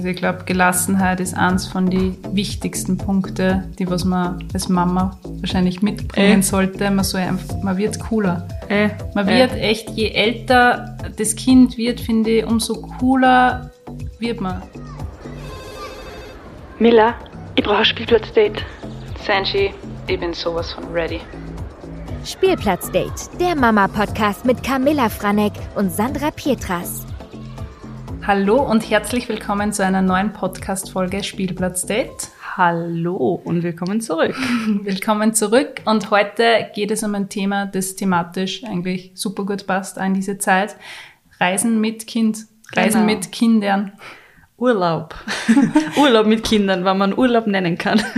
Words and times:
Also 0.00 0.08
ich 0.08 0.16
glaube, 0.16 0.44
Gelassenheit 0.46 1.20
ist 1.20 1.36
eins 1.36 1.66
von 1.66 1.90
den 1.90 2.16
wichtigsten 2.32 2.96
Punkten, 2.96 3.64
die 3.78 3.86
was 3.90 4.06
man 4.06 4.42
als 4.54 4.70
Mama 4.70 5.18
wahrscheinlich 5.42 5.82
mitbringen 5.82 6.40
Äh. 6.40 6.42
sollte. 6.42 6.90
Man, 6.90 7.04
soll 7.04 7.20
einfach, 7.20 7.62
man 7.62 7.76
wird 7.76 8.00
cooler. 8.00 8.48
Äh, 8.70 8.88
Man 9.14 9.28
äh. 9.28 9.40
wird 9.40 9.52
echt, 9.60 9.90
je 9.90 10.08
älter 10.12 10.96
das 11.18 11.36
Kind 11.36 11.76
wird, 11.76 12.00
finde 12.00 12.30
ich, 12.30 12.46
umso 12.46 12.80
cooler 12.80 13.72
wird 14.18 14.40
man. 14.40 14.62
Miller, 16.78 17.12
ich 17.56 17.62
brauche 17.62 17.80
ein 17.80 17.84
Spielplatzdate. 17.84 18.64
Sanji, 19.26 19.74
ich 20.06 20.18
bin 20.18 20.32
sowas 20.32 20.72
von 20.72 20.84
ready. 20.94 21.20
Spielplatzdate, 22.24 23.28
der 23.38 23.54
Mama-Podcast 23.54 24.46
mit 24.46 24.62
Camilla 24.62 25.10
Franek 25.10 25.52
und 25.74 25.92
Sandra 25.92 26.30
Pietras. 26.30 27.04
Hallo 28.26 28.62
und 28.62 28.88
herzlich 28.90 29.28
willkommen 29.28 29.72
zu 29.72 29.84
einer 29.84 30.02
neuen 30.02 30.32
Podcast-Folge 30.32 31.24
Spielplatz 31.24 31.86
Date. 31.86 32.28
Hallo 32.56 33.40
und 33.44 33.62
willkommen 33.62 34.00
zurück. 34.00 34.36
Willkommen 34.82 35.34
zurück 35.34 35.80
und 35.86 36.10
heute 36.10 36.68
geht 36.74 36.90
es 36.90 37.02
um 37.02 37.14
ein 37.14 37.28
Thema, 37.28 37.66
das 37.66 37.96
thematisch 37.96 38.62
eigentlich 38.64 39.12
super 39.14 39.44
gut 39.46 39.66
passt 39.66 39.98
an 39.98 40.14
diese 40.14 40.38
Zeit. 40.38 40.76
Reisen 41.40 41.80
mit 41.80 42.06
Kind, 42.06 42.46
Reisen 42.74 43.06
Genau. 43.06 43.12
mit 43.14 43.32
Kindern. 43.32 43.92
Urlaub. 44.58 45.14
Urlaub 45.96 46.26
mit 46.26 46.44
Kindern, 46.44 46.84
wenn 46.84 46.98
man 46.98 47.16
Urlaub 47.16 47.46
nennen 47.46 47.78
kann. 47.78 48.02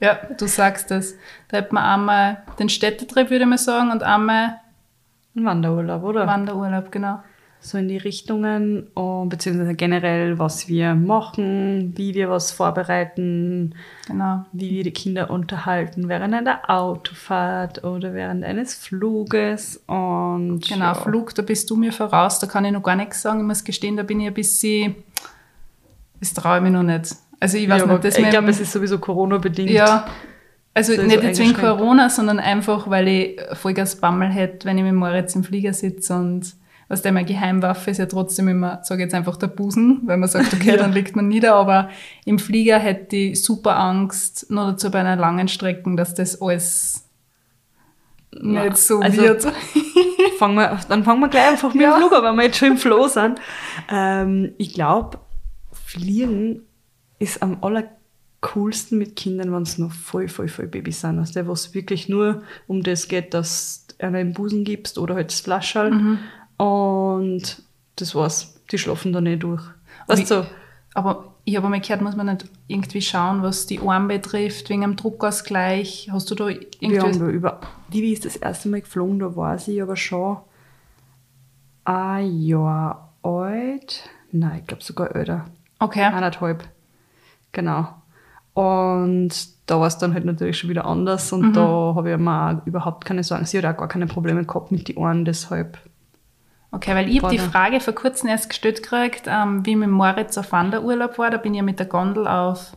Ja, 0.00 0.18
du 0.36 0.48
sagst 0.48 0.90
es. 0.90 1.16
Da 1.46 1.58
hat 1.58 1.72
man 1.72 1.84
einmal 1.84 2.42
den 2.58 2.68
Städtetrip, 2.68 3.30
würde 3.30 3.44
ich 3.44 3.48
mal 3.48 3.56
sagen, 3.56 3.92
und 3.92 4.02
einmal 4.02 4.56
Ein 5.36 5.44
Wanderurlaub, 5.44 6.02
oder? 6.02 6.26
Wanderurlaub, 6.26 6.90
genau. 6.90 7.22
So 7.64 7.78
in 7.78 7.86
die 7.86 7.96
Richtungen, 7.96 8.88
und, 8.94 9.28
beziehungsweise 9.28 9.74
generell, 9.74 10.38
was 10.40 10.66
wir 10.66 10.94
machen, 10.96 11.92
wie 11.96 12.12
wir 12.12 12.28
was 12.28 12.50
vorbereiten, 12.50 13.74
Genau. 14.08 14.44
wie 14.52 14.70
wir 14.70 14.82
die 14.82 14.90
Kinder 14.90 15.30
unterhalten 15.30 16.08
während 16.08 16.34
einer 16.34 16.68
Autofahrt 16.68 17.84
oder 17.84 18.14
während 18.14 18.42
eines 18.44 18.74
Fluges. 18.74 19.76
Und 19.86 20.60
Genau, 20.68 20.86
ja. 20.86 20.94
Flug, 20.94 21.36
da 21.36 21.42
bist 21.42 21.70
du 21.70 21.76
mir 21.76 21.92
voraus, 21.92 22.40
da 22.40 22.48
kann 22.48 22.64
ich 22.64 22.72
noch 22.72 22.82
gar 22.82 22.96
nichts 22.96 23.22
sagen. 23.22 23.38
Ich 23.40 23.46
muss 23.46 23.62
gestehen, 23.62 23.96
da 23.96 24.02
bin 24.02 24.20
ich 24.20 24.26
ein 24.26 24.34
bisschen, 24.34 24.96
das 26.18 26.34
traue 26.34 26.56
ich 26.56 26.62
mich 26.64 26.72
noch 26.72 26.82
nicht. 26.82 27.14
Also 27.38 27.58
ich 27.58 27.68
weiß 27.68 27.80
ja, 27.80 27.86
nicht, 27.86 27.94
aber 27.94 27.98
das 28.00 28.18
ich 28.18 28.28
glaube, 28.28 28.50
es 28.50 28.60
ist 28.60 28.72
sowieso 28.72 28.98
Corona-bedingt. 28.98 29.70
Ja, 29.70 30.06
also 30.74 30.94
So 30.94 31.02
nicht 31.02 31.22
jetzt 31.22 31.38
wegen. 31.38 31.54
Corona, 31.54 32.08
sondern 32.10 32.40
einfach, 32.40 32.90
weil 32.90 33.06
ich 33.06 33.40
Vollgas 33.52 33.96
Bammel 33.96 34.30
hätte, 34.30 34.66
wenn 34.66 34.78
ich 34.78 34.84
mit 34.84 34.94
Moritz 34.94 35.36
im 35.36 35.44
Flieger 35.44 35.72
sitze 35.72 36.16
und 36.16 36.54
was 36.88 37.02
der 37.02 37.12
meine 37.12 37.26
Geheimwaffe 37.26 37.90
ist 37.90 37.98
ja 37.98 38.06
trotzdem 38.06 38.48
immer, 38.48 38.80
sage 38.82 39.02
ich 39.02 39.06
jetzt 39.06 39.14
einfach 39.14 39.36
der 39.36 39.46
Busen, 39.46 40.02
weil 40.04 40.16
man 40.18 40.28
sagt, 40.28 40.52
okay, 40.52 40.70
Ja. 40.72 40.76
dann 40.76 40.92
liegt 40.92 41.16
man 41.16 41.28
nieder, 41.28 41.54
aber 41.54 41.88
im 42.24 42.38
Flieger 42.38 42.78
hätte 42.78 43.16
ich 43.16 43.42
super 43.42 43.78
Angst, 43.78 44.50
nur 44.50 44.72
dazu 44.72 44.90
bei 44.90 45.00
einer 45.00 45.16
langen 45.16 45.48
Strecke, 45.48 45.94
dass 45.96 46.14
das 46.14 46.40
alles 46.42 47.08
Na, 48.32 48.64
nicht 48.64 48.76
so 48.78 49.00
also- 49.00 49.20
wird. 49.22 49.46
Fangen 50.38 50.56
wir, 50.56 50.78
dann 50.88 51.04
fangen 51.04 51.20
wir 51.20 51.28
gleich 51.28 51.50
einfach 51.50 51.72
mit 51.72 51.82
Ja. 51.82 51.92
dem 51.96 51.98
Flug 52.00 52.12
an, 52.14 52.24
wenn 52.24 52.34
wir 52.36 52.44
jetzt 52.44 52.58
schon 52.58 52.68
im 52.72 52.76
Flow 52.78 53.06
sind. 53.06 53.40
Ähm, 53.88 54.52
ich 54.58 54.74
glaube, 54.74 55.18
Fliegen 55.72 56.62
ist 57.20 57.42
am 57.42 57.58
allercoolsten 57.62 58.98
mit 58.98 59.14
Kindern, 59.14 59.52
wenn 59.52 59.62
es 59.62 59.78
noch 59.78 59.92
voll, 59.92 60.26
voll, 60.28 60.48
voll 60.48 60.66
Babys 60.66 61.00
sind. 61.02 61.18
Also 61.18 61.32
der, 61.34 61.46
wo 61.46 61.52
es 61.52 61.74
wirklich 61.74 62.08
nur 62.08 62.42
um 62.66 62.82
das 62.82 63.06
geht, 63.08 63.34
dass 63.34 63.86
du 63.98 64.04
einer 64.04 64.20
im 64.20 64.32
Busen 64.32 64.64
gibst 64.64 64.98
oder 64.98 65.14
halt 65.14 65.30
das 65.30 65.40
Flascherl. 65.40 65.90
Mhm. 65.92 66.18
Und 66.62 67.62
das 67.96 68.14
war's. 68.14 68.60
Die 68.70 68.78
schlafen 68.78 69.12
da 69.12 69.20
nicht 69.20 69.42
durch. 69.42 69.62
Weißt 70.06 70.30
du, 70.30 70.42
so, 70.42 70.46
Aber 70.94 71.34
ich 71.44 71.56
habe 71.56 71.66
einmal 71.66 71.80
gehört, 71.80 72.02
muss 72.02 72.16
man 72.16 72.26
nicht 72.26 72.44
irgendwie 72.68 73.02
schauen, 73.02 73.42
was 73.42 73.66
die 73.66 73.80
Arme 73.80 74.14
betrifft, 74.14 74.68
wegen 74.70 74.84
einem 74.84 74.96
Druckausgleich. 74.96 76.08
Hast 76.12 76.30
du 76.30 76.34
da 76.34 76.46
wir 76.48 76.60
irgendwie... 76.80 77.00
haben 77.00 77.18
da 77.18 77.28
über, 77.28 77.60
wie 77.88 78.12
ist 78.12 78.24
das 78.24 78.36
erste 78.36 78.68
Mal 78.68 78.82
geflogen, 78.82 79.18
da 79.18 79.34
war 79.34 79.58
sie 79.58 79.82
aber 79.82 79.96
schon 79.96 80.38
ein 81.84 82.40
Jahr 82.40 83.12
alt. 83.22 84.08
Nein, 84.30 84.60
ich 84.60 84.66
glaube 84.68 84.84
sogar 84.84 85.16
älter. 85.16 85.46
Okay. 85.80 86.04
Eineinhalb. 86.04 86.68
Genau. 87.50 87.88
Und 88.54 89.30
da 89.66 89.80
war 89.80 89.86
es 89.86 89.98
dann 89.98 90.14
halt 90.14 90.26
natürlich 90.26 90.58
schon 90.58 90.70
wieder 90.70 90.84
anders 90.84 91.32
und 91.32 91.54
da 91.54 91.94
habe 91.96 92.12
ich 92.12 92.18
mir 92.18 92.62
überhaupt 92.66 93.04
keine 93.04 93.24
Sorgen. 93.24 93.46
Sie 93.46 93.58
hat 93.58 93.64
auch 93.64 93.78
gar 93.78 93.88
keine 93.88 94.06
Probleme 94.06 94.44
gehabt 94.44 94.70
mit 94.70 94.88
den 94.88 94.98
Ohren, 94.98 95.24
deshalb. 95.24 95.78
Okay, 96.72 96.94
weil 96.94 97.08
ich 97.08 97.22
habe 97.22 97.30
die. 97.30 97.38
Frage 97.38 97.80
vor 97.80 97.94
kurzem 97.94 98.30
erst 98.30 98.48
gestellt 98.48 98.82
gekriegt, 98.82 99.24
ähm, 99.26 99.64
wie 99.66 99.76
mit 99.76 99.90
Moritz 99.90 100.38
auf 100.38 100.52
Wanderurlaub 100.52 101.18
war. 101.18 101.30
Da 101.30 101.36
bin 101.36 101.52
ich 101.52 101.58
ja 101.58 101.62
mit 101.62 101.78
der 101.78 101.86
Gondel 101.86 102.26
auf, 102.26 102.72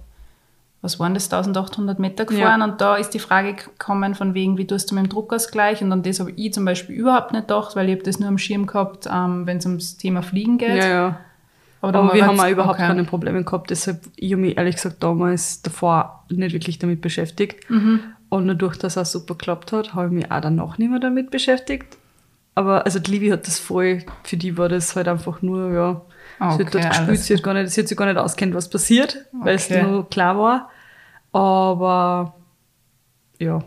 was 0.81 0.99
waren 0.99 1.13
das, 1.13 1.31
1800 1.31 1.97
Meter 1.97 2.25
gefahren. 2.25 2.61
Und 2.61 2.81
da 2.81 2.97
ist 2.97 3.11
die 3.11 3.19
Frage 3.19 3.53
gekommen 3.53 4.13
von 4.13 4.33
wegen, 4.33 4.57
wie 4.57 4.67
tust 4.67 4.91
du 4.91 4.95
mit 4.95 5.05
dem 5.05 5.09
Druckausgleich? 5.09 5.81
Und 5.81 5.93
an 5.93 6.03
das 6.03 6.19
habe 6.19 6.31
ich 6.31 6.53
zum 6.53 6.65
Beispiel 6.65 6.93
überhaupt 6.93 7.31
nicht 7.31 7.47
gedacht, 7.47 7.77
weil 7.77 7.87
ich 7.87 7.95
habe 7.95 8.03
das 8.03 8.19
nur 8.19 8.27
am 8.27 8.37
Schirm 8.37 8.67
gehabt, 8.67 9.07
ähm, 9.09 9.47
wenn 9.47 9.57
es 9.57 9.65
ums 9.65 9.95
Thema 9.95 10.21
Fliegen 10.21 10.57
geht. 10.57 10.83
ja. 10.83 11.19
der 11.81 12.01
Aber 12.01 12.13
wir 12.13 12.27
haben 12.27 12.39
auch 12.39 12.49
überhaupt 12.49 12.79
okay. 12.79 12.87
keine 12.87 13.05
Probleme 13.05 13.45
gehabt. 13.45 13.69
Deshalb, 13.69 14.01
ich 14.17 14.33
habe 14.33 14.41
mich 14.41 14.57
ehrlich 14.57 14.75
gesagt 14.75 15.01
damals 15.01 15.61
davor 15.61 16.25
nicht 16.29 16.51
wirklich 16.51 16.79
damit 16.79 16.99
beschäftigt. 16.99 17.69
Mhm. 17.69 18.01
Und 18.27 18.47
dadurch, 18.49 18.75
dass 18.75 18.97
es 18.97 19.01
auch 19.01 19.05
super 19.05 19.35
geklappt 19.35 19.71
hat, 19.71 19.93
habe 19.93 20.07
ich 20.07 20.11
mich 20.11 20.31
auch 20.31 20.41
danach 20.41 20.77
nicht 20.79 20.89
mehr 20.89 20.99
damit 20.99 21.31
beschäftigt. 21.31 21.97
Aber 22.55 22.85
also 22.85 22.99
die 22.99 23.11
Livi 23.11 23.29
hat 23.29 23.45
das 23.47 23.59
voll, 23.59 24.03
für 24.23 24.37
die 24.37 24.57
war 24.57 24.69
das 24.69 24.95
halt 24.95 25.07
einfach 25.09 25.41
nur, 25.41 25.71
ja, 25.73 26.01
sie 26.39 26.63
Okay, 26.63 26.65
hat 26.65 26.73
dort 26.75 26.89
gespielt, 26.89 27.09
alles 27.09 27.25
sie 27.27 27.33
hat, 27.35 27.43
gar 27.43 27.53
nicht, 27.53 27.69
sie 27.69 27.81
hat 27.81 27.87
sich 27.89 27.97
gar 27.97 28.05
nicht 28.05 28.17
auskennt, 28.17 28.53
was 28.55 28.69
passiert, 28.69 29.25
weil 29.33 29.55
es 29.55 29.69
Okay. 29.69 29.83
nur 29.83 30.09
klar 30.09 30.37
war. 30.37 30.69
Aber 31.33 32.35
ja, 33.39 33.59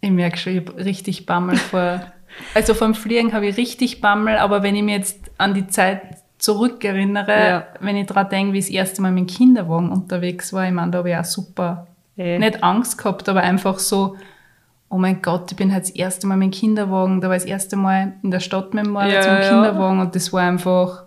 Ich 0.00 0.10
merke 0.10 0.36
schon, 0.36 0.52
ich 0.56 0.60
habe 0.68 0.76
richtig 0.84 1.26
Bammel 1.26 1.56
vor. 1.56 2.02
Also 2.54 2.72
vom 2.72 2.94
Fliegen 2.94 3.34
habe 3.34 3.46
ich 3.46 3.58
richtig 3.58 4.00
Bammel, 4.00 4.38
aber 4.38 4.62
wenn 4.62 4.74
ich 4.74 4.82
mir 4.82 4.96
jetzt 4.96 5.18
an 5.36 5.52
die 5.52 5.66
Zeit 5.66 6.00
zurückerinnere, 6.38 7.48
Ja. 7.48 7.66
wenn 7.80 7.94
ich 7.96 8.06
daran 8.06 8.30
denke, 8.30 8.52
wie 8.54 8.58
ich 8.58 8.64
das 8.66 8.74
erste 8.74 9.02
Mal 9.02 9.12
mit 9.12 9.28
dem 9.28 9.34
Kinderwagen 9.36 9.90
unterwegs 9.92 10.50
war, 10.54 10.66
ich 10.66 10.72
meine, 10.72 10.90
da 10.92 10.98
habe 10.98 11.10
ich 11.10 11.16
auch 11.16 11.24
super, 11.26 11.86
Eh. 12.16 12.38
nicht 12.38 12.62
Angst 12.64 12.96
gehabt, 12.98 13.28
aber 13.28 13.40
einfach 13.42 13.78
so, 13.78 14.16
oh 14.92 14.98
mein 14.98 15.22
Gott, 15.22 15.50
ich 15.50 15.56
bin 15.56 15.72
halt 15.72 15.84
das 15.84 15.90
erste 15.90 16.26
Mal 16.26 16.36
mit 16.36 16.52
dem 16.52 16.58
Kinderwagen, 16.58 17.20
da 17.20 17.28
war 17.28 17.36
ich 17.36 17.42
das 17.42 17.50
erste 17.50 17.76
Mal 17.76 18.12
in 18.22 18.30
der 18.30 18.40
Stadt 18.40 18.74
mit 18.74 18.84
dem 18.84 18.92
Moritz 18.92 19.12
Ja, 19.26 19.40
ja. 19.40 19.48
Kinderwagen 19.48 20.00
und 20.00 20.14
das 20.14 20.32
war 20.32 20.42
einfach, 20.42 21.04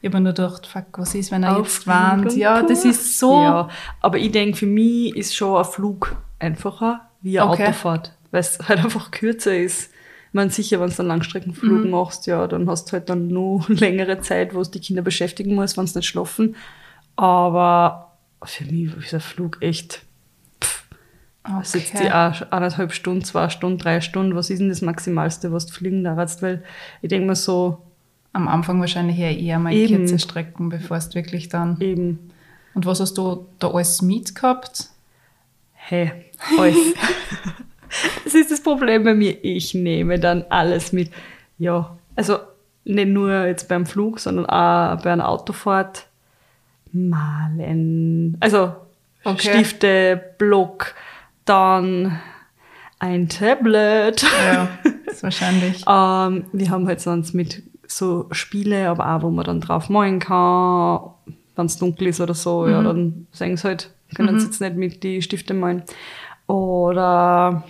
ich 0.00 0.08
habe 0.08 0.18
mir 0.18 0.24
nur 0.24 0.32
gedacht, 0.32 0.66
fuck, 0.66 0.86
was 0.98 1.14
ist, 1.14 1.30
wenn 1.30 1.44
er 1.44 1.56
jetzt 1.58 1.60
Aufregung 1.78 1.92
warnt? 1.94 2.36
Ja, 2.36 2.62
das 2.62 2.84
ist 2.84 3.18
so, 3.18 3.32
Ja, 3.42 3.68
aber 4.00 4.18
ich 4.18 4.32
denke, 4.32 4.56
für 4.58 4.66
mich 4.66 5.16
ist 5.16 5.34
schon 5.36 5.56
ein 5.56 5.64
Flug 5.64 6.16
einfacher 6.40 7.00
wie 7.20 7.38
eine 7.38 7.50
Okay. 7.50 7.62
Autofahrt, 7.68 8.12
weil 8.32 8.40
es 8.40 8.58
halt 8.68 8.80
einfach 8.84 9.10
kürzer 9.12 9.56
ist. 9.56 9.90
Ich 10.28 10.34
meine, 10.34 10.50
sicher, 10.50 10.80
wenn 10.80 10.90
du 10.90 10.98
einen 10.98 11.08
Langstreckenflug 11.08 11.84
Mhm. 11.84 11.90
machst, 11.90 12.26
ja, 12.26 12.46
dann 12.48 12.68
hast 12.68 12.88
du 12.88 12.92
halt 12.94 13.08
dann 13.08 13.28
nur 13.28 13.64
längere 13.68 14.20
Zeit, 14.20 14.54
wo 14.54 14.62
du 14.62 14.70
die 14.70 14.80
Kinder 14.80 15.02
beschäftigen 15.02 15.54
musst, 15.54 15.76
wenn 15.78 15.86
sie 15.86 15.98
nicht 15.98 16.08
schlafen. 16.08 16.56
Aber 17.16 18.16
für 18.44 18.64
mich 18.64 18.96
ist 18.96 19.14
ein 19.14 19.20
Flug 19.20 19.58
echt, 19.60 20.02
da 21.44 21.62
sitzt 21.64 21.94
die 21.94 22.08
eineinhalb 22.08 22.92
Stunden, 22.92 23.24
zwei 23.24 23.48
Stunden, 23.48 23.78
drei 23.78 24.00
Stunden. 24.00 24.36
Was 24.36 24.50
ist 24.50 24.60
denn 24.60 24.68
das 24.68 24.82
Maximalste, 24.82 25.52
was 25.52 25.66
du 25.66 25.72
fliegen 25.72 26.04
darfst? 26.04 26.42
Weil 26.42 26.62
ich 27.00 27.08
denke 27.08 27.26
mir 27.26 27.36
so, 27.36 27.78
am 28.32 28.48
Anfang 28.48 28.80
wahrscheinlich 28.80 29.18
eher, 29.18 29.36
eher 29.36 29.58
mal 29.58 29.72
Eben. 29.72 29.98
kurze 29.98 30.18
Strecken, 30.18 30.68
bevor 30.68 30.96
es 30.96 31.14
wirklich 31.14 31.48
dann 31.48 31.80
eben, 31.80 32.30
Und 32.74 32.86
was 32.86 33.00
hast 33.00 33.18
du 33.18 33.46
da 33.58 33.70
alles 33.70 34.02
mit 34.02 34.34
gehabt? 34.34 34.88
Hey, 35.72 36.12
alles. 36.58 36.76
das 38.24 38.34
ist 38.34 38.50
das 38.50 38.62
Problem 38.62 39.04
bei 39.04 39.14
mir. 39.14 39.44
Ich 39.44 39.74
nehme 39.74 40.18
dann 40.18 40.44
alles 40.48 40.92
mit. 40.92 41.10
Ja, 41.58 41.96
also 42.14 42.38
nicht 42.84 43.08
nur 43.08 43.46
jetzt 43.46 43.68
beim 43.68 43.84
Flug, 43.84 44.20
sondern 44.20 44.46
auch 44.46 45.02
bei 45.02 45.12
einer 45.12 45.28
Autofahrt. 45.28 46.06
Malen. 46.92 48.36
Also 48.40 48.72
Okay. 49.24 49.50
Stifte, 49.50 50.20
Block, 50.38 50.94
dann 51.44 52.20
ein 52.98 53.28
Tablet. 53.28 54.22
Ja, 54.46 54.68
das 55.04 55.14
ist 55.16 55.22
wahrscheinlich. 55.22 55.84
Ähm, 55.88 56.44
wir 56.52 56.70
haben 56.70 56.86
halt 56.86 57.00
sonst 57.00 57.34
mit 57.34 57.62
so 57.86 58.26
Spiele, 58.30 58.88
aber 58.88 59.14
auch, 59.14 59.22
wo 59.22 59.30
man 59.30 59.44
dann 59.44 59.60
drauf 59.60 59.88
malen 59.88 60.18
kann, 60.18 61.10
wenn 61.56 61.66
es 61.66 61.76
dunkel 61.78 62.08
ist 62.08 62.20
oder 62.20 62.34
so, 62.34 62.66
ja, 62.66 62.82
dann 62.82 63.26
sehen 63.32 63.56
sie 63.56 63.64
halt, 63.68 63.90
können 64.14 64.38
sie 64.40 64.46
jetzt 64.46 64.60
nicht 64.60 64.76
mit 64.76 65.02
die 65.02 65.20
Stifte 65.20 65.52
malen. 65.52 65.82
Oder 66.46 67.64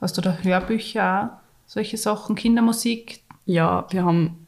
Hast 0.00 0.16
du 0.16 0.22
da 0.22 0.38
Hörbücher, 0.42 1.30
auch? 1.34 1.40
solche 1.66 1.96
Sachen, 1.96 2.34
Kindermusik? 2.34 3.20
ja, 3.44 3.86
wir 3.90 4.04
haben, 4.04 4.46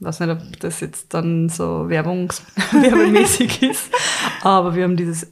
weiß 0.00 0.20
nicht, 0.20 0.30
ob 0.30 0.60
das 0.60 0.80
jetzt 0.80 1.14
dann 1.14 1.48
so 1.48 1.88
Werbungs 1.88 2.42
werbemäßig 2.72 3.62
ist, 3.62 3.90
aber 4.42 4.74
wir 4.74 4.84
haben 4.84 4.96
dieses 4.96 5.30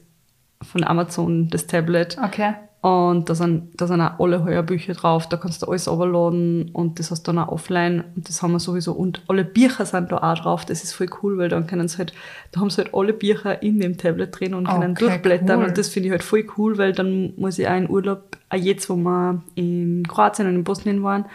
von 0.61 0.83
Amazon, 0.83 1.49
das 1.49 1.67
Tablet, 1.67 2.17
Okay. 2.23 2.53
Und 2.81 3.29
da 3.29 3.35
sind, 3.35 3.71
da 3.75 3.87
sind 3.87 3.99
auch 3.99 4.19
alle 4.19 4.41
Hörbücher 4.45 4.93
drauf, 4.93 5.27
da 5.27 5.35
kannst 5.35 5.61
du 5.61 5.65
alles 5.67 5.89
runterladen 5.89 6.69
und 6.71 6.97
das 6.97 7.11
hast 7.11 7.27
du 7.27 7.33
dann 7.33 7.43
auch 7.43 7.51
offline 7.51 8.05
und 8.15 8.29
das 8.29 8.41
haben 8.41 8.53
wir 8.53 8.59
sowieso. 8.59 8.93
Und 8.93 9.21
alle 9.27 9.43
Bücher 9.43 9.85
sind 9.85 10.13
da 10.13 10.17
auch 10.17 10.39
drauf, 10.39 10.63
das 10.63 10.85
ist 10.85 10.93
voll 10.93 11.09
cool, 11.21 11.37
weil 11.37 11.49
dann 11.49 11.67
können 11.67 11.89
sie 11.89 11.97
halt, 11.97 12.13
da 12.53 12.61
haben 12.61 12.69
sie 12.69 12.77
halt 12.83 12.93
alle 12.93 13.11
Bücher 13.11 13.61
in 13.61 13.81
dem 13.81 13.97
Tablet 13.97 14.39
drin 14.39 14.53
und 14.53 14.65
können 14.65 14.91
Okay, 14.91 15.07
durchblättern 15.07 15.59
cool. 15.59 15.65
und 15.67 15.77
das 15.77 15.89
finde 15.89 16.07
ich 16.07 16.11
halt 16.11 16.23
voll 16.23 16.45
cool, 16.57 16.77
weil 16.77 16.93
dann 16.93 17.33
muss 17.35 17.59
ich 17.59 17.67
auch 17.67 17.75
in 17.75 17.89
Urlaub, 17.89 18.37
auch 18.49 18.55
jetzt, 18.55 18.89
wo 18.89 18.95
wir 18.95 19.41
in 19.55 20.07
Kroatien 20.07 20.47
und 20.47 20.55
in 20.55 20.63
Bosnien 20.63 21.03
waren, 21.03 21.25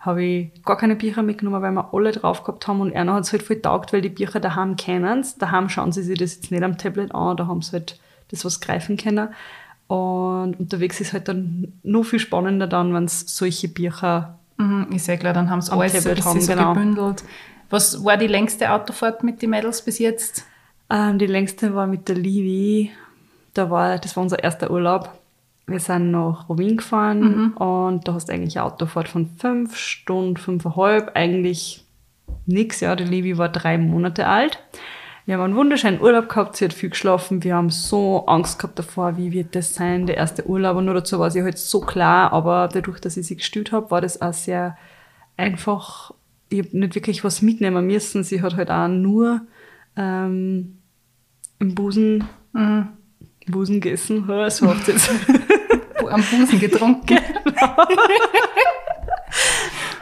habe 0.00 0.24
ich 0.24 0.64
gar 0.64 0.76
keine 0.76 0.96
Bücher 0.96 1.22
mitgenommen, 1.22 1.62
weil 1.62 1.70
wir 1.70 1.94
alle 1.94 2.10
drauf 2.10 2.42
gehabt 2.42 2.66
haben 2.66 2.80
und 2.80 2.96
einer 2.96 3.14
hat 3.14 3.22
es 3.22 3.32
halt 3.32 3.44
voll 3.44 3.60
taugt, 3.60 3.92
weil 3.92 4.00
die 4.00 4.08
Bücher 4.08 4.40
daheim 4.40 4.74
kennen 4.74 5.24
Daheim 5.38 5.68
schauen 5.68 5.92
sie 5.92 6.02
sich 6.02 6.18
das 6.18 6.34
jetzt 6.34 6.50
nicht 6.50 6.64
am 6.64 6.78
Tablet 6.78 7.14
an, 7.14 7.36
da 7.36 7.46
haben 7.46 7.62
sie 7.62 7.72
halt 7.74 8.00
das 8.30 8.44
was 8.44 8.60
greifen 8.60 8.96
können. 8.96 9.28
Und 9.86 10.60
unterwegs 10.60 11.00
ist 11.00 11.12
halt 11.12 11.28
dann 11.28 11.72
noch 11.82 12.04
viel 12.04 12.20
spannender 12.20 12.66
dann, 12.66 12.94
wenn 12.94 13.04
es 13.04 13.36
solche 13.36 13.68
Bücher 13.68 14.38
Mhm, 14.60 14.88
ist 14.94 15.06
ja 15.06 15.16
klar, 15.16 15.32
dann 15.32 15.48
haben 15.48 15.62
sie 15.62 15.72
alles 15.72 15.92
Tablet 15.92 16.24
haben, 16.24 16.40
so 16.40 16.52
genau. 16.52 16.74
gebündelt. 16.74 17.24
Was 17.70 18.04
war 18.04 18.18
die 18.18 18.26
längste 18.26 18.70
Autofahrt 18.70 19.22
mit 19.24 19.40
den 19.40 19.50
Mädels 19.50 19.82
bis 19.82 19.98
jetzt? 19.98 20.44
Ähm, 20.90 21.18
die 21.18 21.26
längste 21.26 21.74
war 21.74 21.86
mit 21.86 22.08
der 22.08 22.16
Livi. 22.16 22.90
Da 23.54 23.70
war, 23.70 23.98
das 23.98 24.16
war 24.16 24.22
unser 24.22 24.42
erster 24.42 24.70
Urlaub. 24.70 25.18
Wir 25.66 25.80
sind 25.80 26.10
nach 26.10 26.48
Rovin 26.48 26.76
gefahren 26.76 27.54
und 27.54 28.06
da 28.06 28.14
hast 28.14 28.28
du 28.28 28.32
eigentlich 28.32 28.58
eine 28.58 28.66
Autofahrt 28.66 29.08
von 29.08 29.30
fünf 29.38 29.76
Stunden, 29.76 30.36
fünfeinhalb. 30.36 31.12
Eigentlich 31.14 31.84
nix, 32.44 32.80
ja. 32.80 32.96
Die 32.96 33.04
Livi 33.04 33.38
war 33.38 33.48
drei 33.48 33.78
Monate 33.78 34.26
alt. 34.26 34.58
Wir 35.30 35.36
haben 35.36 35.44
einen 35.44 35.54
wunderschönen 35.54 36.00
Urlaub 36.00 36.28
gehabt, 36.28 36.56
sie 36.56 36.64
hat 36.64 36.72
viel 36.72 36.90
geschlafen. 36.90 37.44
Wir 37.44 37.54
haben 37.54 37.70
so 37.70 38.26
Angst 38.26 38.58
gehabt 38.58 38.76
davor, 38.80 39.16
wie 39.16 39.30
wird 39.30 39.54
das 39.54 39.72
sein, 39.72 40.06
der 40.06 40.16
erste 40.16 40.44
Urlaub. 40.44 40.76
Und 40.76 40.86
nur 40.86 40.94
dazu 40.94 41.20
war 41.20 41.30
sie 41.30 41.44
halt 41.44 41.56
so 41.56 41.80
klar, 41.80 42.32
aber 42.32 42.68
dadurch, 42.72 42.98
dass 42.98 43.16
ich 43.16 43.28
sie 43.28 43.36
gestillt 43.36 43.70
habe, 43.70 43.92
war 43.92 44.00
das 44.00 44.20
auch 44.20 44.32
sehr 44.32 44.76
einfach. 45.36 46.12
Ich 46.48 46.58
habe 46.58 46.76
nicht 46.76 46.96
wirklich 46.96 47.22
was 47.22 47.42
mitnehmen 47.42 47.86
müssen. 47.86 48.24
Sie 48.24 48.42
hat 48.42 48.56
halt 48.56 48.72
auch 48.72 48.88
nur 48.88 49.42
ähm, 49.94 50.78
im 51.60 51.74
Busen, 51.76 52.24
Busen 53.46 53.80
gegessen. 53.80 54.24
Ja, 54.28 54.50
So 54.50 54.64
macht 54.64 54.88
jetzt. 54.88 55.12
Am 56.10 56.24
Busen 56.24 56.58
getrunken. 56.58 57.18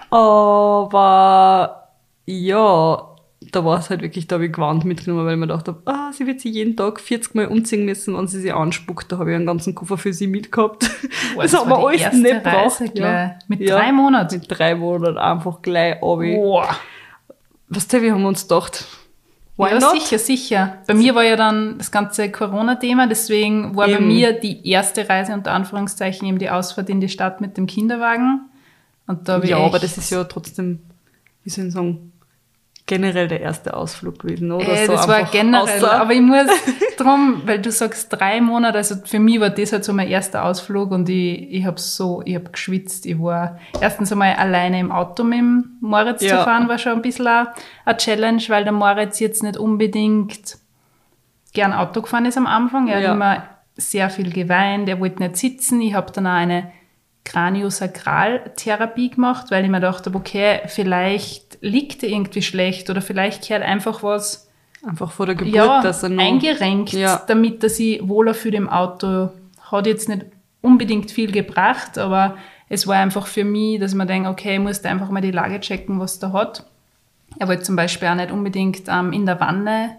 Aber 0.10 1.90
ja, 2.24 3.08
da 3.52 3.64
war 3.64 3.78
es 3.78 3.90
halt 3.90 4.02
wirklich, 4.02 4.26
da 4.26 4.34
habe 4.34 4.46
ich 4.46 4.52
gewarnt 4.52 4.84
mitgenommen, 4.84 5.24
weil 5.24 5.34
ich 5.34 5.38
mir 5.38 5.46
gedacht 5.46 5.68
habe, 5.68 5.82
ah, 5.86 6.12
sie 6.12 6.26
wird 6.26 6.40
sich 6.40 6.54
jeden 6.54 6.76
Tag 6.76 7.00
40 7.00 7.34
Mal 7.34 7.46
umziehen 7.46 7.84
müssen, 7.84 8.16
wenn 8.16 8.26
sie 8.26 8.40
sich 8.40 8.52
anspuckt. 8.52 9.10
Da 9.10 9.18
habe 9.18 9.30
ich 9.30 9.36
einen 9.36 9.46
ganzen 9.46 9.74
Koffer 9.74 9.96
für 9.98 10.12
sie 10.12 10.26
mitgehabt. 10.26 10.90
Boah, 11.34 11.42
das 11.42 11.52
das 11.52 11.60
haben 11.60 11.70
wir 11.70 11.78
alles 11.78 12.12
nicht 12.12 12.44
gebraucht. 12.44 12.94
gleich. 12.94 13.32
Mit 13.48 13.68
drei 13.68 13.92
Monaten? 13.92 14.38
Mit 14.38 14.58
drei 14.58 14.74
Monaten 14.74 15.18
einfach 15.18 15.62
gleich 15.62 16.00
runter. 16.02 16.36
Boah. 16.36 16.76
Weißt 17.68 17.92
du, 17.92 18.02
wir 18.02 18.12
haben 18.14 18.24
uns 18.24 18.42
gedacht, 18.42 18.86
why 19.56 19.70
ja, 19.70 19.78
not? 19.78 19.92
sicher, 19.92 20.18
sicher. 20.18 20.78
Bei 20.86 20.94
mir 20.94 21.14
war 21.14 21.24
ja 21.24 21.36
dann 21.36 21.78
das 21.78 21.90
ganze 21.90 22.30
Corona-Thema, 22.30 23.06
deswegen 23.06 23.76
war 23.76 23.86
bei 23.86 23.94
Eben. 23.94 24.08
mir 24.08 24.32
die 24.32 24.66
erste 24.68 25.08
Reise 25.08 25.32
unter 25.34 25.52
Anführungszeichen 25.52 26.26
eben 26.26 26.38
die 26.38 26.48
Ausfahrt 26.50 26.88
in 26.88 27.00
die 27.00 27.08
Stadt 27.08 27.40
mit 27.40 27.56
dem 27.56 27.66
Kinderwagen. 27.66 28.48
Und 29.06 29.28
da 29.28 29.42
Ja, 29.42 29.58
aber 29.58 29.78
das 29.78 29.98
ist 29.98 30.10
ja 30.10 30.24
trotzdem, 30.24 30.80
wie 31.44 31.50
soll 31.50 31.66
ich 31.66 31.72
sagen, 31.72 32.12
generell 32.88 33.28
der 33.28 33.40
erste 33.40 33.74
Ausflug 33.74 34.18
gewesen, 34.18 34.50
oder? 34.50 34.66
Äh, 34.68 34.86
so 34.86 34.92
das 34.92 35.06
war 35.06 35.22
generell, 35.30 35.80
außer- 35.80 35.88
aber 35.90 36.12
ich 36.12 36.20
muss 36.20 36.48
drum, 36.96 37.42
weil 37.44 37.60
du 37.60 37.70
sagst 37.70 38.08
drei 38.10 38.40
Monate, 38.40 38.78
also 38.78 38.96
für 39.04 39.20
mich 39.20 39.38
war 39.38 39.50
das 39.50 39.72
halt 39.72 39.84
so 39.84 39.92
mein 39.92 40.08
erster 40.08 40.44
Ausflug 40.44 40.90
und 40.90 41.08
ich, 41.08 41.52
ich 41.52 41.64
habe 41.64 41.78
so, 41.78 42.22
ich 42.24 42.34
habe 42.34 42.50
geschwitzt. 42.50 43.06
Ich 43.06 43.20
war 43.20 43.58
erstens 43.80 44.10
einmal 44.10 44.34
alleine 44.34 44.80
im 44.80 44.90
Auto 44.90 45.22
mit 45.22 45.38
dem 45.38 45.76
Moritz 45.80 46.22
Ja. 46.22 46.38
zu 46.38 46.44
fahren, 46.44 46.68
war 46.68 46.78
schon 46.78 46.92
ein 46.94 47.02
bisschen 47.02 47.28
eine 47.28 47.48
eine 47.84 47.96
Challenge, 47.96 48.42
weil 48.48 48.64
der 48.64 48.72
Moritz 48.72 49.20
jetzt 49.20 49.42
nicht 49.44 49.56
unbedingt 49.56 50.56
gern 51.52 51.72
Auto 51.72 52.02
gefahren 52.02 52.24
ist 52.26 52.36
am 52.36 52.46
Anfang. 52.46 52.88
Er 52.88 53.00
Ja. 53.00 53.08
hat 53.10 53.14
immer 53.14 53.42
sehr 53.76 54.10
viel 54.10 54.32
geweint, 54.32 54.88
er 54.88 54.98
wollte 54.98 55.22
nicht 55.22 55.36
sitzen. 55.36 55.80
Ich 55.80 55.94
habe 55.94 56.10
dann 56.12 56.26
auch 56.26 56.32
eine 56.32 56.72
Kraniosakraltherapie 57.28 59.10
gemacht, 59.10 59.46
weil 59.50 59.64
ich 59.64 59.70
mir 59.70 59.78
gedacht 59.80 60.06
habe, 60.06 60.16
okay, 60.18 60.60
vielleicht 60.66 61.58
liegt 61.60 62.02
er 62.02 62.08
irgendwie 62.10 62.42
schlecht 62.42 62.90
oder 62.90 63.00
vielleicht 63.00 63.46
gehört 63.46 63.64
einfach 63.64 64.02
was 64.02 64.46
Einfach 64.86 65.10
vor 65.10 65.26
der 65.26 65.34
Geburt, 65.34 65.54
ja, 65.54 65.82
dass 65.82 66.04
er 66.04 66.08
noch, 66.10 66.22
eingerenkt, 66.22 66.92
Ja. 66.92 67.20
damit 67.26 67.64
er 67.64 67.68
sich 67.68 68.06
wohler 68.06 68.32
fühlt 68.32 68.54
im 68.54 68.68
Auto. 68.68 69.30
Hat 69.72 69.86
jetzt 69.88 70.08
nicht 70.08 70.26
unbedingt 70.62 71.10
viel 71.10 71.32
gebracht, 71.32 71.98
aber 71.98 72.36
es 72.68 72.86
war 72.86 72.94
einfach 72.96 73.26
für 73.26 73.42
mich, 73.44 73.80
dass 73.80 73.94
man 73.94 74.06
denkt, 74.06 74.28
okay, 74.28 74.54
ich 74.54 74.60
muss 74.60 74.80
da 74.80 74.88
einfach 74.90 75.10
mal 75.10 75.20
die 75.20 75.32
Lage 75.32 75.58
checken, 75.58 75.98
was 75.98 76.20
der 76.20 76.32
hat. 76.32 76.64
Er 77.40 77.48
wollte 77.48 77.64
zum 77.64 77.74
Beispiel 77.74 78.06
auch 78.08 78.14
nicht 78.14 78.30
unbedingt 78.30 78.82
ähm, 78.88 79.12
in 79.12 79.26
der 79.26 79.40
Wanne 79.40 79.96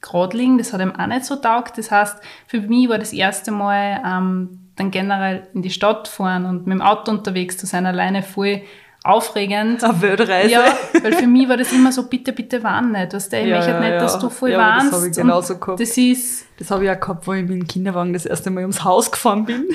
gerade 0.00 0.36
liegen, 0.36 0.56
das 0.58 0.72
hat 0.72 0.80
ihm 0.80 0.96
auch 0.96 1.06
nicht 1.06 1.26
so 1.26 1.36
taugt. 1.36 1.76
Das 1.76 1.90
heißt, 1.90 2.16
für 2.46 2.60
mich 2.62 2.88
war 2.88 2.98
das 2.98 3.12
erste 3.12 3.52
Mal 3.52 4.00
ähm, 4.04 4.61
dann 4.76 4.90
generell 4.90 5.48
in 5.54 5.62
die 5.62 5.70
Stadt 5.70 6.08
fahren 6.08 6.44
und 6.46 6.66
mit 6.66 6.74
dem 6.74 6.82
Auto 6.82 7.10
unterwegs 7.10 7.56
zu 7.58 7.66
sein, 7.66 7.86
alleine 7.86 8.22
voll 8.22 8.62
aufregend. 9.04 9.82
eine 9.82 10.00
Weltreise. 10.00 10.50
Ja, 10.50 10.64
weil 11.02 11.12
für 11.14 11.26
mich 11.26 11.48
war 11.48 11.56
das 11.56 11.72
immer 11.72 11.90
so, 11.90 12.04
bitte, 12.08 12.32
bitte 12.32 12.62
warn 12.62 12.92
nicht. 12.92 13.12
Weißt 13.12 13.32
du, 13.32 13.36
ich 13.40 13.46
Ja, 13.48 13.56
möchte 13.56 13.70
ja, 13.72 13.80
nicht, 13.80 13.90
ja. 13.90 13.98
dass 13.98 14.18
du 14.18 14.30
voll 14.30 14.50
Ja, 14.50 14.58
aber 14.60 14.74
das 14.76 14.84
warnst. 14.92 15.00
hab 15.02 15.10
ich 15.10 15.16
genauso 15.16 15.58
gehabt. 15.58 15.80
Das 15.80 15.96
ist, 15.98 16.46
Das 16.58 16.70
habe 16.70 16.84
ich 16.84 16.90
auch 16.90 17.00
gehabt, 17.00 17.26
wo 17.26 17.32
ich 17.32 17.42
mit 17.42 17.50
dem 17.50 17.66
Kinderwagen 17.66 18.12
das 18.12 18.26
erste 18.26 18.50
Mal 18.50 18.60
ums 18.60 18.84
Haus 18.84 19.10
gefahren 19.10 19.44
bin. 19.44 19.66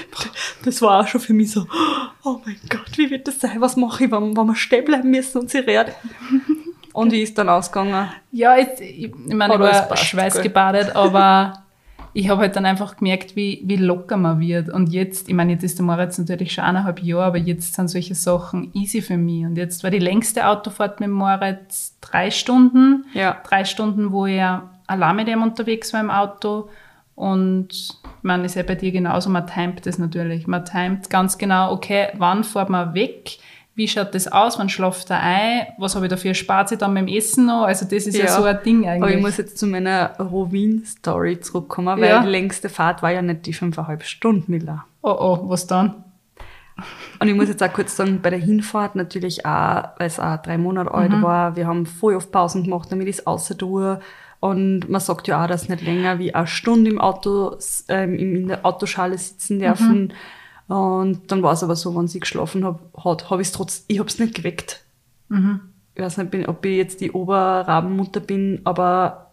Das 0.63 0.81
war 0.81 1.01
auch 1.01 1.07
schon 1.07 1.19
für 1.21 1.33
mich 1.33 1.51
so, 1.51 1.67
oh 2.23 2.38
mein 2.45 2.57
Gott, 2.69 2.97
wie 2.97 3.09
wird 3.09 3.27
das 3.27 3.39
sein? 3.41 3.59
Was 3.59 3.75
mache 3.75 4.05
ich, 4.05 4.11
wenn, 4.11 4.35
wenn 4.38 4.45
wir 4.47 4.55
stehen 4.55 4.85
bleiben 4.85 5.11
müssen 5.11 5.39
und 5.39 5.50
sie 5.50 5.59
redet? 5.59 5.93
Und 6.93 7.11
wie 7.11 7.21
ist 7.21 7.38
dann 7.38 7.50
ausgegangen? 7.50 8.09
ja, 8.31 8.57
ich, 8.57 8.67
ich, 8.79 9.03
ich 9.05 9.13
meine, 9.35 9.53
ich 9.53 9.59
Aber 9.59 9.69
es 9.71 9.89
war 9.89 9.97
schweißgebadet, 9.97 10.95
aber 10.95 11.63
ich 12.17 12.29
habe 12.29 12.41
halt 12.41 12.55
dann 12.55 12.65
einfach 12.65 12.97
gemerkt, 12.97 13.35
wie, 13.35 13.61
wie 13.63 13.75
locker 13.75 14.17
man 14.17 14.39
wird. 14.39 14.69
Und 14.69 14.91
jetzt, 14.91 15.29
ich 15.29 15.35
meine, 15.35 15.51
jetzt 15.51 15.61
ist 15.61 15.77
der 15.77 15.85
Moritz 15.85 16.17
natürlich 16.17 16.51
schon 16.51 16.63
eineinhalb 16.63 17.03
Jahre, 17.03 17.25
aber 17.25 17.37
jetzt 17.37 17.75
sind 17.75 17.91
solche 17.91 18.15
Sachen 18.15 18.71
easy 18.73 19.03
für 19.03 19.17
mich. 19.17 19.45
Und 19.45 19.55
jetzt 19.55 19.83
war 19.83 19.91
die 19.91 19.99
längste 19.99 20.47
Autofahrt 20.47 20.99
mit 20.99 21.09
dem 21.09 21.13
Moritz 21.13 21.95
drei 22.01 22.31
Stunden. 22.31 23.05
Ja. 23.13 23.37
Drei 23.47 23.65
Stunden, 23.65 24.11
wo 24.11 24.25
er 24.25 24.63
allein 24.87 25.15
mit 25.15 25.27
ihm 25.27 25.43
unterwegs 25.43 25.93
war 25.93 25.99
im 25.99 26.09
Auto. 26.09 26.69
Und 27.13 27.67
ich 27.71 27.93
meine, 28.23 28.45
ist 28.45 28.55
ja 28.55 28.63
bei 28.63 28.73
dir 28.73 28.91
genauso, 28.91 29.29
man 29.29 29.45
timet 29.45 29.85
das 29.85 29.99
natürlich. 29.99 30.47
Man 30.47 30.65
timet 30.65 31.11
ganz 31.11 31.37
genau, 31.37 31.71
okay, 31.71 32.07
wann 32.17 32.43
fährt 32.43 32.69
man 32.69 32.95
weg? 32.95 33.37
Wie 33.77 33.88
schaut 33.88 34.13
das 34.15 34.27
aus? 34.27 34.57
Wann 34.59 34.69
schlaft 34.69 35.09
er 35.12 35.21
ein? 35.21 35.68
Was 35.77 35.95
habe 35.95 36.07
ich 36.07 36.09
dafür? 36.09 36.33
Spart 36.33 36.68
sich 36.69 36.79
dann 36.79 36.94
beim 36.95 37.07
Essen 37.07 37.45
noch? 37.45 37.63
Also 37.63 37.85
das 37.85 38.07
ist 38.07 38.18
ja, 38.18 38.25
Ja. 38.25 38.31
so 38.35 38.44
ein 38.44 38.57
Ding 38.65 38.88
eigentlich. 38.88 39.03
Aber 39.03 39.12
ich 39.13 39.21
muss 39.21 39.38
jetzt 39.38 39.57
zu 39.57 39.68
meiner 39.68 40.18
Rovin-Story 40.19 41.39
zurückkommen, 41.39 42.00
weil 42.01 42.09
Ja. 42.09 42.21
die 42.24 42.27
längste 42.29 42.69
Fahrt 42.69 43.01
war 43.03 43.12
ja 43.12 43.22
nicht 43.22 43.46
die 43.46 43.53
fünfeinhalb 43.53 44.03
Stunden, 44.03 44.51
Miller. 44.51 44.84
oh 45.03 45.15
oh, 45.17 45.39
was 45.50 45.67
dann? 45.67 46.03
Und 47.19 47.27
ich 47.27 47.34
muss 47.36 47.48
jetzt 47.50 47.63
auch 47.63 47.72
kurz 47.74 47.96
sagen, 47.96 48.19
bei 48.22 48.29
der 48.29 48.39
Hinfahrt 48.39 48.96
natürlich 48.96 49.46
auch, 49.46 49.84
weil 49.98 50.07
es 50.07 50.19
auch 50.19 50.38
drei 50.38 50.57
Monate 50.57 50.91
alt 50.93 51.12
Mhm. 51.12 51.22
war, 51.24 51.55
wir 51.55 51.65
haben 51.65 51.86
voll 51.86 52.15
oft 52.15 52.31
Pausen 52.31 52.63
gemacht, 52.63 52.91
damit 52.91 53.07
ich 53.07 53.17
es 53.19 53.27
außer 53.27 53.57
tue. 53.57 54.00
Und 54.39 54.88
man 54.88 55.01
sagt 55.01 55.27
ja 55.27 55.43
auch, 55.43 55.48
dass 55.48 55.69
nicht 55.69 55.81
länger 55.81 56.19
wie 56.19 56.36
eine 56.36 56.46
Stunde 56.46 56.91
im 56.91 57.00
Auto, 57.00 57.57
ähm, 57.89 58.15
in 58.15 58.48
der 58.48 58.63
Autoschale 58.65 59.17
sitzen 59.17 59.60
dürfen. 59.60 60.13
Und 60.67 61.31
dann 61.31 61.43
war 61.43 61.53
es 61.53 61.63
aber 61.63 61.75
so, 61.75 61.95
wenn 61.95 62.07
sie 62.07 62.19
geschlafen 62.19 62.65
hab, 62.65 62.81
hat, 63.03 63.29
habe 63.29 63.41
ich 63.41 63.47
es 63.47 63.51
trotzdem, 63.53 63.86
ich 63.88 64.00
habe 64.00 64.09
es 64.09 64.19
nicht 64.19 64.36
geweckt. 64.36 64.83
Ich 65.29 66.01
weiß 66.01 66.17
nicht, 66.17 66.31
bin, 66.31 66.45
ob 66.45 66.65
ich 66.65 66.77
jetzt 66.77 67.01
die 67.01 67.12
Oberrabenmutter 67.12 68.19
bin, 68.19 68.62
aber 68.63 69.31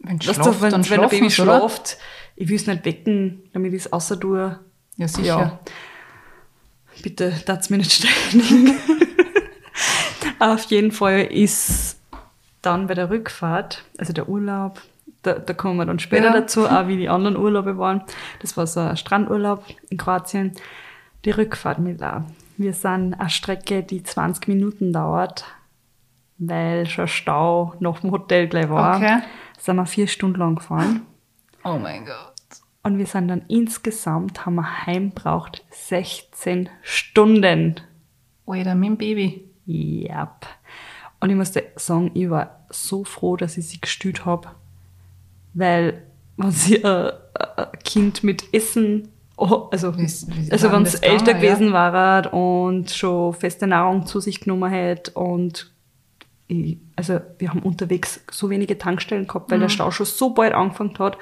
Wenn 0.00 0.20
schlaft, 0.20 0.46
du, 0.46 0.60
wenn, 0.60 0.72
wenn 0.72 1.00
ein 1.00 1.08
Baby 1.08 1.26
oder? 1.26 1.30
schlaft, 1.30 1.98
ich 2.36 2.48
will 2.48 2.56
es 2.56 2.66
nicht 2.66 2.84
wecken, 2.84 3.42
damit 3.52 3.72
ich 3.72 3.80
es 3.80 3.92
außer 3.92 4.18
tue. 4.18 4.58
Ja, 4.96 5.08
sicher. 5.08 5.24
Ja. 5.24 5.60
Bitte, 7.02 7.32
das 7.46 7.70
mir 7.70 7.78
nicht 7.78 7.92
stellen. 7.92 8.76
Auf 10.38 10.64
jeden 10.64 10.92
Fall 10.92 11.20
ist 11.20 11.98
dann 12.62 12.86
bei 12.86 12.94
der 12.94 13.10
Rückfahrt, 13.10 13.84
also 13.98 14.12
der 14.12 14.28
Urlaub, 14.28 14.80
da, 15.22 15.34
da 15.34 15.52
kommen 15.52 15.76
wir 15.76 15.86
dann 15.86 15.98
später 15.98 16.26
Ja. 16.26 16.32
dazu, 16.32 16.66
auch 16.66 16.86
wie 16.88 16.96
die 16.96 17.08
anderen 17.08 17.36
Urlaube 17.36 17.76
waren. 17.78 18.02
Das 18.40 18.56
war 18.56 18.66
so 18.66 18.80
ein 18.80 18.96
Strandurlaub 18.96 19.64
in 19.90 19.98
Kroatien. 19.98 20.52
Die 21.24 21.30
Rückfahrt 21.30 21.78
mit 21.78 22.00
da. 22.00 22.24
Wir 22.56 22.72
sind 22.72 23.14
eine 23.14 23.28
Strecke, 23.30 23.82
die 23.82 24.02
20 24.02 24.48
Minuten 24.48 24.92
dauert, 24.92 25.44
weil 26.38 26.86
schon 26.86 27.08
Stau 27.08 27.74
nach 27.80 28.00
dem 28.00 28.10
Hotel 28.10 28.48
gleich 28.48 28.68
war. 28.70 28.96
Okay. 28.96 29.18
Sind 29.58 29.76
wir 29.76 29.86
vier 29.86 30.06
Stunden 30.06 30.38
lang 30.38 30.56
gefahren. 30.56 31.02
Oh 31.64 31.76
mein 31.76 32.06
Gott. 32.06 32.32
Und 32.82 32.96
wir 32.96 33.04
sind 33.04 33.28
dann 33.28 33.42
insgesamt, 33.48 34.46
haben 34.46 34.54
wir 34.54 34.86
heim 34.86 35.10
braucht 35.10 35.62
16 35.70 36.70
Stunden. 36.80 37.76
Alter, 38.46 38.74
mit 38.74 38.88
dem 38.88 38.96
Baby. 38.96 39.50
Ja. 39.66 40.34
Und 41.20 41.28
ich 41.28 41.36
muss 41.36 41.52
sagen, 41.76 42.10
ich 42.14 42.30
war 42.30 42.64
so 42.70 43.04
froh, 43.04 43.36
dass 43.36 43.58
ich 43.58 43.68
sie 43.68 43.80
gestüt 43.80 44.24
habe. 44.24 44.48
Weil, 45.54 46.02
wenn 46.36 46.50
sie 46.50 46.84
ein, 46.84 47.10
ein 47.56 47.66
Kind 47.84 48.22
mit 48.24 48.52
Essen 48.52 49.08
oh, 49.36 49.68
also, 49.70 49.88
also 49.88 50.72
wenn 50.72 50.82
es 50.82 50.94
älter 50.94 51.32
ja? 51.32 51.38
gewesen 51.38 51.72
war 51.72 52.32
und 52.32 52.90
schon 52.90 53.32
feste 53.34 53.66
Nahrung 53.66 54.06
zu 54.06 54.20
sich 54.20 54.40
genommen 54.40 54.70
hat 54.70 55.10
und 55.10 55.72
ich, 56.46 56.78
also 56.96 57.20
wir 57.38 57.50
haben 57.50 57.60
unterwegs 57.60 58.20
so 58.30 58.50
wenige 58.50 58.76
Tankstellen 58.76 59.26
gehabt, 59.26 59.50
weil 59.50 59.58
Mhm. 59.58 59.62
der 59.62 59.68
Stau 59.68 59.90
schon 59.90 60.06
so 60.06 60.30
bald 60.30 60.52
angefangen 60.52 60.98
hat. 60.98 61.16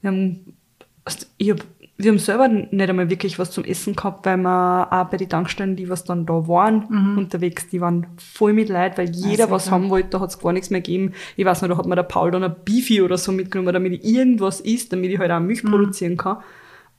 Wir 0.00 0.10
haben, 0.10 0.56
also 1.04 1.26
ich 1.36 1.50
hab, 1.50 1.58
wir 1.98 2.10
haben 2.10 2.18
selber 2.18 2.48
nicht 2.48 2.72
einmal 2.72 3.10
wirklich 3.10 3.38
was 3.38 3.50
zum 3.50 3.64
Essen 3.64 3.94
gehabt, 3.94 4.26
weil 4.26 4.38
wir 4.38 4.88
auch 4.90 5.04
bei 5.04 5.16
den 5.18 5.28
Tankstellen, 5.28 5.76
die 5.76 5.88
was 5.88 6.04
dann 6.04 6.26
da 6.26 6.48
waren, 6.48 7.16
unterwegs, 7.16 7.68
die 7.68 7.80
waren 7.80 8.06
voll 8.16 8.54
mit 8.54 8.68
Leid, 8.68 8.98
weil 8.98 9.10
jeder 9.10 9.50
was 9.50 9.64
klar. 9.66 9.74
haben 9.74 9.90
wollte, 9.90 10.08
da 10.10 10.20
hat 10.20 10.30
es 10.30 10.38
gar 10.38 10.52
nichts 10.52 10.70
mehr 10.70 10.80
gegeben. 10.80 11.12
Ich 11.36 11.44
weiß 11.44 11.62
nicht, 11.62 11.70
da 11.70 11.76
hat 11.76 11.86
mir 11.86 11.94
der 11.94 12.02
Paul 12.02 12.30
dann 12.30 12.42
ein 12.42 12.56
Beefy 12.64 13.02
oder 13.02 13.18
so 13.18 13.30
mitgenommen, 13.30 13.72
damit 13.72 13.92
ich 13.92 14.04
irgendwas 14.04 14.60
isst, 14.60 14.92
damit 14.92 15.10
ich 15.12 15.18
halt 15.18 15.30
auch 15.30 15.38
Milch 15.38 15.62
produzieren 15.62 16.16
kann. 16.16 16.38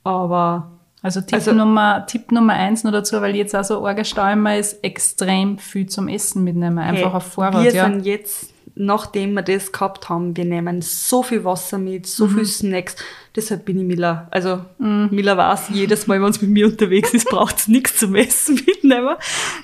Aber 0.04 0.70
Also 1.02 1.20
Tipp, 1.20 1.34
Also- 1.34 1.52
Nummer, 1.52 2.06
Tipp 2.06 2.32
Nummer 2.32 2.54
eins 2.54 2.82
nur 2.82 2.92
dazu, 2.92 3.20
weil 3.20 3.36
jetzt 3.36 3.54
auch 3.54 3.64
so 3.64 3.86
arger 3.86 4.58
ist, 4.58 4.82
extrem 4.82 5.58
viel 5.58 5.86
zum 5.86 6.08
Essen 6.08 6.44
mitnehmen. 6.44 6.78
Einfach 6.78 7.08
hey, 7.10 7.16
auf 7.16 7.26
Vorrat, 7.26 7.62
wir 7.62 7.74
ja. 7.74 7.84
sind 7.90 8.06
jetzt, 8.06 8.53
nachdem 8.76 9.34
wir 9.34 9.42
das 9.42 9.70
gehabt 9.70 10.08
haben, 10.08 10.36
wir 10.36 10.44
nehmen 10.44 10.82
so 10.82 11.22
viel 11.22 11.44
Wasser 11.44 11.78
mit, 11.78 12.06
so 12.06 12.26
Mhm. 12.26 12.34
viel 12.34 12.44
Snacks. 12.46 12.96
Deshalb 13.36 13.64
bin 13.64 13.78
ich 13.78 13.84
Miller. 13.84 14.28
Also 14.30 14.64
Miller 14.78 15.36
weiß, 15.36 15.70
jedes 15.70 16.06
Mal, 16.06 16.20
wenn 16.22 16.30
es 16.30 16.40
mit 16.40 16.50
mir 16.50 16.66
unterwegs 16.66 17.12
ist, 17.14 17.28
braucht 17.28 17.56
es 17.58 17.68
nichts 17.68 17.98
zum 17.98 18.14
Essen 18.14 18.54
mitnehmen, 18.66 19.16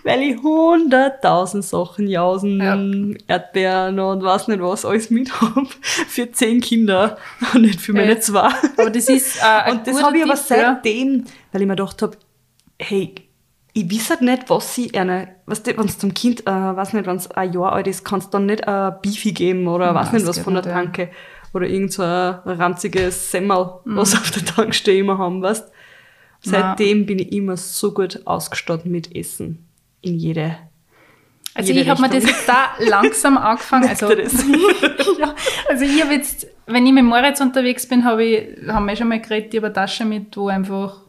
weil 0.05 0.23
ich 0.23 0.43
hunderttausend 0.43 1.65
Sachen, 1.65 2.07
Jausen, 2.09 3.19
Erdbeeren 3.29 3.99
und 3.99 4.23
weiß 4.23 4.49
nicht 4.49 4.61
was, 4.61 4.85
alles 4.85 5.11
mit 5.11 5.41
habe. 5.41 5.67
Für 6.09 6.31
zehn 6.33 6.61
Kinder 6.61 7.17
und 7.55 7.63
nicht 7.63 7.81
für 7.81 7.93
meine 7.93 8.13
Äh, 8.17 8.21
zwei. 8.21 8.49
Aber 8.77 8.91
das 8.91 9.09
ist 9.09 9.39
äh, 9.43 9.71
Und 9.71 9.87
das 9.87 10.03
habe 10.03 10.17
ich 10.19 10.23
aber 10.25 10.35
ja. 10.35 10.41
seitdem, 10.45 11.25
weil 11.53 11.63
ich 11.63 11.69
mir 11.69 11.77
gedacht 11.77 12.03
habe, 12.03 12.17
hey, 12.81 13.15
ich 13.83 13.91
weiß 13.93 14.11
halt 14.11 14.23
nicht, 14.23 14.51
was 14.51 14.75
sie 14.75 14.95
eine, 14.95 15.29
weißt 15.47 15.67
du, 15.67 15.77
wenn 15.77 15.87
es 15.87 15.99
zum 15.99 16.15
Kind, 16.15 16.47
äh, 16.47 16.51
weiß 16.51 16.93
nicht, 16.93 17.07
wenn 17.07 17.17
es 17.17 17.31
ein 17.31 17.53
Jahr 17.53 17.73
alt 17.73 17.87
ist, 17.87 18.05
kannst 18.05 18.29
du 18.29 18.39
dann 18.39 18.47
nicht 18.47 18.67
ein 18.67 18.95
Beefy 19.03 19.33
geben 19.33 19.69
oder 19.69 19.95
weiß 19.95 20.13
nicht 20.13 20.27
was 20.27 20.39
von 20.39 20.55
der 20.55 20.63
nicht, 20.63 20.71
ja. 20.71 20.77
Tanke 20.81 21.11
oder 21.53 21.67
irgend 21.67 21.93
so 21.93 22.03
ein 22.03 22.41
ranziges 22.45 23.31
Semmel, 23.31 23.81
Mhm. 23.85 23.97
was 23.97 24.15
auf 24.19 24.31
der 24.31 24.45
Tankstelle 24.45 24.99
immer 24.99 25.19
haben, 25.19 25.43
weißt 25.43 25.71
Seitdem 26.43 27.05
bin 27.05 27.19
ich 27.19 27.33
immer 27.33 27.57
so 27.57 27.93
gut 27.93 28.27
ausgestattet 28.27 28.87
mit 28.87 29.15
Essen. 29.15 29.67
In 30.01 30.19
jede. 30.19 30.57
Also 31.53 31.73
ich 31.73 31.89
habe 31.89 32.01
mir 32.01 32.09
das 32.09 32.25
jetzt 32.25 32.49
da 32.49 32.71
langsam 32.79 33.37
angefangen. 33.37 33.89
Also, 33.89 34.11
ja, 35.19 35.35
also 35.69 35.85
ich 35.85 36.03
habe 36.03 36.15
jetzt, 36.15 36.47
wenn 36.67 36.87
ich 36.87 36.93
mit 36.93 37.05
Moritz 37.05 37.41
unterwegs 37.41 37.87
bin, 37.87 38.05
habe 38.05 38.25
ich, 38.25 38.67
haben 38.69 38.87
wir 38.87 38.97
schon 38.97 39.09
mal 39.09 39.21
geredet, 39.21 39.55
eine 39.63 39.73
Tasche 39.73 40.05
mit, 40.05 40.37
wo 40.37 40.49
einfach 40.49 41.01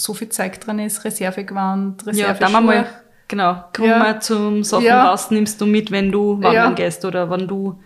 so 0.00 0.14
viel 0.14 0.28
Zeug 0.30 0.58
drin 0.60 0.78
ist, 0.78 1.04
Reservegewand, 1.04 2.02
Ja, 2.02 2.08
Reserve 2.08 2.38
da 2.40 2.60
mal, 2.60 2.86
genau, 3.28 3.64
komm 3.76 3.86
Ja. 3.86 3.98
mal 3.98 4.22
zum 4.22 4.64
Sachen 4.64 4.84
Ja. 4.86 5.08
raus, 5.10 5.30
nimmst 5.30 5.60
du 5.60 5.66
mit, 5.66 5.90
wenn 5.90 6.10
du 6.10 6.34
wandern 6.42 6.52
Ja. 6.54 6.70
gehst 6.72 7.04
oder 7.04 7.30
wenn 7.30 7.46
du 7.46 7.78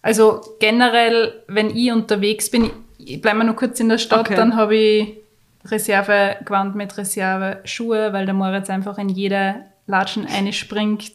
Also 0.00 0.40
generell, 0.60 1.42
wenn 1.48 1.70
ich 1.76 1.90
unterwegs 1.90 2.50
bin, 2.50 2.70
ich 2.98 3.20
bleibe 3.20 3.42
nur 3.42 3.56
kurz 3.56 3.80
in 3.80 3.88
der 3.88 3.98
Stadt, 3.98 4.20
Okay. 4.20 4.36
dann 4.36 4.54
habe 4.56 4.76
ich 4.76 5.16
Reservegewand 5.64 6.76
mit 6.76 6.96
Reserveschuhe, 6.96 8.12
weil 8.12 8.24
der 8.24 8.34
Moritz 8.34 8.70
einfach 8.70 8.96
in 8.98 9.08
jede 9.08 9.56
Latschen 9.88 10.26
einspringt. 10.26 11.12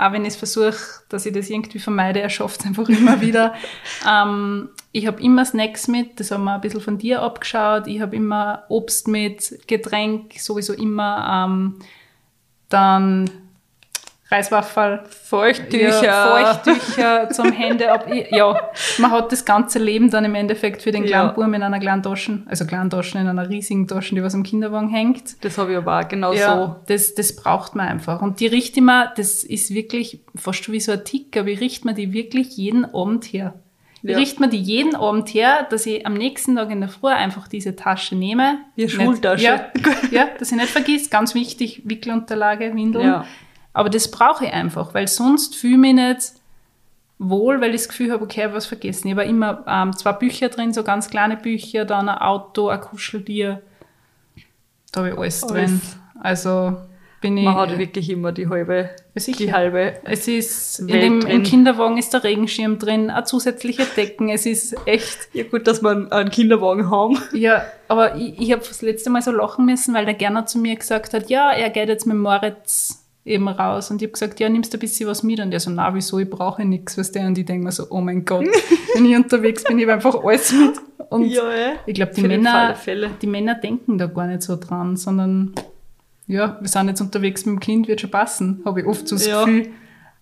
Auch 0.00 0.12
wenn 0.12 0.24
ich 0.24 0.30
es 0.30 0.36
versuche, 0.36 0.78
dass 1.10 1.26
ich 1.26 1.34
das 1.34 1.50
irgendwie 1.50 1.78
vermeide, 1.78 2.22
er 2.22 2.30
schafft 2.30 2.60
es 2.60 2.66
einfach 2.66 2.88
immer 2.88 3.20
wieder. 3.20 3.54
ähm, 4.10 4.70
ich 4.92 5.06
habe 5.06 5.22
immer 5.22 5.44
Snacks 5.44 5.88
mit, 5.88 6.18
das 6.18 6.30
haben 6.30 6.44
wir 6.44 6.54
ein 6.54 6.62
bisschen 6.62 6.80
von 6.80 6.96
dir 6.96 7.20
abgeschaut. 7.20 7.86
Ich 7.86 8.00
habe 8.00 8.16
immer 8.16 8.64
Obst 8.70 9.08
mit, 9.08 9.58
Getränk, 9.66 10.38
sowieso 10.38 10.72
immer. 10.72 11.46
Ähm, 11.46 11.80
dann 12.70 13.28
Reiswaffel, 14.30 15.00
Feuchttücher. 15.08 16.04
ja, 16.04 16.26
Feuchttücher 16.64 17.30
zum 17.30 17.50
Hände 17.52 17.90
ab. 17.90 18.06
Ja, 18.30 18.56
man 18.98 19.10
hat 19.10 19.32
das 19.32 19.44
ganze 19.44 19.78
Leben 19.78 20.10
dann 20.10 20.24
im 20.24 20.34
Endeffekt 20.34 20.82
für 20.82 20.92
den 20.92 21.04
kleinen 21.04 21.32
Ja. 21.36 21.44
In 21.46 21.62
einer 21.62 21.80
kleinen 21.80 22.02
Tasche, 22.02 22.42
also 22.46 22.64
kleinen 22.64 22.90
Tasche 22.90 23.18
in 23.18 23.26
einer 23.26 23.48
riesigen 23.48 23.88
Tasche, 23.88 24.14
die 24.14 24.22
was 24.22 24.34
am 24.34 24.42
Kinderwagen 24.44 24.88
hängt. 24.88 25.42
Das 25.44 25.58
habe 25.58 25.72
ich 25.72 25.78
aber 25.78 25.98
auch 26.00 26.08
genau 26.08 26.32
Ja, 26.32 26.80
das, 26.86 27.14
das 27.14 27.34
braucht 27.34 27.74
man 27.74 27.88
einfach. 27.88 28.22
Und 28.22 28.38
die 28.40 28.46
richte 28.46 28.78
ich 28.80 28.84
mir, 28.86 29.12
das 29.16 29.42
ist 29.42 29.74
wirklich 29.74 30.20
fast 30.36 30.64
schon 30.64 30.74
wie 30.74 30.80
so 30.80 30.92
ein 30.92 31.04
Tick, 31.04 31.36
aber 31.36 31.48
ich 31.48 31.60
richte 31.60 31.86
mir 31.86 31.94
die 31.94 32.12
wirklich 32.12 32.56
jeden 32.56 32.84
Abend 32.94 33.24
her. 33.24 33.54
Ja. 34.02 34.16
richte 34.16 34.40
mir 34.40 34.48
die 34.48 34.56
jeden 34.62 34.96
Abend 34.96 35.28
her, 35.34 35.66
dass 35.68 35.84
ich 35.84 36.06
am 36.06 36.14
nächsten 36.14 36.56
Tag 36.56 36.70
in 36.70 36.80
der 36.80 36.88
Früh 36.88 37.08
einfach 37.08 37.48
diese 37.48 37.76
Tasche 37.76 38.16
nehme. 38.16 38.58
Wie 38.74 38.84
eine 38.84 38.92
Nicht- 38.92 39.02
Schultasche. 39.04 39.44
Ja, 39.44 39.66
ja, 40.10 40.28
dass 40.38 40.50
ich 40.52 40.56
nicht 40.56 40.70
vergiss, 40.70 41.10
ganz 41.10 41.34
wichtig, 41.34 41.82
Wickelunterlage, 41.84 42.74
Windeln. 42.74 43.04
Ja. 43.06 43.26
Aber 43.80 43.88
das 43.88 44.10
brauche 44.10 44.44
ich 44.44 44.52
einfach, 44.52 44.92
weil 44.92 45.08
sonst 45.08 45.56
fühle 45.56 45.72
ich 45.72 45.78
mich 45.80 45.94
nicht 45.94 46.32
wohl, 47.18 47.62
weil 47.62 47.70
ich 47.74 47.80
das 47.80 47.88
Gefühl 47.88 48.12
habe, 48.12 48.22
okay, 48.22 48.40
ich 48.40 48.44
habe 48.44 48.54
was 48.54 48.66
vergessen. 48.66 49.08
Ich 49.08 49.14
habe 49.14 49.24
immer 49.24 49.64
ähm, 49.66 49.96
zwei 49.96 50.12
Bücher 50.12 50.50
drin, 50.50 50.74
so 50.74 50.82
ganz 50.82 51.08
kleine 51.08 51.38
Bücher, 51.38 51.86
dann 51.86 52.10
ein 52.10 52.18
Auto, 52.18 52.68
ein 52.68 52.80
Kuscheltier. 52.80 53.62
Da 54.92 55.00
habe 55.00 55.10
ich 55.10 55.18
alles, 55.18 55.42
Alles. 55.44 55.52
drin. 55.52 55.80
Also 56.20 56.76
bin 57.22 57.38
ich. 57.38 57.44
Man 57.44 57.54
hat 57.54 57.78
wirklich 57.78 58.10
immer 58.10 58.32
die 58.32 58.48
halbe, 58.50 58.90
Sicher. 59.14 59.38
die 59.38 59.52
halbe. 59.52 59.94
es 60.04 60.28
ist, 60.28 60.80
in 60.80 60.88
Welt 60.88 61.02
dem, 61.02 61.20
drin. 61.20 61.30
im 61.30 61.42
Kinderwagen 61.42 61.96
ist 61.96 62.12
der 62.12 62.22
Regenschirm 62.22 62.78
drin, 62.78 63.08
ein 63.08 63.24
zusätzliche 63.24 63.86
Decken. 63.96 64.28
Es 64.28 64.44
ist 64.44 64.76
echt, 64.86 65.28
Ja 65.32 65.44
gut, 65.44 65.66
dass 65.66 65.82
wir 65.82 66.06
einen 66.10 66.30
Kinderwagen 66.30 66.90
haben. 66.90 67.18
ja, 67.32 67.64
aber 67.88 68.16
ich, 68.16 68.38
ich 68.38 68.52
habe 68.52 68.62
das 68.66 68.82
letzte 68.82 69.08
Mal 69.08 69.22
so 69.22 69.30
lachen 69.32 69.64
müssen, 69.64 69.94
weil 69.94 70.04
der 70.04 70.14
Gerner 70.14 70.44
zu 70.44 70.58
mir 70.58 70.76
gesagt 70.76 71.14
hat, 71.14 71.30
ja, 71.30 71.50
er 71.50 71.70
geht 71.70 71.88
jetzt 71.88 72.06
mit 72.06 72.18
Moritz 72.18 72.99
eben 73.30 73.48
raus. 73.48 73.90
Und 73.90 74.02
ich 74.02 74.06
habe 74.06 74.12
gesagt, 74.12 74.40
ja, 74.40 74.48
nimmst 74.48 74.72
du 74.72 74.76
ein 74.76 74.80
bisschen 74.80 75.08
was 75.08 75.22
mit? 75.22 75.40
Und 75.40 75.52
er 75.52 75.60
so, 75.60 75.70
na, 75.70 75.94
wieso, 75.94 76.18
ich 76.18 76.28
brauche 76.28 76.64
nichts, 76.64 76.98
was 76.98 77.12
der. 77.12 77.26
Und 77.26 77.38
ich 77.38 77.46
denke 77.46 77.64
mir 77.64 77.72
so, 77.72 77.86
oh 77.90 78.00
mein 78.00 78.24
Gott, 78.24 78.46
wenn 78.94 79.06
ich 79.06 79.16
unterwegs 79.16 79.64
bin, 79.64 79.78
ich 79.78 79.84
habe 79.84 79.94
einfach 79.94 80.22
alles 80.22 80.52
mit. 80.52 80.78
Und 81.08 81.24
ja. 81.24 81.42
ich 81.86 81.94
glaube, 81.94 82.12
die 82.14 82.20
Für 82.20 82.28
Männer, 82.28 82.76
der 82.86 83.08
die 83.08 83.26
Männer 83.26 83.54
denken 83.54 83.98
da 83.98 84.06
gar 84.06 84.26
nicht 84.26 84.42
so 84.42 84.56
dran, 84.56 84.96
sondern 84.96 85.54
ja, 86.26 86.58
wir 86.60 86.68
sind 86.68 86.88
jetzt 86.88 87.00
unterwegs 87.00 87.44
mit 87.44 87.56
dem 87.56 87.60
Kind, 87.60 87.88
wird 87.88 88.00
schon 88.00 88.10
passen, 88.10 88.62
habe 88.64 88.80
ich 88.80 88.86
oft 88.86 89.08
so 89.08 89.16
das 89.16 89.26
Ja. 89.26 89.44
Gefühl. 89.44 89.70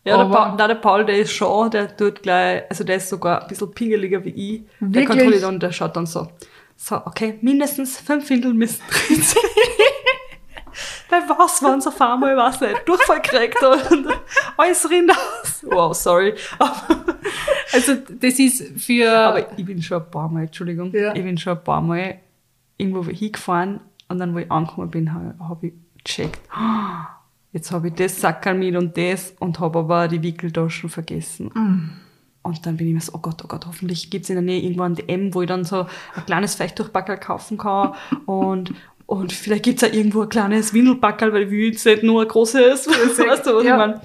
Ja, 0.05 0.17
der, 0.17 0.35
Paul, 0.35 0.55
nein, 0.57 0.69
der 0.69 0.75
Paul, 0.77 1.05
der 1.05 1.19
ist 1.19 1.33
schon, 1.33 1.71
der 1.71 1.95
tut 1.95 2.23
gleich, 2.23 2.62
also 2.71 2.83
der 2.85 2.97
ist 2.97 3.11
sogar 3.11 3.43
ein 3.43 3.49
bisschen 3.49 3.71
pingeliger 3.73 4.25
wie 4.25 4.31
ich. 4.31 4.62
Der 4.81 4.88
Wirklich? 4.88 5.07
kontrolliert 5.07 5.45
und 5.45 5.62
der 5.62 5.73
schaut 5.73 5.97
dann 5.97 6.07
so, 6.07 6.29
so, 6.77 6.97
okay, 7.05 7.38
mindestens 7.43 7.99
fünf 7.99 8.31
Windel 8.31 8.55
müssen 8.55 8.81
drin 8.88 9.21
sein. 9.21 9.43
Bei 11.11 11.17
was, 11.38 11.62
wenn 11.62 11.81
so 11.81 11.91
auf 11.91 12.00
einmal, 12.00 12.33
ich 12.33 12.37
weiß 12.37 12.61
nicht, 12.61 12.87
Durchfall 12.88 13.23
kriegt 13.23 13.62
und 13.62 14.07
alles 14.57 14.88
rinnt 14.91 15.11
aus. 15.11 15.65
Wow, 15.65 15.95
sorry. 15.95 16.35
Also 17.73 17.95
das 18.21 18.38
ist 18.38 18.81
für... 18.81 19.11
aber 19.11 19.59
ich 19.59 19.65
bin 19.65 19.81
schon 19.83 20.03
ein 20.03 20.11
paar 20.11 20.29
Mal, 20.29 20.45
Entschuldigung, 20.45 20.93
Ja. 20.93 21.15
ich 21.15 21.23
bin 21.23 21.37
schon 21.38 21.57
ein 21.57 21.65
paar 21.65 21.81
Mal 21.81 22.19
irgendwo 22.77 23.05
hingefahren 23.05 23.81
und 24.09 24.19
dann, 24.19 24.35
wo 24.35 24.38
ich 24.38 24.50
angekommen 24.50 24.91
bin, 24.91 25.12
habe 25.12 25.35
hab 25.38 25.62
ich 25.62 25.73
gecheckt, 26.05 26.41
"Ah, 26.50 27.07
jetzt 27.53 27.71
habe 27.73 27.88
ich 27.88 27.95
das 27.95 28.21
Sackerl 28.21 28.55
mit 28.55 28.77
und 28.77 28.97
das 28.97 29.35
und 29.38 29.59
habe 29.61 29.81
aber 29.81 30.09
die 30.09 30.23
Wickeltaschen 30.23 30.88
vergessen. 30.88 31.50
Und 32.43 32.65
dann 32.67 32.77
bin 32.79 32.87
ich 32.88 32.95
mir 32.95 33.00
so, 33.00 33.12
oh 33.15 33.19
Gott, 33.19 33.43
oh 33.45 33.49
Gott, 33.49 33.67
hoffentlich 33.67 34.11
gibt's 34.11 34.31
in 34.31 34.37
der 34.37 34.43
Nähe 34.43 34.61
irgendwo 34.62 34.85
ein 34.85 34.95
DM, 34.95 35.35
wo 35.35 35.43
ich 35.43 35.49
dann 35.49 35.65
so 35.65 35.87
ein 36.15 36.25
kleines 36.27 36.55
Feuchttuchbackerl 36.55 37.19
kaufen 37.19 37.59
kann 37.59 37.95
und 38.27 38.73
und 39.09 39.33
vielleicht 39.33 39.65
gibt's 39.65 39.83
auch 39.83 39.91
irgendwo 39.93 40.23
ein 40.23 40.29
kleines 40.29 40.75
Windelbackerl, 40.75 41.33
weil 41.33 41.50
will 41.50 41.71
jetzt 41.73 41.87
nicht 41.87 42.03
nur 42.03 42.21
ein 42.23 42.29
großes, 42.29 42.87
weißt 43.19 43.47
du, 43.47 43.55
was 43.57 43.65
Ja. 43.65 43.73
ich 43.73 43.77
meine? 43.79 44.00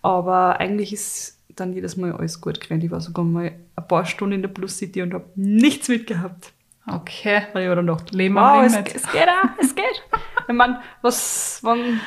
Aber 0.00 0.58
eigentlich 0.58 0.92
ist 0.94 1.38
dann 1.54 1.74
jedes 1.74 1.96
Mal 1.98 2.12
alles 2.12 2.40
gut 2.40 2.58
gerannt. 2.60 2.82
Ich 2.82 2.90
war 2.90 3.00
sogar 3.02 3.24
mal 3.26 3.52
ein 3.76 3.88
paar 3.88 4.06
Stunden 4.06 4.36
in 4.36 4.42
der 4.42 4.48
Plus 4.48 4.78
City 4.78 5.02
und 5.02 5.12
habe 5.12 5.26
nichts 5.36 5.88
mitgehabt. 5.88 6.52
Okay. 6.86 7.42
Weil 7.52 7.64
ich 7.64 7.68
mir 7.68 7.76
dann 7.76 7.86
gedacht, 7.86 8.14
Leben 8.14 8.36
wow, 8.36 8.64
es, 8.64 8.74
es 8.74 9.12
geht 9.12 9.28
auch, 9.28 9.48
es 9.60 9.74
geht. 9.74 9.84
ich 10.48 10.54
meine, 10.54 10.80
was, 11.02 11.58
wann, 11.62 12.00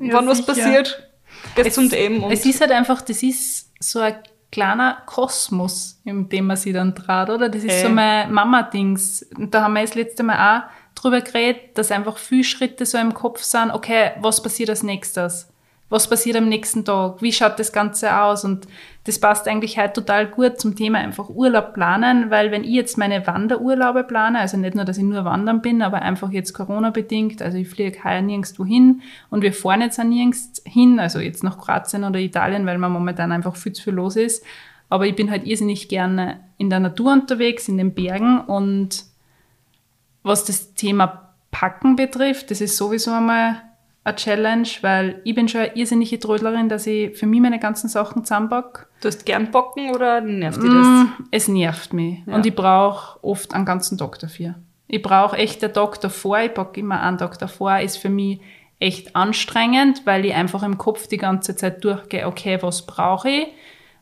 Ja, 0.00 0.14
wann 0.14 0.28
was 0.28 0.46
passiert, 0.46 1.08
geht's 1.56 1.74
zum 1.74 1.84
und 1.86 2.30
es 2.30 2.46
ist 2.46 2.60
halt 2.60 2.70
einfach, 2.70 3.02
das 3.02 3.20
ist 3.24 3.72
so 3.80 3.98
ein 3.98 4.14
kleiner 4.52 4.98
Kosmos, 5.06 6.00
in 6.04 6.28
dem 6.28 6.46
man 6.46 6.56
sich 6.56 6.72
dann 6.72 6.94
traut, 6.94 7.30
oder? 7.30 7.48
Das 7.48 7.64
ist 7.64 7.72
Äh. 7.72 7.82
so 7.82 7.88
mein 7.88 8.32
Mama-Dings. 8.32 9.26
Da 9.36 9.62
haben 9.62 9.72
wir 9.74 9.80
das 9.80 9.96
letzte 9.96 10.22
Mal 10.22 10.58
auch 10.60 10.62
drüber 11.04 11.20
geredet, 11.20 11.76
dass 11.76 11.92
einfach 11.92 12.16
viele 12.16 12.44
Schritte 12.44 12.86
so 12.86 12.98
im 12.98 13.14
Kopf 13.14 13.42
sind, 13.42 13.70
okay, 13.70 14.12
was 14.20 14.42
passiert 14.42 14.70
als 14.70 14.82
nächstes? 14.82 15.50
Was 15.90 16.08
passiert 16.08 16.36
am 16.36 16.48
nächsten 16.48 16.84
Tag? 16.84 17.20
Wie 17.20 17.30
schaut 17.30 17.58
das 17.58 17.72
Ganze 17.72 18.18
aus? 18.18 18.44
Und 18.44 18.66
das 19.04 19.20
passt 19.20 19.46
eigentlich 19.46 19.78
heute 19.78 19.92
total 19.92 20.26
gut 20.26 20.58
zum 20.58 20.74
Thema 20.74 20.98
einfach 20.98 21.28
Urlaub 21.28 21.74
planen, 21.74 22.30
weil 22.30 22.50
wenn 22.50 22.64
ich 22.64 22.70
jetzt 22.70 22.96
meine 22.96 23.26
Wanderurlaube 23.26 24.02
plane, 24.02 24.40
also 24.40 24.56
nicht 24.56 24.74
nur, 24.74 24.86
dass 24.86 24.96
ich 24.96 25.04
nur 25.04 25.24
wandern 25.26 25.60
bin, 25.60 25.82
aber 25.82 26.00
einfach 26.00 26.30
jetzt 26.30 26.54
Corona-bedingt, 26.54 27.42
also 27.42 27.58
ich 27.58 27.68
fliege 27.68 28.02
heuer 28.02 28.22
nirgendwo 28.22 28.64
hin 28.64 29.02
und 29.30 29.42
wir 29.42 29.52
fahren 29.52 29.82
jetzt 29.82 30.00
auch 30.00 30.04
nirgends 30.04 30.62
hin, 30.64 30.98
also 30.98 31.20
jetzt 31.20 31.44
nach 31.44 31.58
Kroatien 31.58 32.02
oder 32.04 32.18
Italien, 32.18 32.64
weil 32.66 32.78
man 32.78 32.90
momentan 32.90 33.30
einfach 33.30 33.54
viel 33.54 33.74
zu 33.74 33.82
viel 33.82 33.94
los 33.94 34.16
ist. 34.16 34.44
Aber 34.88 35.06
ich 35.06 35.14
bin 35.14 35.30
halt 35.30 35.46
irrsinnig 35.46 35.88
gerne 35.88 36.40
in 36.56 36.70
der 36.70 36.80
Natur 36.80 37.12
unterwegs, 37.12 37.68
in 37.68 37.78
den 37.78 37.94
Bergen 37.94 38.40
und 38.40 39.04
was 40.24 40.44
das 40.44 40.74
Thema 40.74 41.30
Packen 41.52 41.94
betrifft, 41.94 42.50
das 42.50 42.60
ist 42.60 42.76
sowieso 42.76 43.12
einmal 43.12 43.62
eine 44.02 44.16
Challenge, 44.16 44.68
weil 44.82 45.20
ich 45.24 45.34
bin 45.34 45.48
schon 45.48 45.60
eine 45.60 45.76
irrsinnige 45.76 46.18
Trödlerin, 46.18 46.68
dass 46.68 46.86
ich 46.86 47.16
für 47.16 47.26
mich 47.26 47.40
meine 47.40 47.60
ganzen 47.60 47.88
Sachen 47.88 48.24
zusammenpacke. 48.24 48.86
Du 49.00 49.08
hast 49.08 49.24
gern 49.24 49.50
Bocken 49.50 49.94
oder 49.94 50.20
nervt 50.20 50.62
dich 50.62 50.70
das? 50.70 50.86
Mm, 50.86 51.06
es 51.30 51.48
nervt 51.48 51.92
mich. 51.92 52.18
Ja. 52.26 52.34
Und 52.34 52.44
ich 52.44 52.54
brauche 52.54 53.22
oft 53.24 53.54
einen 53.54 53.64
ganzen 53.64 53.96
Tag 53.96 54.18
dafür. 54.18 54.56
Ich 54.88 55.00
brauche 55.00 55.36
echt 55.36 55.62
den 55.62 55.72
Tag 55.72 56.00
davor, 56.00 56.40
ich 56.40 56.52
packe 56.52 56.80
immer 56.80 57.00
einen 57.00 57.18
Tag 57.18 57.38
davor, 57.38 57.78
ist 57.78 57.96
für 57.96 58.10
mich 58.10 58.40
echt 58.78 59.16
anstrengend, 59.16 60.02
weil 60.04 60.26
ich 60.26 60.34
einfach 60.34 60.62
im 60.62 60.76
Kopf 60.76 61.06
die 61.06 61.16
ganze 61.16 61.56
Zeit 61.56 61.82
durchgehe, 61.84 62.26
okay, 62.26 62.58
was 62.60 62.84
brauche 62.84 63.30
ich? 63.30 63.46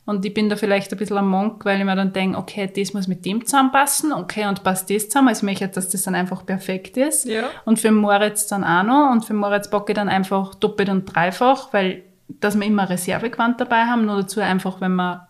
Und 0.05 0.25
ich 0.25 0.33
bin 0.33 0.49
da 0.49 0.57
vielleicht 0.57 0.91
ein 0.91 0.97
bisschen 0.97 1.17
am 1.17 1.29
Monk, 1.29 1.63
weil 1.63 1.79
ich 1.79 1.85
mir 1.85 1.95
dann 1.95 2.11
denke, 2.11 2.37
okay, 2.37 2.69
das 2.73 2.93
muss 2.93 3.07
mit 3.07 3.25
dem 3.25 3.45
zusammenpassen, 3.45 4.11
okay, 4.11 4.47
und 4.47 4.63
passt 4.63 4.89
das 4.89 5.07
zusammen. 5.07 5.29
Also 5.29 5.39
ich 5.39 5.43
möchte, 5.43 5.67
dass 5.69 5.89
das 5.89 6.03
dann 6.03 6.15
einfach 6.15 6.45
perfekt 6.45 6.97
ist. 6.97 7.25
Ja. 7.25 7.43
Und 7.63 7.79
für 7.79 7.91
Moritz 7.91 8.47
dann 8.47 8.65
auch 8.65 8.83
noch. 8.83 9.11
Und 9.11 9.23
für 9.23 9.33
Moritz 9.33 9.69
packe 9.69 9.93
ich 9.93 9.95
dann 9.95 10.09
einfach 10.09 10.55
doppelt 10.55 10.89
und 10.89 11.05
dreifach, 11.05 11.71
weil, 11.71 12.03
dass 12.27 12.59
wir 12.59 12.67
immer 12.67 12.89
Reservegewand 12.89 13.61
dabei 13.61 13.85
haben. 13.85 14.05
Nur 14.05 14.17
dazu 14.17 14.41
einfach, 14.41 14.81
wenn 14.81 14.95
wir 14.95 15.29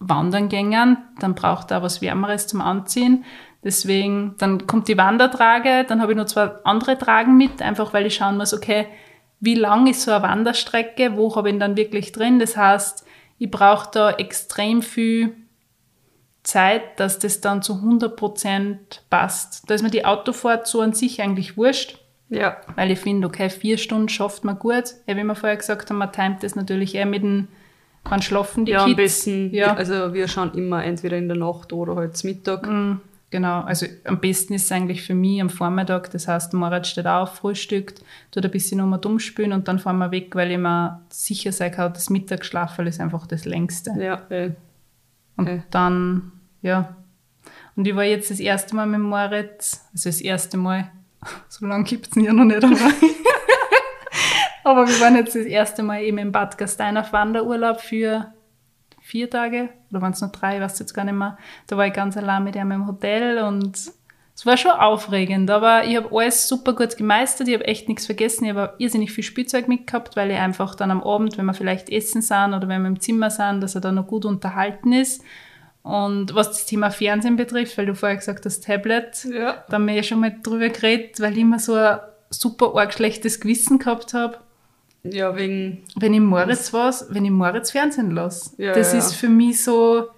wandern 0.00 0.48
gängen, 0.48 0.98
dann 1.20 1.34
braucht 1.34 1.70
er 1.70 1.78
auch 1.78 1.82
was 1.82 2.02
Wärmeres 2.02 2.48
zum 2.48 2.60
Anziehen. 2.62 3.24
Deswegen, 3.62 4.34
dann 4.38 4.66
kommt 4.66 4.88
die 4.88 4.96
Wandertrage, 4.96 5.84
dann 5.84 6.00
habe 6.00 6.12
ich 6.12 6.18
noch 6.18 6.24
zwei 6.24 6.50
andere 6.64 6.98
Tragen 6.98 7.36
mit, 7.36 7.60
einfach 7.60 7.92
weil 7.92 8.06
ich 8.06 8.14
schauen 8.14 8.38
muss, 8.38 8.54
okay, 8.54 8.86
wie 9.38 9.54
lang 9.54 9.86
ist 9.86 10.02
so 10.02 10.12
eine 10.12 10.22
Wanderstrecke, 10.22 11.16
wo 11.16 11.34
habe 11.36 11.48
ich 11.48 11.54
ihn 11.54 11.60
dann 11.60 11.76
wirklich 11.76 12.12
drin? 12.12 12.38
Das 12.38 12.56
heißt, 12.56 13.06
ich 13.40 13.50
brauche 13.50 13.88
da 13.90 14.10
extrem 14.12 14.82
viel 14.82 15.32
Zeit, 16.42 17.00
dass 17.00 17.18
das 17.18 17.40
dann 17.40 17.62
zu 17.62 17.74
100% 17.74 18.76
passt. 19.08 19.68
Da 19.68 19.74
ist 19.74 19.82
mir 19.82 19.90
die 19.90 20.04
Autofahrt 20.04 20.66
so 20.66 20.80
an 20.82 20.92
sich 20.92 21.20
eigentlich 21.22 21.56
wurscht, 21.56 21.98
Ja. 22.28 22.58
weil 22.76 22.90
ich 22.90 22.98
finde, 22.98 23.26
okay, 23.26 23.50
vier 23.50 23.78
Stunden 23.78 24.08
schafft 24.08 24.44
man 24.44 24.58
gut. 24.58 24.84
Ja, 25.06 25.16
wie 25.16 25.24
wir 25.24 25.34
vorher 25.34 25.56
gesagt 25.56 25.90
haben, 25.90 25.98
man 25.98 26.12
timet 26.12 26.42
das 26.42 26.54
natürlich 26.54 26.94
eher 26.94 27.06
mit 27.06 27.22
dem, 27.22 27.48
wann 28.04 28.22
schlafen 28.22 28.64
die 28.66 28.72
ja, 28.72 28.84
Kids. 28.84 28.90
am 28.90 28.96
besten. 28.96 29.54
Ja. 29.54 29.74
Also 29.74 30.12
wir 30.14 30.28
schauen 30.28 30.52
immer 30.54 30.84
entweder 30.84 31.16
in 31.16 31.28
der 31.28 31.36
Nacht 31.38 31.72
oder 31.72 31.96
halt 31.96 32.16
zum 32.16 32.30
Mittag. 32.30 32.66
Mm, 32.66 33.00
Genau, 33.30 33.60
also 33.60 33.86
am 34.04 34.20
besten 34.20 34.54
ist 34.54 34.64
es 34.64 34.72
eigentlich 34.72 35.02
für 35.02 35.14
mich 35.14 35.40
am 35.40 35.50
Vormittag, 35.50 36.10
das 36.10 36.26
heißt, 36.26 36.52
Moritz 36.52 36.88
steht 36.88 37.06
auf, 37.06 37.36
frühstückt, 37.36 38.02
tut 38.32 38.44
ein 38.44 38.50
bisschen 38.50 38.78
nochmal 38.78 39.00
dumm 39.00 39.20
spülen 39.20 39.52
und 39.52 39.68
dann 39.68 39.78
fahren 39.78 39.98
wir 39.98 40.10
weg, 40.10 40.34
weil 40.34 40.50
ich 40.50 40.58
mir 40.58 41.00
sicher 41.10 41.52
sein 41.52 41.70
kann, 41.70 41.92
das 41.92 42.10
Mittagsschlafen 42.10 42.88
ist 42.88 43.00
einfach 43.00 43.28
das 43.28 43.44
längste. 43.44 43.92
Ja, 43.96 44.22
äh, 44.30 44.50
Und 45.36 45.48
okay. 45.48 45.62
dann, 45.70 46.32
ja. 46.60 46.96
Und 47.76 47.86
ich 47.86 47.94
war 47.94 48.02
jetzt 48.02 48.32
das 48.32 48.40
erste 48.40 48.74
Mal 48.74 48.86
mit 48.86 49.00
Moritz, 49.00 49.86
also 49.92 50.08
das 50.08 50.20
erste 50.20 50.56
Mal, 50.56 50.90
so 51.48 51.66
lange 51.66 51.84
gibt 51.84 52.08
es 52.08 52.16
ihn 52.16 52.24
ja 52.24 52.32
noch 52.32 52.44
nicht 52.44 52.64
einmal. 52.64 52.78
Aber 54.64 54.88
wir 54.88 55.00
waren 55.00 55.14
jetzt 55.14 55.36
das 55.36 55.46
erste 55.46 55.84
Mal 55.84 56.02
eben 56.02 56.18
in 56.18 56.32
Bad 56.32 56.58
Gastein 56.58 56.96
auf 56.96 57.12
Wanderurlaub 57.12 57.80
für 57.80 58.32
vier 59.10 59.28
Tage 59.28 59.68
oder 59.90 60.00
waren 60.00 60.12
es 60.12 60.20
nur 60.20 60.30
drei, 60.30 60.56
ich 60.56 60.62
weiß 60.62 60.78
jetzt 60.78 60.94
gar 60.94 61.04
nicht 61.04 61.14
mehr. 61.14 61.36
Da 61.66 61.76
war 61.76 61.86
ich 61.86 61.92
ganz 61.92 62.16
allein 62.16 62.44
mit 62.44 62.56
ihm 62.56 62.70
im 62.70 62.86
Hotel 62.86 63.38
und 63.42 63.76
es 63.76 64.46
war 64.46 64.56
schon 64.56 64.70
aufregend, 64.70 65.50
aber 65.50 65.84
ich 65.84 65.96
habe 65.96 66.08
alles 66.16 66.48
super 66.48 66.72
gut 66.74 66.96
gemeistert, 66.96 67.48
ich 67.48 67.54
habe 67.54 67.66
echt 67.66 67.88
nichts 67.88 68.06
vergessen, 68.06 68.44
ich 68.46 68.54
habe 68.54 68.74
irrsinnig 68.78 69.12
viel 69.12 69.24
Spielzeug 69.24 69.68
mitgehabt, 69.68 70.16
weil 70.16 70.30
ich 70.30 70.38
einfach 70.38 70.74
dann 70.74 70.90
am 70.90 71.02
Abend, 71.02 71.36
wenn 71.36 71.44
wir 71.44 71.52
vielleicht 71.54 71.90
essen 71.90 72.22
sind 72.22 72.54
oder 72.54 72.66
wenn 72.68 72.80
wir 72.82 72.88
im 72.88 73.00
Zimmer 73.00 73.28
sind, 73.30 73.60
dass 73.60 73.74
er 73.74 73.80
dann 73.82 73.96
noch 73.96 74.06
gut 74.06 74.24
unterhalten 74.24 74.92
ist. 74.92 75.22
Und 75.82 76.34
was 76.34 76.48
das 76.48 76.66
Thema 76.66 76.90
Fernsehen 76.90 77.36
betrifft, 77.36 77.76
weil 77.76 77.86
du 77.86 77.94
vorher 77.94 78.16
gesagt 78.16 78.44
hast, 78.46 78.64
Tablet, 78.64 79.24
Ja. 79.24 79.64
da 79.68 79.74
haben 79.74 79.86
wir 79.86 79.94
ja 79.94 80.02
schon 80.02 80.20
mal 80.20 80.34
drüber 80.42 80.68
geredet, 80.68 81.20
weil 81.20 81.32
ich 81.32 81.38
immer 81.38 81.58
so 81.58 81.74
ein 81.74 81.98
super 82.30 82.72
arg 82.76 82.92
schlechtes 82.94 83.40
Gewissen 83.40 83.78
gehabt 83.78 84.14
habe, 84.14 84.38
Ja, 85.02 85.34
wegen, 85.36 85.82
wenn 85.96 86.12
ich 86.14 86.20
Moritz 86.20 86.72
was, 86.72 87.06
wenn 87.10 87.24
ich 87.24 87.30
Moritz 87.30 87.70
Fernsehen 87.70 88.10
lasse. 88.10 88.50
Ja, 88.62 88.72
das 88.74 88.92
ja. 88.92 88.98
ist 88.98 89.14
für 89.14 89.28
mich 89.28 89.64
so, 89.64 90.08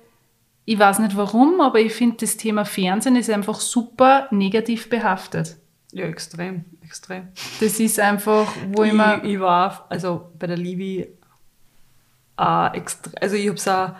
ich 0.64 0.78
weiß 0.78 0.98
nicht 0.98 1.16
warum, 1.16 1.60
aber 1.60 1.78
ich 1.80 1.92
finde 1.92 2.16
das 2.18 2.36
Thema 2.36 2.64
Fernsehen 2.64 3.14
ist 3.16 3.30
einfach 3.30 3.60
super 3.60 4.26
negativ 4.32 4.88
behaftet. 4.90 5.56
ja, 5.92 6.04
extrem, 6.06 6.64
extrem. 6.82 7.28
Das 7.60 7.78
ist 7.78 8.00
einfach, 8.00 8.52
wo 8.74 8.82
ich 8.82 8.92
mir, 8.92 9.18
ich, 9.22 9.34
ich 9.34 9.40
war, 9.40 9.86
also 9.88 10.30
bei 10.38 10.46
der 10.48 10.56
Livi, 10.56 11.06
auch 12.36 12.72
extra, 12.74 13.10
also 13.20 13.36
ich 13.36 13.46
habe 13.46 13.56
es 13.58 13.68
auch 13.68 13.92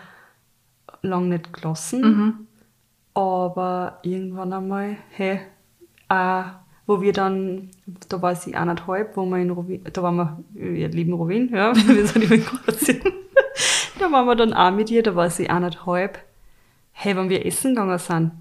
lang 1.01 1.29
nicht 1.29 1.53
gelassen, 1.53 2.01
Mhm. 2.01 2.47
aber 3.13 3.99
irgendwann 4.01 4.51
einmal, 4.53 4.97
hey, 5.11 5.41
auch, 6.09 6.45
wo 6.85 7.01
wir 7.01 7.13
dann, 7.13 7.69
da 8.09 8.21
war 8.21 8.35
sie 8.35 8.55
eineinhalb, 8.55 9.15
wo 9.15 9.25
wir 9.25 9.37
in 9.37 9.51
Rovin, 9.51 9.83
da 9.91 10.03
waren 10.03 10.15
wir, 10.15 10.43
wir 10.53 10.89
lieben 10.89 11.13
Rovin, 11.13 11.49
ja, 11.53 11.73
wir 11.87 12.07
sind 12.07 12.29
in 12.29 12.45
Kroatien. 12.45 13.01
da 13.99 14.11
waren 14.11 14.25
wir 14.25 14.35
dann 14.35 14.53
auch 14.53 14.71
mit 14.71 14.91
ihr, 14.91 15.03
da 15.03 15.15
war 15.15 15.29
sie 15.29 15.49
eineinhalb, 15.49 16.19
hey, 16.91 17.15
wenn 17.15 17.29
wir 17.29 17.45
essen 17.45 17.75
gegangen 17.75 17.99
sind, 17.99 18.31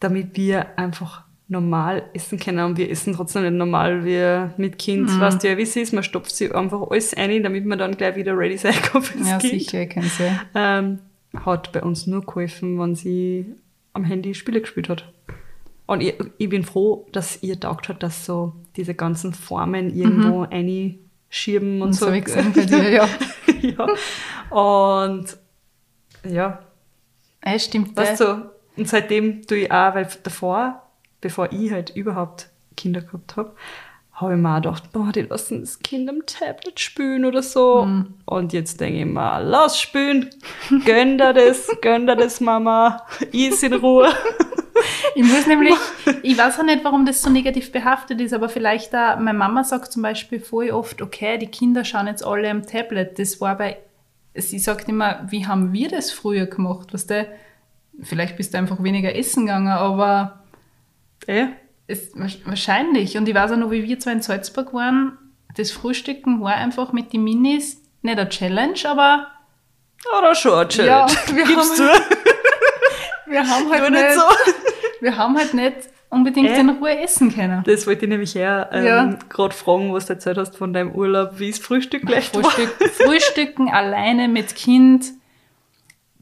damit 0.00 0.36
wir 0.36 0.78
einfach 0.78 1.24
normal 1.48 2.04
essen 2.12 2.38
können 2.38 2.64
und 2.64 2.76
wir 2.76 2.90
essen 2.90 3.14
trotzdem 3.14 3.42
nicht 3.42 3.52
normal 3.52 4.04
wie 4.04 4.50
mit 4.60 4.78
Kind. 4.78 5.08
Mhm. 5.08 5.20
Weißt 5.20 5.42
du 5.42 5.48
ja, 5.48 5.56
wie 5.56 5.62
es 5.62 5.76
ist, 5.76 5.92
man 5.92 6.02
stopft 6.02 6.34
sich 6.34 6.52
einfach 6.54 6.90
alles 6.90 7.14
ein, 7.14 7.42
damit 7.42 7.66
man 7.66 7.78
dann 7.78 7.96
gleich 7.96 8.16
wieder 8.16 8.36
ready 8.36 8.58
sein 8.58 8.74
kann 8.74 9.02
fürs 9.02 9.28
ja 9.28 9.38
Kind. 9.38 9.52
sicher, 9.52 9.82
ich 9.82 9.88
kenne 9.90 10.06
sie. 10.06 10.30
Ähm, 10.54 10.98
hat 11.44 11.70
bei 11.72 11.82
uns 11.82 12.06
nur 12.06 12.24
geholfen, 12.24 12.78
wenn 12.78 12.94
sie 12.94 13.46
am 13.92 14.04
Handy 14.04 14.34
Spiele 14.34 14.60
gespielt 14.60 14.88
hat. 14.88 15.12
Und 15.86 16.00
ich, 16.02 16.14
ich 16.38 16.48
bin 16.48 16.64
froh, 16.64 17.06
dass 17.12 17.42
ihr 17.42 17.58
taugt 17.60 17.88
hat, 17.88 18.02
dass 18.02 18.26
so 18.26 18.54
diese 18.76 18.94
ganzen 18.94 19.32
Formen 19.32 19.94
irgendwo 19.96 20.42
einschieben 20.50 21.80
und 21.82 21.88
Und 21.88 21.92
so. 21.94 22.06
so 22.06 22.10
bei 22.10 22.64
dir, 22.64 22.90
ja. 22.90 23.08
ja. 23.60 23.86
Und 24.56 25.36
ja, 26.28 26.58
Ja, 27.44 27.58
stimmt. 27.58 27.96
weißt 27.96 28.20
ja. 28.20 28.34
du, 28.34 28.50
und 28.76 28.88
seitdem 28.88 29.46
tue 29.46 29.58
ich 29.58 29.70
auch, 29.70 29.94
weil 29.94 30.08
davor, 30.24 30.82
bevor 31.20 31.52
ich 31.52 31.70
halt 31.70 31.90
überhaupt 31.94 32.50
Kinder 32.76 33.00
gehabt 33.00 33.36
habe, 33.36 33.54
habe 34.12 34.32
ich 34.34 34.38
mir 34.40 34.50
auch 34.50 34.56
gedacht, 34.56 34.92
boah, 34.92 35.12
die 35.12 35.22
lassen 35.22 35.60
das 35.60 35.78
Kind 35.80 36.08
am 36.08 36.24
Tablet 36.26 36.80
spielen 36.80 37.24
oder 37.26 37.42
so. 37.42 37.84
Mhm. 37.84 38.14
Und 38.24 38.52
jetzt 38.54 38.80
denke 38.80 39.00
ich 39.00 39.04
mir, 39.06 39.40
lass 39.40 39.78
spielen, 39.80 40.30
gönn 40.84 41.18
dir 41.18 41.32
das, 41.34 41.68
gönn 41.82 42.06
dir 42.06 42.16
das, 42.16 42.40
Mama, 42.40 43.02
ist 43.30 43.62
in 43.62 43.74
Ruhe. 43.74 44.08
Ich 45.18 45.24
muss 45.24 45.46
nämlich, 45.46 45.74
ich 46.22 46.36
weiß 46.36 46.58
auch 46.60 46.64
nicht, 46.64 46.84
warum 46.84 47.06
das 47.06 47.22
so 47.22 47.30
negativ 47.30 47.72
behaftet 47.72 48.20
ist, 48.20 48.34
aber 48.34 48.50
vielleicht 48.50 48.92
da, 48.92 49.16
meine 49.16 49.38
Mama 49.38 49.64
sagt 49.64 49.90
zum 49.92 50.02
Beispiel 50.02 50.40
voll 50.40 50.70
oft, 50.70 51.00
okay, 51.00 51.38
die 51.38 51.46
Kinder 51.46 51.84
schauen 51.86 52.06
jetzt 52.06 52.22
alle 52.24 52.50
am 52.50 52.66
Tablet. 52.66 53.18
Das 53.18 53.40
war 53.40 53.56
bei, 53.56 53.78
sie 54.34 54.58
sagt 54.58 54.88
immer, 54.90 55.24
wie 55.30 55.46
haben 55.46 55.72
wir 55.72 55.88
das 55.88 56.12
früher 56.12 56.44
gemacht? 56.44 56.92
Weißt 56.92 57.08
du, 57.08 57.26
vielleicht 58.02 58.36
bist 58.36 58.52
du 58.52 58.58
einfach 58.58 58.82
weniger 58.82 59.14
essen 59.16 59.46
gegangen, 59.46 59.68
aber 59.68 60.40
Äh? 61.26 61.46
es, 61.86 62.10
wahrscheinlich. 62.44 63.16
Und 63.16 63.26
ich 63.26 63.34
weiß 63.34 63.52
auch 63.52 63.56
noch, 63.56 63.70
wie 63.70 63.84
wir 63.84 63.98
zwar 63.98 64.12
in 64.12 64.20
Salzburg 64.20 64.74
waren, 64.74 65.16
das 65.56 65.70
Frühstücken 65.70 66.42
war 66.42 66.56
einfach 66.56 66.92
mit 66.92 67.14
den 67.14 67.24
Minis 67.24 67.80
nicht 68.02 68.18
eine 68.18 68.28
Challenge, 68.28 68.74
aber 68.84 69.28
Oder 70.18 70.34
schon, 70.34 70.58
ein 70.58 70.68
Challenge. 70.68 70.90
Ja, 70.90 71.34
wir 71.34 71.44
Gibst 71.44 71.80
haben- 71.80 72.00
du? 73.26 73.30
wir 73.32 73.40
haben 73.48 73.70
halt 73.70 73.90
nicht, 73.90 74.02
nicht 74.02 74.14
so. 74.14 74.52
Wir 75.00 75.16
haben 75.16 75.36
halt 75.36 75.54
nicht 75.54 75.76
unbedingt 76.08 76.48
Äh? 76.50 76.60
in 76.60 76.70
Ruhe 76.70 76.98
essen 77.00 77.34
können. 77.34 77.62
Das 77.66 77.86
wollte 77.86 78.04
ich 78.04 78.08
nämlich 78.08 78.34
her 78.34 78.68
ähm, 78.72 78.84
Ja. 78.86 79.18
gerade 79.28 79.54
fragen, 79.54 79.92
was 79.92 80.06
du 80.06 80.12
erzählt 80.14 80.38
hast 80.38 80.56
von 80.56 80.72
deinem 80.72 80.92
Urlaub, 80.92 81.38
wie 81.38 81.50
das 81.50 81.58
Frühstück 81.58 82.06
gleich 82.06 82.32
war. 82.34 82.42
Frühstück, 82.44 82.88
Frühstücken 82.92 83.68
alleine 83.70 84.28
mit 84.28 84.54
Kind. 84.54 85.06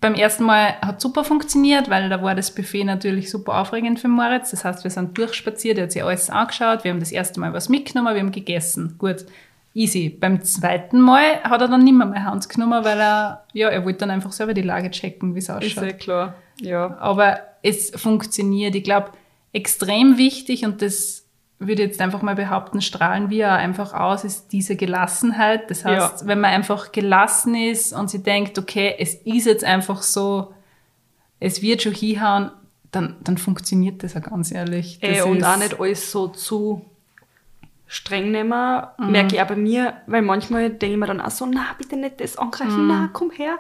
Beim 0.01 0.15
ersten 0.15 0.45
Mal 0.45 0.75
hat 0.83 1.01
super 1.01 1.25
funktioniert, 1.25 1.89
weil 1.89 2.11
da 2.11 2.23
war 2.23 2.35
das 2.35 2.51
Buffet 2.55 2.85
natürlich 2.85 3.31
super 3.31 3.59
aufregend 3.61 3.99
für 4.01 4.09
Moritz. 4.09 4.51
Das 4.51 4.65
heißt, 4.65 4.85
wir 4.85 4.91
sind 4.91 5.17
durchspaziert, 5.17 5.79
er 5.79 5.85
hat 5.85 5.93
sich 5.93 6.05
alles 6.05 6.29
angeschaut, 6.29 6.85
wir 6.85 6.91
haben 6.91 7.01
das 7.01 7.11
erste 7.13 7.41
Mal 7.41 7.55
was 7.55 7.71
mitgenommen, 7.71 8.13
wir 8.15 8.21
haben 8.21 8.31
gegessen. 8.33 8.97
Gut, 8.99 9.25
easy. 9.73 10.11
Beim 10.11 10.43
zweiten 10.43 11.01
Mal 11.01 11.43
hat 11.43 11.63
er 11.63 11.69
dann 11.69 11.85
nicht 11.85 11.95
mehr 11.95 12.07
meine 12.07 12.25
Hand 12.25 12.47
genommen, 12.51 12.85
weil 12.85 13.01
er, 13.01 13.45
ja, 13.55 13.69
er 13.71 13.83
wollte 13.87 14.01
dann 14.01 14.11
einfach 14.11 14.33
selber 14.33 14.53
die 14.53 14.61
Lage 14.63 14.91
checken, 14.91 15.35
wie 15.35 15.39
es 15.39 15.45
Ist 15.49 15.51
ausschaut. 15.51 15.85
ja 15.85 15.93
klar. 15.93 16.35
Ja. 16.61 16.99
Aber 16.99 17.39
es 17.65 17.91
funktioniert. 17.97 18.75
Ich 18.77 18.85
glaube, 18.85 19.11
extrem 19.53 20.19
wichtig 20.19 20.65
und 20.65 20.83
das 20.83 21.23
würde 21.59 21.83
ich 21.83 21.89
jetzt 21.89 22.01
einfach 22.01 22.21
mal 22.23 22.35
behaupten, 22.35 22.81
strahlen 22.83 23.31
wir 23.31 23.53
einfach 23.53 23.95
aus, 23.95 24.25
ist 24.25 24.49
diese 24.53 24.77
Gelassenheit. 24.77 25.71
Das 25.71 25.85
heißt, 25.85 26.21
Ja. 26.23 26.27
wenn 26.27 26.41
man 26.41 26.51
einfach 26.51 26.93
gelassen 26.93 27.55
ist 27.55 27.93
und 27.93 28.11
sie 28.11 28.23
denkt, 28.23 28.59
okay, 28.59 28.95
es 28.99 29.15
ist 29.15 29.47
jetzt 29.47 29.65
einfach 29.65 30.03
so, 30.03 30.53
es 31.41 31.63
wird 31.63 31.83
schon 31.83 31.95
hinhauen, 31.95 32.51
dann, 32.91 33.17
dann 33.23 33.39
funktioniert 33.39 34.03
das 34.03 34.17
auch 34.17 34.23
ganz 34.23 34.53
ehrlich. 34.53 34.99
Äh, 35.01 35.23
und 35.23 35.43
auch 35.45 35.57
nicht 35.57 35.81
alles 35.81 36.11
so 36.13 36.29
zu 36.29 36.85
streng 37.87 38.31
nehmen, 38.33 38.83
Mhm. 38.99 39.13
merke 39.13 39.37
ich 39.37 39.43
auch 39.43 39.47
bei 39.47 39.57
mir, 39.57 39.95
weil 40.07 40.23
manchmal 40.23 40.71
denke 40.71 40.95
ich 40.95 40.97
mir 40.99 41.07
dann 41.07 41.21
auch 41.21 41.31
so, 41.31 41.47
na, 41.47 41.67
bitte 41.79 41.97
nicht 41.97 42.21
das 42.21 42.37
angreifen, 42.37 42.83
Mhm. 42.83 42.89
na, 42.89 43.11
komm 43.13 43.31
her. 43.31 43.59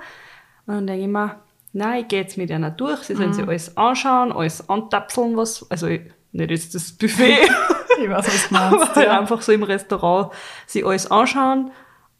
Und 0.67 0.75
dann 0.75 0.87
denke 0.87 1.03
ich 1.03 1.09
mir, 1.09 1.37
nein, 1.75 2.03
ich 2.03 2.09
gehe 2.09 2.23
jetzt 2.23 2.39
mit 2.39 2.51
einer 2.51 2.71
durch, 2.71 3.01
sie 3.03 3.15
sollen 3.15 3.31
Mhm. 3.31 3.35
sich 3.35 3.47
alles 3.49 3.77
anschauen, 3.77 4.33
alles 4.33 4.69
antapseln, 4.69 5.37
was, 5.37 5.67
also 5.71 5.87
ich 5.89 6.01
nicht 6.33 6.51
jetzt 6.51 6.75
das 6.75 6.93
Buffet, 6.93 7.37
Ich 8.03 8.11
weiß, 8.11 8.27
was 8.27 8.49
du 8.49 8.57
aber 8.57 8.77
meinst. 8.79 8.97
halt 8.97 9.07
ja. 9.07 9.21
einfach 9.21 9.41
so 9.43 9.53
im 9.53 9.63
Restaurant 9.63 10.33
sich 10.67 10.85
alles 10.85 11.09
anschauen 11.11 11.71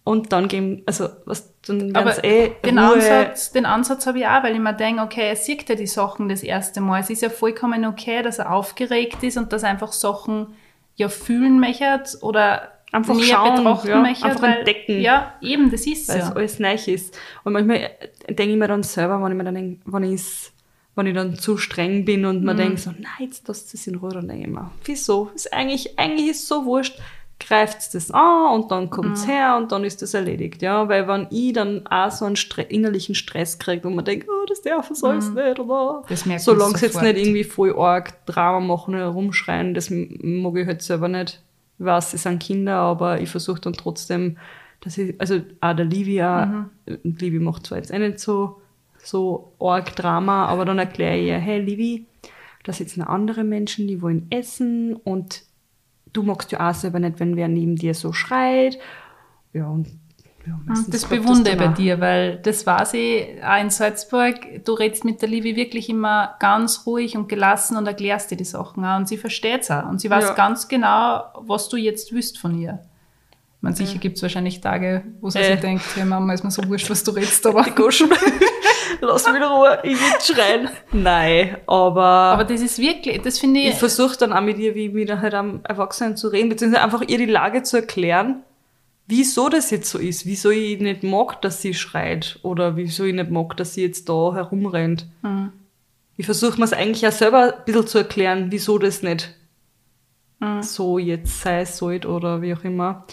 und 0.05 0.33
dann 0.33 0.47
gehen, 0.49 0.83
also 0.87 1.09
was, 1.25 1.53
dann 1.67 1.97
Aber 1.97 2.11
werden 2.17 2.25
eh 2.25 2.51
den 2.65 2.79
Ruhe, 2.79 2.93
Ansatz, 2.95 3.51
den 3.53 3.67
Ansatz 3.67 4.07
habe 4.07 4.19
ich 4.21 4.27
auch, 4.27 4.43
weil 4.45 4.53
ich 4.55 4.61
mir 4.61 4.75
denke, 4.75 5.03
okay, 5.03 5.29
er 5.31 5.37
sieht 5.37 5.69
ja 5.69 5.75
die 5.75 5.87
Sachen 5.89 6.29
das 6.29 6.43
erste 6.45 6.81
Mal. 6.81 7.01
Es 7.01 7.11
ist 7.11 7.23
ja 7.23 7.31
vollkommen 7.31 7.85
okay, 7.87 8.23
dass 8.23 8.39
er 8.39 8.53
aufgeregt 8.53 9.23
ist 9.23 9.37
und 9.39 9.53
dass 9.53 9.63
er 9.65 9.71
einfach 9.71 9.93
Sachen 9.93 10.55
ja 10.95 11.09
fühlen 11.09 11.59
möchte 11.59 12.05
oder 12.21 12.69
Einfach 12.95 13.15
näher 13.17 13.25
schauen, 13.27 13.57
betrachten 13.57 13.89
ja, 13.89 14.01
möchte. 14.01 14.25
einfach 14.25 14.43
weil, 14.43 14.57
entdecken. 14.59 15.01
Ja, 15.01 15.35
eben, 15.41 15.71
das 15.71 15.87
ist 15.87 16.09
weil 16.09 16.19
es 16.19 16.29
ja. 16.29 16.33
alles 16.33 16.59
neu 16.61 16.75
ist. 16.75 17.19
Und 17.45 17.53
manchmal 17.55 17.91
denke 18.29 18.53
ich 18.53 18.57
mir 18.59 18.69
dann 18.69 18.83
selber, 18.83 19.23
wenn 19.23 19.33
ich 19.33 19.37
mir 19.39 19.45
dann 19.45 19.55
denk, 19.55 19.81
wenn 19.85 20.03
ich 20.05 20.23
wenn 20.97 21.07
ich 21.09 21.15
dann 21.15 21.35
zu 21.37 21.57
streng 21.59 22.05
bin 22.05 22.25
und 22.25 22.39
Mhm. 22.41 22.47
mir 22.47 22.55
denke 22.55 22.77
so, 22.81 22.91
nein, 22.91 23.05
jetzt 23.29 23.49
lasst 23.49 23.75
es 23.75 23.85
in 23.89 23.97
Ruhe, 23.97 24.13
dann 24.13 24.29
denke 24.29 24.45
ich 24.47 24.53
mir, 24.55 24.71
wieso? 24.85 25.29
Ist 25.35 25.53
eigentlich, 25.53 25.99
eigentlich 25.99 26.31
ist 26.31 26.47
so 26.47 26.65
wurscht, 26.67 26.97
greift 27.41 27.93
das 27.95 28.13
an 28.13 28.53
und 28.55 28.71
dann 28.71 28.91
kommt's 28.91 29.27
Mhm. 29.27 29.31
her 29.31 29.57
und 29.57 29.73
dann 29.73 29.83
ist 29.83 30.03
das 30.03 30.15
erledigt, 30.15 30.63
ja, 30.63 30.89
weil 30.89 31.09
wenn 31.09 31.27
ich 31.33 31.53
dann 31.53 31.85
auch 31.89 32.13
so 32.13 32.27
einen 32.27 32.37
Stre 32.37 32.63
innerlichen 32.63 33.17
Stress 33.17 33.59
kriege 33.59 33.89
und 33.89 33.97
man 33.97 34.05
denkt, 34.05 34.29
oh, 34.29 34.47
das 34.49 34.63
darf 34.63 34.89
es 34.93 35.03
alles 35.03 35.31
nicht, 35.31 35.59
oder? 35.59 36.03
Mhm. 36.03 36.05
Das 36.09 36.27
merkt 36.27 36.47
man 36.47 36.57
Solange 36.57 36.79
sie 36.79 36.87
jetzt 36.87 37.03
nicht 37.03 37.17
irgendwie 37.19 37.43
voll 37.43 37.77
arg 37.77 38.25
Drama 38.27 38.61
machen 38.61 38.95
oder 38.95 39.09
rumschreien, 39.09 39.75
das 39.75 39.91
mag 39.91 40.55
ich 40.57 40.67
halt 40.69 40.81
selber 40.83 41.09
nicht. 41.09 41.41
Ich 41.79 41.85
weiß, 41.85 42.13
sie 42.13 42.19
sind 42.19 42.43
Kinder, 42.43 42.77
aber 42.77 43.21
ich 43.21 43.29
versuche 43.31 43.61
dann 43.61 43.73
trotzdem, 43.73 44.39
dass 44.81 44.99
ich, 44.99 45.21
also 45.21 45.41
auch 45.61 45.75
der 45.75 45.85
Livi 45.85 46.23
auch, 46.23 46.47
Mhm. 46.47 46.71
und 47.05 47.21
Livi 47.21 47.39
macht 47.39 47.67
zwar 47.67 47.79
jetzt 47.79 47.93
auch 47.93 47.99
nicht 47.99 48.21
so, 48.21 48.61
so 48.99 49.53
arg 49.61 49.95
Drama, 49.97 50.47
aber 50.47 50.65
dann 50.65 50.79
erkläre 50.79 51.17
ich 51.19 51.27
ihr, 51.29 51.39
hey 51.39 51.61
Livi, 51.61 52.07
da 52.63 52.73
sitzen 52.73 53.03
andere 53.03 53.45
Menschen, 53.45 53.87
die 53.89 54.01
wollen 54.01 54.27
essen 54.31 54.95
und 54.95 55.43
du 56.13 56.23
magst 56.23 56.53
ja 56.53 56.71
auch 56.71 56.75
selber 56.75 56.99
nicht, 57.01 57.21
wenn 57.21 57.37
wer 57.37 57.49
neben 57.49 57.77
dir 57.77 57.93
so 57.95 58.13
schreit. 58.13 58.79
Ja, 59.53 59.69
und 59.69 59.89
ja, 60.47 60.59
meistens 60.67 60.91
Das 60.91 61.05
bewundere 61.07 61.55
ich 61.55 61.59
bei 61.59 61.69
dir, 61.69 62.01
weil 62.01 62.37
das 62.37 62.67
war 62.67 62.85
sie 62.87 63.27
auch 63.47 63.61
in 63.61 63.71
Salzburg. 63.71 64.35
Du 64.65 64.75
redest 64.75 65.05
mit 65.05 65.23
der 65.23 65.29
Livi 65.29 65.57
wirklich 65.57 65.89
immer 65.89 66.35
ganz 66.41 66.85
ruhig 66.87 67.17
und 67.17 67.29
gelassen 67.29 67.77
und 67.77 67.87
erklärst 67.87 68.31
dir 68.31 68.37
die 68.37 68.45
Sachen 68.45 68.85
auch. 68.85 68.97
Und 68.97 69.09
sie 69.09 69.17
versteht 69.19 69.63
es 69.63 69.71
auch. 69.71 69.89
Und 69.89 70.01
sie 70.01 70.11
weiß 70.11 70.25
Ja. 70.25 70.35
ganz 70.35 70.69
genau, 70.69 71.25
was 71.41 71.69
du 71.69 71.77
jetzt 71.77 72.13
wüsst 72.13 72.39
von 72.39 72.59
ihr. 72.59 72.81
Man 73.61 73.75
sicher 73.75 73.99
gibt 73.99 74.17
es 74.19 74.23
wahrscheinlich 74.23 74.61
Tage, 74.61 75.05
wo 75.23 75.31
sie 75.31 75.39
Äh. 75.39 75.53
sich 75.53 75.61
denkt, 75.61 75.83
hey 75.95 76.05
Mama, 76.05 76.35
ist 76.35 76.45
mir 76.45 76.51
so 76.51 76.63
wurscht, 76.69 76.91
was 76.91 77.03
du 77.03 77.13
redest, 77.13 77.47
aber. 77.47 77.65
Lass 79.01 79.27
mich 79.27 79.37
in 79.37 79.43
Ruhe, 79.43 79.79
ich 79.83 79.93
will 79.99 80.21
schreien. 80.37 80.69
Nein, 80.93 81.57
aber, 81.67 82.03
Aber 82.05 82.45
das 82.45 82.61
ist 82.61 82.79
wirklich, 82.79 83.21
das 83.23 83.39
finde 83.39 83.61
ich. 83.61 83.71
ich 83.71 83.75
versuche 83.75 84.17
dann 84.19 84.33
auch 84.33 84.41
mit 84.43 84.59
ihr, 84.59 84.75
wie 84.75 84.89
mit 84.91 85.11
halt 85.11 85.35
am 85.35 85.61
Erwachsenen 85.65 86.17
zu 86.17 86.29
reden, 86.29 86.49
beziehungsweise 86.51 86.85
einfach 86.85 87.03
ihr 87.07 87.19
die 87.19 87.25
Lage 87.27 87.63
zu 87.63 87.79
erklären, 87.79 88.43
wieso 89.07 89.49
das 89.49 89.71
jetzt 89.71 89.91
so 89.91 89.99
ist, 89.99 90.27
wieso 90.27 90.51
ich 90.51 90.81
nicht 90.81 91.03
mag, 91.03 91.41
dass 91.43 91.61
sie 91.63 91.75
schreit 91.75 92.39
oder 92.43 92.77
wieso 92.77 93.05
ich 93.05 93.15
nicht 93.15 93.31
mag, 93.31 93.57
dass 93.57 93.75
sie 93.75 93.83
jetzt 93.83 94.09
da 94.09 94.33
herumrennt. 94.35 95.07
Mhm. 95.23 95.53
Ich 96.17 96.27
versuche 96.27 96.59
mir 96.59 96.65
es 96.65 96.73
eigentlich 96.73 97.07
auch 97.07 97.13
selber 97.13 97.55
ein 97.59 97.65
bisschen 97.65 97.87
zu 97.87 97.99
erklären, 97.99 98.47
wieso 98.51 98.79
das 98.79 99.03
nicht 99.03 99.35
Mhm. 100.41 100.63
so 100.63 100.99
jetzt 100.99 101.41
sein 101.43 101.65
sollte 101.65 102.09
oder 102.09 102.43
wie 102.43 102.55
auch 102.55 102.65
immer. 102.65 103.05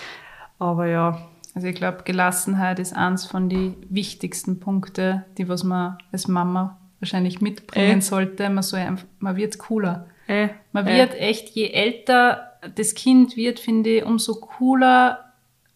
Aber 0.59 0.87
ja, 0.87 1.27
Also 1.53 1.67
ich 1.67 1.75
glaube, 1.75 2.03
Gelassenheit 2.05 2.79
ist 2.79 2.95
eins 2.95 3.25
von 3.25 3.49
den 3.49 3.75
wichtigsten 3.89 4.59
Punkte, 4.61 5.25
die 5.37 5.49
was 5.49 5.65
man 5.65 5.97
als 6.13 6.29
Mama 6.29 6.79
wahrscheinlich 7.01 7.41
mitbringen 7.41 7.99
Äh. 7.99 8.01
sollte. 8.01 8.49
Man, 8.49 8.63
soll 8.63 8.79
einfach, 8.79 9.05
man 9.19 9.35
wird 9.35 9.57
cooler. 9.57 10.07
äh, 10.27 10.47
Man 10.71 10.87
äh, 10.87 10.97
wird 10.97 11.13
echt, 11.15 11.49
je 11.49 11.67
älter 11.71 12.51
das 12.75 12.93
Kind 12.95 13.35
wird, 13.35 13.59
finde 13.59 13.97
ich, 13.97 14.05
umso 14.05 14.35
cooler 14.35 15.20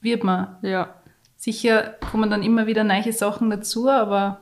wird 0.05 0.23
man. 0.23 0.55
ja. 0.61 0.93
Sicher 1.37 1.95
kommen 2.11 2.29
dann 2.29 2.41
immer 2.43 2.65
wieder 2.65 2.83
neue 2.85 3.11
Sachen 3.11 3.49
dazu, 3.49 3.89
aber, 3.89 4.39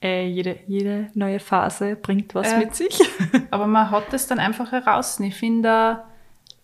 Äh, 0.00 0.28
jede, 0.28 0.58
jede 0.68 1.10
neue 1.14 1.40
Phase 1.40 1.96
bringt 1.96 2.32
was 2.34 2.52
Äh. 2.52 2.58
mit 2.58 2.74
sich. 2.76 2.96
aber 3.50 3.66
man 3.66 3.90
hat 3.90 4.12
das 4.12 4.26
dann 4.28 4.38
einfach 4.38 4.70
heraus. 4.70 5.18
Ich 5.18 5.34
finde, 5.34 5.98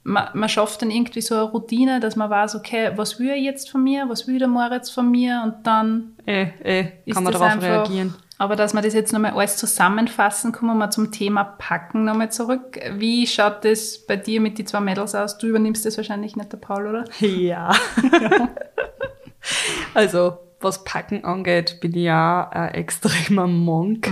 man, 0.04 0.28
man 0.34 0.48
schafft 0.48 0.82
dann 0.82 0.90
irgendwie 0.92 1.22
so 1.22 1.34
eine 1.34 1.44
Routine, 1.44 1.98
dass 1.98 2.14
man 2.14 2.30
weiß, 2.30 2.54
okay, 2.54 2.92
was 2.94 3.18
will 3.18 3.30
er 3.30 3.38
jetzt 3.38 3.70
von 3.70 3.82
mir, 3.82 4.08
was 4.08 4.28
will 4.28 4.38
der 4.38 4.46
Moritz 4.48 4.90
von 4.90 5.10
mir 5.10 5.42
und 5.44 5.66
dann 5.66 6.12
äh, 6.26 6.46
äh, 6.62 6.86
ist 7.06 7.14
kann 7.14 7.24
man 7.24 7.32
das 7.32 7.42
darauf 7.42 7.62
reagieren. 7.62 8.14
Aber 8.36 8.56
dass 8.56 8.74
wir 8.74 8.82
das 8.82 8.94
jetzt 8.94 9.12
nochmal 9.12 9.32
alles 9.32 9.56
zusammenfassen, 9.56 10.50
kommen 10.50 10.72
wir 10.72 10.74
mal 10.74 10.90
zum 10.90 11.12
Thema 11.12 11.44
Packen 11.44 12.04
nochmal 12.04 12.32
zurück. 12.32 12.80
Wie 12.94 13.26
schaut 13.26 13.64
das 13.64 13.98
bei 13.98 14.16
dir 14.16 14.40
mit 14.40 14.58
den 14.58 14.66
zwei 14.66 14.80
Mädels 14.80 15.14
aus? 15.14 15.38
Du 15.38 15.46
übernimmst 15.46 15.86
das 15.86 15.96
wahrscheinlich 15.96 16.34
nicht, 16.34 16.52
der 16.52 16.58
Paul, 16.58 16.86
oder? 16.86 17.04
Ja. 17.20 17.72
also, 19.94 20.38
was 20.60 20.82
Packen 20.82 21.24
angeht, 21.24 21.78
bin 21.80 21.92
ich 21.92 22.04
ja 22.04 22.48
ein 22.50 22.74
extremer 22.74 23.46
Monk. 23.46 24.10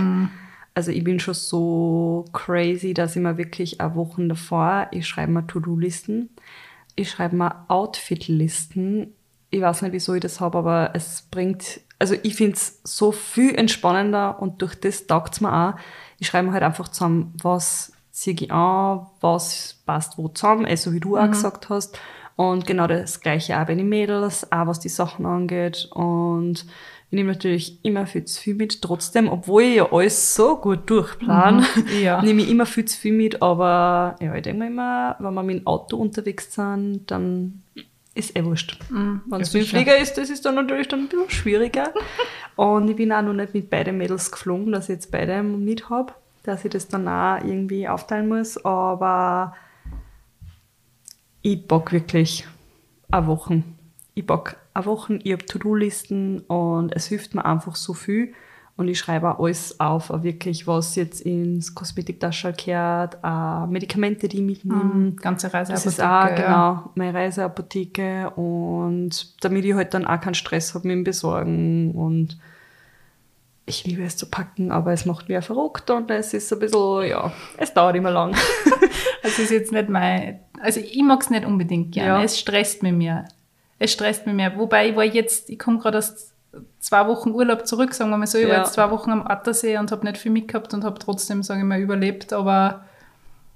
Also 0.73 0.91
ich 0.91 1.03
bin 1.03 1.19
schon 1.19 1.33
so 1.33 2.25
crazy, 2.33 2.93
dass 2.93 3.15
ich 3.15 3.21
mir 3.21 3.37
wirklich 3.37 3.81
eine 3.81 3.95
Woche 3.95 4.25
davor, 4.27 4.87
ich 4.91 5.07
schreibe 5.07 5.31
mir 5.31 5.45
To-Do-Listen, 5.45 6.29
ich 6.95 7.11
schreibe 7.11 7.35
mir 7.35 7.65
Outfit-Listen. 7.67 9.13
Ich 9.53 9.61
weiß 9.61 9.83
nicht, 9.83 9.91
wieso 9.93 10.15
ich 10.15 10.21
das 10.21 10.39
habe, 10.39 10.57
aber 10.57 10.91
es 10.95 11.27
bringt, 11.29 11.81
also 11.99 12.15
ich 12.23 12.35
finde 12.35 12.53
es 12.55 12.79
so 12.83 13.11
viel 13.11 13.53
entspannender 13.53 14.41
und 14.41 14.61
durch 14.63 14.73
das 14.73 15.05
taugt 15.05 15.35
es 15.35 15.41
mir 15.41 15.53
auch. 15.53 15.73
Ich 16.17 16.25
schreibe 16.27 16.47
mir 16.47 16.53
halt 16.53 16.63
einfach 16.63 16.87
zusammen, 16.87 17.33
was 17.43 17.91
ziehe 18.11 18.35
ich 18.39 18.51
an, 18.51 19.05
was 19.21 19.81
passt 19.85 20.17
wo 20.17 20.27
zusammen, 20.27 20.65
also 20.65 20.91
wie 20.91 20.99
du 20.99 21.17
auch 21.17 21.27
gesagt 21.29 21.69
hast. 21.69 21.99
Und 22.35 22.65
genau 22.65 22.87
das 22.87 23.19
Gleiche 23.21 23.59
auch 23.61 23.67
bei 23.67 23.75
den 23.75 23.89
Mädels, 23.89 24.51
auch 24.51 24.65
was 24.65 24.79
die 24.79 24.89
Sachen 24.89 25.27
angeht. 25.27 25.87
Und 25.91 26.65
ich 27.09 27.11
nehme 27.15 27.33
natürlich 27.33 27.85
immer 27.85 28.07
viel 28.07 28.25
zu 28.25 28.41
viel 28.41 28.55
mit. 28.55 28.81
Trotzdem, 28.81 29.29
obwohl 29.29 29.61
ich 29.61 29.75
ja 29.75 29.91
alles 29.91 30.33
so 30.33 30.57
gut 30.57 30.89
durchplan, 30.89 31.63
Ja. 32.01 32.23
nehme 32.23 32.41
ich 32.41 32.49
immer 32.49 32.65
viel 32.65 32.85
zu 32.85 32.97
viel 32.97 33.13
mit. 33.13 33.43
Aber 33.43 34.15
ja, 34.19 34.33
ich 34.33 34.41
denke 34.41 34.61
mir 34.63 34.67
immer, 34.67 35.15
wenn 35.19 35.33
wir 35.35 35.43
mit 35.43 35.59
dem 35.59 35.67
Auto 35.67 35.97
unterwegs 35.97 36.55
sind, 36.55 37.11
dann 37.11 37.61
ist 38.15 38.35
eh 38.35 38.43
wurscht. 38.43 38.77
Wenn 38.89 39.21
ja, 39.31 39.37
es 39.39 39.53
mit 39.53 39.63
dem. 39.63 39.69
Flieger 39.69 39.97
ist, 39.97 40.17
das 40.17 40.29
ist 40.29 40.45
dann 40.45 40.55
natürlich 40.55 40.87
dann 40.87 41.01
ein 41.01 41.09
bisschen 41.09 41.29
schwieriger. 41.29 41.93
Und 42.55 42.89
ich 42.89 42.95
bin 42.95 43.11
auch 43.11 43.21
noch 43.21 43.33
nicht 43.33 43.53
mit 43.53 43.69
beiden 43.69 43.97
Mädels 43.97 44.31
geflogen, 44.31 44.71
dass 44.71 44.85
ich 44.85 44.95
jetzt 44.95 45.11
beide 45.11 45.41
mit 45.41 45.89
habe, 45.89 46.13
dass 46.43 46.63
ich 46.63 46.71
das 46.71 46.87
dann 46.87 47.07
auch 47.07 47.43
irgendwie 47.43 47.87
aufteilen 47.87 48.27
muss. 48.27 48.63
Aber 48.63 49.55
ich 51.41 51.67
bock 51.67 51.91
wirklich 51.91 52.47
eine 53.09 53.27
Woche. 53.27 53.63
Ich 54.13 54.27
bock 54.27 54.57
eine 54.75 54.85
Woche, 54.85 55.19
ich 55.23 55.31
habe 55.31 55.45
To-Do-Listen 55.45 56.41
und 56.41 56.95
es 56.95 57.07
hilft 57.07 57.33
mir 57.33 57.45
einfach 57.45 57.75
so 57.75 57.93
viel. 57.93 58.33
Und 58.75 58.87
ich 58.87 58.97
schreibe 58.97 59.29
auch 59.29 59.43
alles 59.43 59.79
auf, 59.79 60.09
auch 60.09 60.23
wirklich, 60.23 60.65
was 60.65 60.95
jetzt 60.95 61.21
ins 61.21 61.75
Kosmetiktaschel 61.75 62.53
gehört, 62.53 63.23
auch 63.23 63.67
Medikamente, 63.67 64.27
die 64.27 64.37
ich 64.37 64.43
mitnehme. 64.43 65.11
Ganze 65.11 65.47
Das 65.47 65.53
Reiseapotheke. 65.53 65.89
ist 65.89 66.01
auch, 66.01 66.35
genau, 66.35 66.89
meine 66.95 67.13
Reiseapotheke 67.13 68.31
und 68.31 69.43
damit 69.43 69.63
ich 69.65 69.75
halt 69.75 69.93
dann 69.93 70.07
auch 70.07 70.19
keinen 70.19 70.33
Stress 70.33 70.73
habe 70.73 70.87
mit 70.87 70.95
dem 70.95 71.03
Besorgen 71.03 71.91
und 71.91 72.39
ich 73.65 73.85
liebe 73.85 74.03
es 74.03 74.17
zu 74.17 74.29
packen, 74.29 74.71
aber 74.71 74.91
es 74.91 75.05
macht 75.05 75.29
mich 75.29 75.37
auch 75.37 75.43
verrückt 75.43 75.89
und 75.91 76.09
es 76.09 76.33
ist 76.33 76.51
ein 76.51 76.59
bisschen, 76.59 77.03
ja, 77.07 77.31
es 77.57 77.73
dauert 77.73 77.95
immer 77.95 78.11
lang. 78.11 78.35
Das 79.23 79.39
ist 79.39 79.51
jetzt 79.51 79.71
nicht 79.71 79.87
mein. 79.87 80.41
Also 80.61 80.81
ich 80.81 81.01
mag 81.01 81.21
es 81.21 81.29
nicht 81.29 81.45
unbedingt 81.45 81.93
gerne. 81.93 82.09
Ja. 82.09 82.23
Es 82.23 82.37
stresst 82.37 82.83
mich 82.83 82.91
mehr. 82.91 83.25
Es 83.79 83.93
stresst 83.93 84.25
mich 84.25 84.35
mehr. 84.35 84.57
Wobei 84.57 84.89
ich 84.89 84.95
war 84.97 85.05
jetzt, 85.05 85.49
ich 85.49 85.57
komme 85.57 85.79
gerade 85.79 85.97
aus 85.97 86.32
zwei 86.79 87.07
Wochen 87.07 87.31
Urlaub 87.31 87.65
zurück, 87.67 87.93
sagen 87.93 88.09
wir 88.11 88.17
mal 88.17 88.27
so. 88.27 88.37
Ich 88.37 88.45
war 88.47 88.53
Ja. 88.53 88.59
jetzt 88.59 88.73
zwei 88.73 88.89
Wochen 88.91 89.11
am 89.11 89.25
Attersee 89.27 89.77
und 89.77 89.91
habe 89.91 90.05
nicht 90.05 90.17
viel 90.17 90.31
mitgehabt 90.31 90.73
und 90.73 90.83
habe 90.83 90.99
trotzdem, 90.99 91.41
sage 91.43 91.61
ich 91.61 91.65
mal, 91.65 91.79
überlebt. 91.79 92.33
Aber 92.33 92.85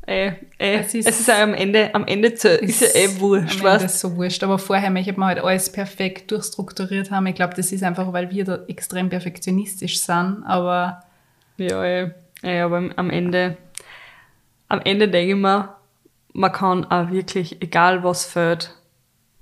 Ey, 0.09 0.35
ey, 0.57 0.75
Es 0.77 0.87
es 0.87 1.05
ist- 1.05 1.19
ist, 1.19 1.29
auch 1.29 1.35
am 1.41 1.53
Ende, 1.53 1.93
am 1.93 2.05
Ende 2.07 2.33
zu, 2.33 2.47
ist 2.47 2.79
ja 2.79 2.87
eh 2.95 3.19
wurscht, 3.19 3.61
weißt 3.61 3.83
ist 3.83 3.99
so 3.99 4.15
wurscht. 4.15 4.41
Aber 4.41 4.57
vorher 4.57 4.89
möchte 4.89 5.11
man 5.19 5.27
halt 5.27 5.39
alles 5.39 5.69
perfekt 5.69 6.31
durchstrukturiert 6.31 7.11
haben. 7.11 7.25
Ich 7.27 7.35
glaube, 7.35 7.55
das 7.55 7.73
ist 7.73 7.83
einfach, 7.83 8.13
weil 8.13 8.31
wir 8.31 8.45
da 8.45 8.59
extrem 8.69 9.09
perfektionistisch 9.09 9.99
sind. 9.99 10.43
Aber 10.47 11.03
Ja, 11.57 11.83
ey. 11.83 12.11
ey, 12.41 12.61
aber 12.61 12.89
am- 12.95 13.09
Ende, 13.09 13.57
am 14.69 14.79
Ende 14.85 15.09
denke 15.09 15.33
ich 15.33 15.37
mir, 15.37 15.75
man 16.31 16.51
kann 16.53 16.85
auch 16.85 17.11
wirklich, 17.11 17.61
egal 17.61 18.01
was 18.01 18.25
fällt, 18.25 18.73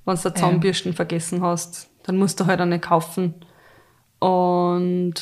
wenn 0.06 0.16
du 0.16 0.34
Zahnbürsten 0.34 0.94
vergessen 0.94 1.44
hast, 1.44 1.90
dann 2.06 2.18
musst 2.18 2.40
du 2.40 2.46
halt 2.46 2.62
eine 2.62 2.80
kaufen. 2.80 3.34
Und 4.20 5.14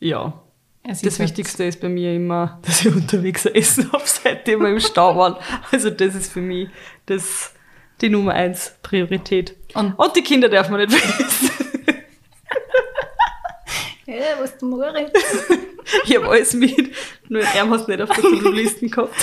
ja, 0.00 0.32
das 0.84 1.02
halt- 1.02 1.18
Wichtigste 1.18 1.64
ist 1.64 1.80
bei 1.80 1.88
mir 1.88 2.14
immer, 2.14 2.58
dass 2.66 2.84
ich 2.84 2.94
unterwegs 2.94 3.46
Essen 3.46 3.90
habe, 3.92 4.02
seitdem 4.06 4.60
wir 4.60 4.70
im 4.70 4.80
Stau 4.80 5.16
waren. 5.16 5.36
Also 5.72 5.90
das 5.90 6.14
ist 6.14 6.32
für 6.32 6.40
mich 6.40 6.68
das, 7.06 7.52
die 8.00 8.08
Nummer 8.08 8.32
eins 8.34 8.74
Priorität. 8.82 9.56
Und- 9.74 9.94
Und 9.98 10.16
die 10.16 10.22
Kinder 10.22 10.48
darf 10.48 10.68
man 10.70 10.80
nicht 10.80 10.92
vergessen. 10.92 11.47
Ja, 14.08 14.40
was 14.40 14.56
du 14.56 14.66
Moritz? 14.66 15.12
Ich 16.04 16.14
habe 16.14 16.28
alles 16.28 16.52
mit, 16.52 16.94
nur 17.30 17.40
er 17.40 17.70
hast 17.70 17.88
nicht 17.88 18.02
auf 18.02 18.10
der 18.10 18.22
To-Do-Listen 18.22 18.90
gehabt. 18.90 19.14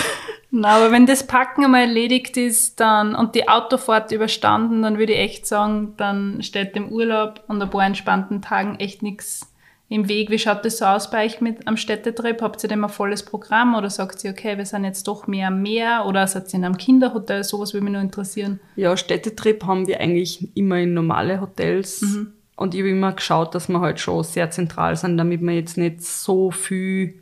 Na, 0.50 0.78
aber 0.78 0.92
wenn 0.92 1.06
das 1.06 1.28
Packen 1.28 1.64
einmal 1.64 1.82
erledigt 1.82 2.38
ist 2.38 2.80
dann 2.80 3.14
und 3.14 3.36
die 3.36 3.48
Autofahrt 3.48 4.12
überstanden, 4.12 4.82
dann 4.82 4.98
würde 4.98 5.14
ich 5.14 5.20
echt 5.20 5.46
sagen, 5.46 5.94
dann 5.98 6.42
steht 6.42 6.76
dem 6.76 6.90
Urlaub 6.90 7.44
und 7.48 7.62
ein 7.62 7.70
paar 7.70 7.86
entspannten 7.86 8.42
Tagen 8.42 8.80
echt 8.80 9.04
nichts 9.04 9.54
im 9.90 10.10
Weg. 10.10 10.32
Wie 10.32 10.40
schaut 10.40 10.66
das 10.66 10.80
so 10.80 10.86
aus 10.86 11.12
bei 11.12 11.26
euch 11.26 11.40
mit 11.40 11.68
am 11.68 11.78
Städtetrip? 11.78 12.42
Habt 12.42 12.64
ihr 12.64 12.70
denn 12.70 12.84
ein 12.84 12.90
volles 12.90 13.24
Programm 13.24 13.76
oder 13.76 13.92
sagt 13.92 14.24
ihr, 14.24 14.32
okay, 14.32 14.58
wir 14.58 14.66
sind 14.66 14.86
jetzt 14.86 15.08
doch 15.08 15.28
mehr 15.28 15.52
mehr 15.52 16.06
oder 16.08 16.26
seid 16.26 16.52
ihr 16.52 16.56
in 16.56 16.66
einem 16.66 16.78
Kinderhotel? 16.78 17.44
Sowas 17.44 17.74
würde 17.74 17.84
mich 17.84 17.94
nur 17.94 18.02
interessieren. 18.02 18.60
Ja, 18.76 18.98
Städtetrip 18.98 19.64
haben 19.66 19.86
wir 19.86 20.00
eigentlich 20.00 20.50
immer 20.56 20.80
in 20.80 20.96
normale 20.96 21.42
Hotels. 21.42 22.02
Mhm. 22.02 22.32
Und 22.56 22.74
ich 22.74 22.82
habe 22.82 22.90
immer 22.90 23.12
geschaut, 23.12 23.54
dass 23.54 23.68
wir 23.68 23.82
halt 23.82 24.00
schon 24.00 24.24
sehr 24.24 24.50
zentral 24.50 24.96
sind, 24.96 25.18
damit 25.18 25.42
wir 25.42 25.54
jetzt 25.54 25.78
nicht 25.78 26.02
so 26.02 26.52
viel 26.52 27.22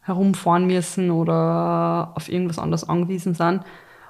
herumfahren 0.00 0.66
müssen 0.66 1.10
oder 1.10 2.12
auf 2.14 2.28
irgendwas 2.28 2.58
anderes 2.58 2.88
angewiesen 2.88 3.34
sind. 3.34 3.62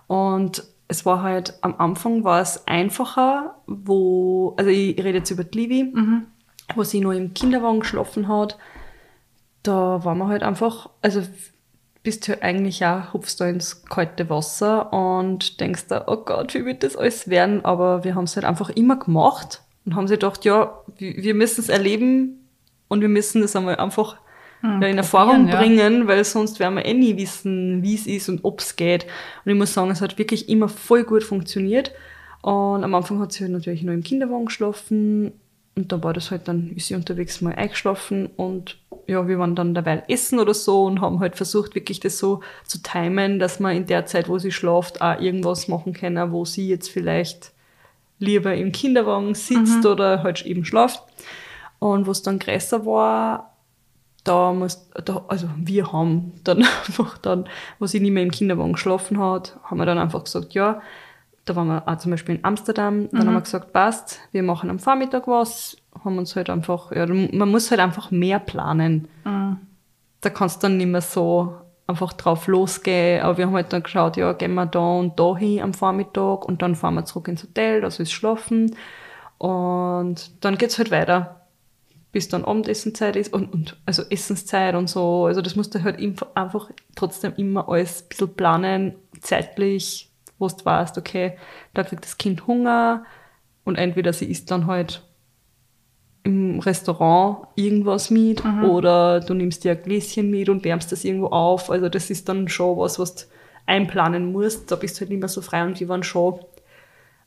Und 0.06 0.64
es 0.88 1.06
war 1.06 1.22
halt, 1.22 1.54
am 1.62 1.74
Anfang 1.78 2.24
war 2.24 2.40
es 2.40 2.66
einfacher, 2.66 3.56
wo, 3.66 4.54
also 4.58 4.70
ich, 4.70 4.98
ich 4.98 5.04
rede 5.04 5.18
jetzt 5.18 5.30
über 5.30 5.44
die 5.44 5.58
Livi, 5.58 5.94
wo 6.74 6.84
sie 6.84 7.00
noch 7.00 7.12
im 7.12 7.32
Kinderwagen 7.32 7.80
geschlafen 7.80 8.28
hat. 8.28 8.58
Da 9.62 10.04
war 10.04 10.14
man 10.14 10.28
halt 10.28 10.42
einfach, 10.42 10.90
also 11.00 11.22
bist 12.02 12.26
du 12.26 12.42
eigentlich 12.42 12.84
auch, 12.84 13.12
hupfst 13.12 13.36
da 13.38 13.46
ins 13.46 13.84
kalte 13.84 14.28
Wasser 14.30 14.92
und 14.92 15.60
denkst 15.60 15.86
da, 15.88 16.04
oh 16.06 16.16
Gott, 16.16 16.54
wie 16.54 16.64
wird 16.64 16.82
das 16.82 16.96
alles 16.96 17.28
werden? 17.28 17.64
Aber 17.64 18.04
wir 18.04 18.14
haben 18.14 18.24
es 18.24 18.36
halt 18.36 18.46
einfach 18.46 18.70
immer 18.70 18.98
gemacht 18.98 19.62
und 19.84 19.96
haben 19.96 20.08
sich 20.08 20.18
gedacht, 20.18 20.44
ja, 20.44 20.78
wir 20.98 21.34
müssen 21.34 21.60
es 21.60 21.68
erleben 21.68 22.46
und 22.88 23.00
wir 23.00 23.08
müssen 23.08 23.42
das 23.42 23.56
einmal 23.56 23.76
einfach 23.76 24.16
ja, 24.62 24.86
in 24.86 24.98
Erfahrung 24.98 25.48
ja. 25.48 25.56
bringen, 25.58 26.06
weil 26.06 26.22
sonst 26.24 26.60
werden 26.60 26.76
wir 26.76 26.84
eh 26.84 26.92
nie 26.92 27.16
wissen, 27.16 27.82
wie 27.82 27.94
es 27.94 28.06
ist 28.06 28.28
und 28.28 28.44
ob 28.44 28.60
es 28.60 28.76
geht. 28.76 29.06
Und 29.44 29.52
ich 29.52 29.58
muss 29.58 29.72
sagen, 29.72 29.90
es 29.90 30.02
hat 30.02 30.18
wirklich 30.18 30.48
immer 30.48 30.68
voll 30.68 31.04
gut 31.04 31.24
funktioniert. 31.24 31.92
Und 32.42 32.84
am 32.84 32.94
Anfang 32.94 33.20
hat 33.20 33.32
sie 33.32 33.44
halt 33.44 33.52
natürlich 33.52 33.82
nur 33.82 33.94
im 33.94 34.02
Kinderwagen 34.02 34.46
geschlafen 34.46 35.32
und 35.76 35.92
da 35.92 36.02
war 36.02 36.12
das 36.12 36.30
halt 36.30 36.48
dann, 36.48 36.72
ist 36.74 36.88
sie 36.88 36.94
unterwegs 36.94 37.40
mal 37.40 37.54
eingeschlafen 37.54 38.28
und 38.36 38.78
ja, 39.06 39.26
wir 39.26 39.38
waren 39.38 39.54
dann 39.54 39.74
dabei 39.74 40.02
essen 40.08 40.38
oder 40.38 40.54
so 40.54 40.84
und 40.84 41.00
haben 41.00 41.20
halt 41.20 41.36
versucht, 41.36 41.74
wirklich 41.74 42.00
das 42.00 42.18
so 42.18 42.40
zu 42.66 42.82
timen, 42.82 43.38
dass 43.38 43.60
man 43.60 43.76
in 43.76 43.86
der 43.86 44.06
Zeit, 44.06 44.28
wo 44.28 44.38
sie 44.38 44.52
schlaft, 44.52 45.00
auch 45.00 45.20
irgendwas 45.20 45.68
machen 45.68 45.92
können, 45.92 46.32
wo 46.32 46.44
sie 46.44 46.68
jetzt 46.68 46.90
vielleicht 46.90 47.52
lieber 48.20 48.54
im 48.54 48.70
Kinderwagen 48.70 49.34
sitzt 49.34 49.84
oder 49.84 50.22
halt 50.22 50.46
eben 50.46 50.64
schlaft. 50.64 51.02
Und 51.80 52.06
wo 52.06 52.12
es 52.12 52.22
dann 52.22 52.38
größer 52.38 52.86
war, 52.86 53.56
da 54.22 54.52
muss, 54.52 54.88
da, 55.04 55.24
also 55.28 55.48
wir 55.56 55.92
haben 55.92 56.32
dann 56.44 56.58
einfach 56.86 57.18
dann, 57.18 57.48
wo 57.78 57.86
sie 57.86 58.00
nicht 58.00 58.12
mehr 58.12 58.22
im 58.22 58.30
Kinderwagen 58.30 58.74
geschlafen 58.74 59.18
hat, 59.18 59.58
haben 59.64 59.78
wir 59.78 59.86
dann 59.86 59.98
einfach 59.98 60.22
gesagt, 60.22 60.52
ja, 60.54 60.80
da 61.46 61.56
waren 61.56 61.68
wir 61.68 61.88
auch 61.88 61.96
zum 61.96 62.10
Beispiel 62.10 62.36
in 62.36 62.44
Amsterdam, 62.44 63.08
dann 63.10 63.26
haben 63.26 63.34
wir 63.34 63.40
gesagt, 63.40 63.72
passt, 63.72 64.20
wir 64.30 64.42
machen 64.42 64.68
am 64.70 64.78
Vormittag 64.78 65.26
was, 65.26 65.78
haben 66.04 66.18
uns 66.18 66.36
halt 66.36 66.50
einfach, 66.50 66.92
ja, 66.92 67.06
man 67.06 67.50
muss 67.50 67.70
halt 67.70 67.80
einfach 67.80 68.10
mehr 68.10 68.38
planen. 68.38 69.08
Da 70.20 70.28
kannst 70.28 70.62
du 70.62 70.66
dann 70.66 70.76
nicht 70.76 70.86
mehr 70.86 71.00
so 71.00 71.56
einfach 71.90 72.12
drauf 72.14 72.46
losgehen, 72.46 73.22
aber 73.22 73.36
wir 73.38 73.46
haben 73.46 73.54
halt 73.54 73.72
dann 73.72 73.82
geschaut, 73.82 74.16
ja, 74.16 74.32
gehen 74.32 74.54
wir 74.54 74.66
da 74.66 74.80
und 74.80 75.20
da 75.20 75.36
hin 75.36 75.60
am 75.62 75.74
Vormittag 75.74 76.44
und 76.46 76.62
dann 76.62 76.74
fahren 76.74 76.94
wir 76.94 77.04
zurück 77.04 77.28
ins 77.28 77.42
Hotel, 77.42 77.80
das 77.80 78.00
ist 78.00 78.12
schlafen 78.12 78.74
und 79.38 80.44
dann 80.44 80.56
geht's 80.56 80.78
halt 80.78 80.90
weiter 80.90 81.40
bis 82.12 82.28
dann 82.28 82.44
Abendessenzeit 82.44 83.16
ist 83.16 83.32
und, 83.32 83.52
und 83.52 83.76
also 83.86 84.02
Essenszeit 84.10 84.74
und 84.74 84.88
so. 84.88 85.26
Also 85.26 85.42
das 85.42 85.56
musst 85.56 85.74
du 85.74 85.82
halt 85.82 86.00
einfach 86.34 86.70
trotzdem 86.96 87.34
immer 87.36 87.68
alles 87.68 88.02
ein 88.02 88.08
bisschen 88.08 88.34
planen, 88.34 88.94
zeitlich, 89.20 90.10
wo 90.38 90.48
du 90.48 90.64
weißt, 90.64 90.98
okay, 90.98 91.38
da 91.74 91.84
kriegt 91.84 92.04
das 92.04 92.18
Kind 92.18 92.46
Hunger 92.46 93.04
und 93.64 93.76
entweder 93.76 94.12
sie 94.12 94.30
isst 94.30 94.50
dann 94.50 94.66
halt 94.66 95.02
im 96.22 96.60
Restaurant 96.60 97.46
irgendwas 97.54 98.10
mit 98.10 98.44
oder 98.62 99.20
du 99.20 99.34
nimmst 99.34 99.64
dir 99.64 99.72
ein 99.72 99.82
Gläschen 99.82 100.30
mit 100.30 100.48
und 100.48 100.64
wärmst 100.64 100.92
das 100.92 101.04
irgendwo 101.04 101.28
auf. 101.28 101.70
Also 101.70 101.88
das 101.88 102.10
ist 102.10 102.28
dann 102.28 102.48
schon 102.48 102.78
was, 102.78 102.98
was 102.98 103.14
du 103.14 103.24
einplanen 103.66 104.32
musst. 104.32 104.70
Da 104.70 104.76
bist 104.76 104.96
du 104.96 105.00
halt 105.00 105.10
nicht 105.10 105.20
mehr 105.20 105.28
so 105.28 105.40
frei 105.40 105.64
und 105.64 105.80
die 105.80 105.88
waren 105.88 106.02
schon 106.02 106.40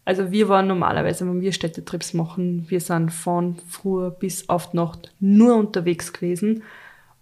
also 0.06 0.32
wir 0.32 0.50
waren 0.50 0.68
normalerweise, 0.68 1.26
wenn 1.26 1.42
wir 1.42 1.54
Städtetrips 1.54 2.14
machen, 2.14 2.66
wir 2.70 2.82
sind 2.82 3.12
von 3.12 3.56
früh 3.70 4.10
bis 4.12 4.50
auf 4.50 4.72
die 4.72 4.78
Nacht 4.78 5.14
nur 5.20 5.56
unterwegs 5.56 6.12
gewesen 6.12 6.64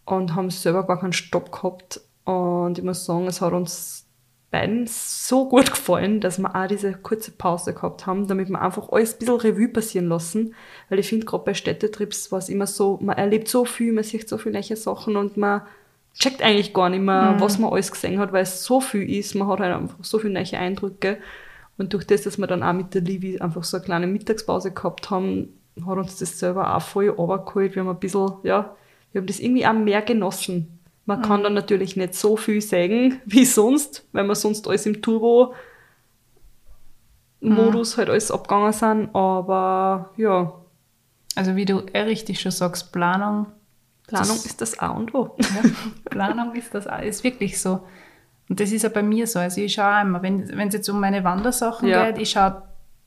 und 0.05 0.35
haben 0.35 0.49
selber 0.49 0.87
gar 0.87 0.99
keinen 0.99 1.13
Stopp 1.13 1.51
gehabt. 1.51 2.01
Und 2.23 2.79
ich 2.79 2.83
muss 2.83 3.05
sagen, 3.05 3.27
es 3.27 3.41
hat 3.41 3.53
uns 3.53 4.07
beiden 4.51 4.85
so 4.85 5.47
gut 5.47 5.71
gefallen, 5.71 6.19
dass 6.19 6.37
wir 6.37 6.53
auch 6.53 6.67
diese 6.67 6.93
kurze 6.93 7.31
Pause 7.31 7.73
gehabt 7.73 8.05
haben, 8.05 8.27
damit 8.27 8.49
wir 8.49 8.61
einfach 8.61 8.89
alles 8.91 9.13
ein 9.13 9.19
bisschen 9.19 9.35
Revue 9.35 9.69
passieren 9.69 10.09
lassen. 10.09 10.53
Weil 10.89 10.99
ich 10.99 11.07
finde, 11.07 11.25
gerade 11.25 11.45
bei 11.45 11.53
Städtetrips 11.53 12.31
war 12.31 12.39
es 12.39 12.49
immer 12.49 12.67
so, 12.67 12.99
man 13.01 13.17
erlebt 13.17 13.47
so 13.47 13.63
viel, 13.63 13.93
man 13.93 14.03
sieht 14.03 14.27
so 14.27 14.37
viele 14.37 14.59
neue 14.59 14.75
Sachen 14.75 15.15
und 15.15 15.37
man 15.37 15.61
checkt 16.13 16.41
eigentlich 16.41 16.73
gar 16.73 16.89
nicht 16.89 17.01
mehr, 17.01 17.37
was 17.39 17.57
man 17.57 17.71
alles 17.71 17.91
gesehen 17.91 18.19
hat, 18.19 18.33
weil 18.33 18.43
es 18.43 18.65
so 18.65 18.81
viel 18.81 19.09
ist. 19.09 19.35
Man 19.35 19.47
hat 19.47 19.61
halt 19.61 19.73
einfach 19.73 20.03
so 20.03 20.19
viele 20.19 20.33
neue 20.33 20.59
Eindrücke. 20.59 21.17
Und 21.77 21.93
durch 21.93 22.05
das, 22.05 22.23
dass 22.23 22.37
wir 22.37 22.47
dann 22.47 22.61
auch 22.61 22.73
mit 22.73 22.93
der 22.93 23.01
Livi 23.01 23.39
einfach 23.39 23.63
so 23.63 23.77
eine 23.77 23.85
kleine 23.85 24.07
Mittagspause 24.07 24.71
gehabt 24.71 25.09
haben, 25.09 25.53
hat 25.87 25.97
uns 25.97 26.17
das 26.17 26.37
selber 26.37 26.75
auch 26.75 26.81
voll 26.81 27.07
runtergeholt. 27.07 27.75
Wir 27.75 27.83
haben 27.83 27.89
ein 27.89 27.99
bisschen, 27.99 28.33
ja, 28.43 28.75
wir 29.13 29.21
haben 29.21 29.27
das 29.27 29.39
irgendwie 29.39 29.65
auch 29.65 29.73
mehr 29.73 30.01
genossen. 30.01 30.80
Man 31.05 31.21
kann 31.23 31.43
dann 31.43 31.53
natürlich 31.55 31.95
nicht 31.97 32.13
so 32.15 32.37
viel 32.37 32.61
sagen 32.61 33.19
wie 33.25 33.45
sonst, 33.45 34.05
weil 34.11 34.23
wir 34.25 34.35
sonst 34.35 34.67
alles 34.67 34.85
im 34.85 35.01
Turbo-Modus 37.41 37.97
halt 37.97 38.09
alles 38.09 38.31
abgegangen 38.31 38.71
sind. 38.73 39.15
Aber 39.15 40.11
ja, 40.17 40.53
Also 41.35 41.55
wie 41.55 41.65
du 41.65 41.79
eh 41.93 42.01
richtig 42.01 42.39
schon 42.39 42.51
sagst, 42.51 42.91
Planung. 42.91 43.47
Planung 44.07 44.27
das, 44.35 44.45
ist 44.45 44.61
das 44.61 44.77
A 44.79 44.89
und 44.89 45.13
O. 45.15 45.35
ja, 45.39 45.61
Planung 46.05 46.53
ist 46.55 46.73
das 46.75 46.85
auch- 46.87 47.01
ist 47.01 47.23
wirklich 47.23 47.59
so. 47.61 47.81
Und 48.49 48.59
das 48.59 48.71
ist 48.73 48.81
ja 48.83 48.89
bei 48.89 49.01
mir 49.03 49.25
so. 49.27 49.39
Also 49.39 49.61
ich 49.61 49.73
schaue 49.73 50.01
immer, 50.01 50.21
wenn 50.21 50.49
wenn 50.57 50.67
es 50.67 50.73
jetzt 50.73 50.89
um 50.89 50.99
meine 50.99 51.23
Wandersachen 51.23 51.87
Ja. 51.87 52.05
geht, 52.11 52.17
ich 52.21 52.31
schaue 52.31 52.61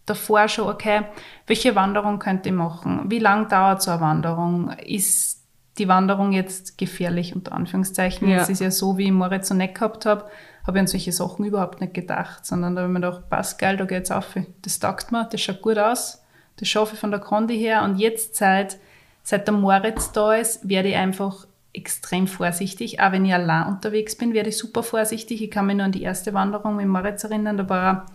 davor 0.06 0.48
schon, 0.48 0.68
okay, 0.68 1.02
welche 1.46 1.74
Wanderung 1.74 2.18
könnte 2.18 2.48
ich 2.48 2.54
machen? 2.54 3.10
Wie 3.10 3.18
lang 3.18 3.48
dauert 3.48 3.82
so 3.82 3.90
eine 3.90 4.00
Wanderung? 4.00 4.70
Ist 4.86 5.33
die 5.78 5.88
Wanderung 5.88 6.32
jetzt 6.32 6.78
gefährlich, 6.78 7.34
unter 7.34 7.52
Anführungszeichen? 7.52 8.28
Ja. 8.28 8.38
Es 8.38 8.48
ist 8.48 8.60
ja 8.60 8.70
so, 8.70 8.96
wie 8.96 9.06
ich 9.06 9.12
Moritz 9.12 9.48
so 9.48 9.54
nicht 9.54 9.74
gehabt 9.74 10.06
habe, 10.06 10.24
habe 10.66 10.78
ich 10.78 10.80
an 10.80 10.86
solche 10.86 11.12
Sachen 11.12 11.44
überhaupt 11.44 11.80
nicht 11.80 11.94
gedacht, 11.94 12.46
sondern 12.46 12.74
da 12.74 12.82
habe 12.82 12.92
ich 12.92 12.98
mir 12.98 13.06
gedacht, 13.06 13.28
passt 13.28 13.58
geil, 13.58 13.76
da 13.76 13.84
geht's 13.84 14.10
auf. 14.10 14.34
Das 14.62 14.78
taugt 14.78 15.12
mir, 15.12 15.24
das 15.24 15.40
schaut 15.40 15.62
gut 15.62 15.78
aus, 15.78 16.22
das 16.56 16.68
schaffe 16.68 16.94
ich 16.94 17.00
von 17.00 17.10
der 17.10 17.20
Kondi 17.20 17.58
her. 17.58 17.82
Und 17.82 17.98
jetzt 17.98 18.36
seit, 18.36 18.78
seit 19.22 19.46
der 19.46 19.54
Moritz 19.54 20.12
da 20.12 20.34
ist, 20.34 20.68
werde 20.68 20.88
ich 20.88 20.96
einfach 20.96 21.46
extrem 21.72 22.26
vorsichtig. 22.26 23.00
Auch 23.00 23.12
wenn 23.12 23.24
ich 23.24 23.34
allein 23.34 23.66
unterwegs 23.66 24.16
bin, 24.16 24.32
werde 24.32 24.50
ich 24.50 24.58
super 24.58 24.82
vorsichtig. 24.82 25.42
Ich 25.42 25.50
kann 25.50 25.66
mich 25.66 25.76
nur 25.76 25.84
an 25.84 25.92
die 25.92 26.02
erste 26.02 26.32
Wanderung 26.32 26.76
mit 26.76 26.86
Moritz 26.86 27.24
erinnern, 27.24 27.56
da 27.56 27.68
war 27.68 27.84
er, 27.84 28.06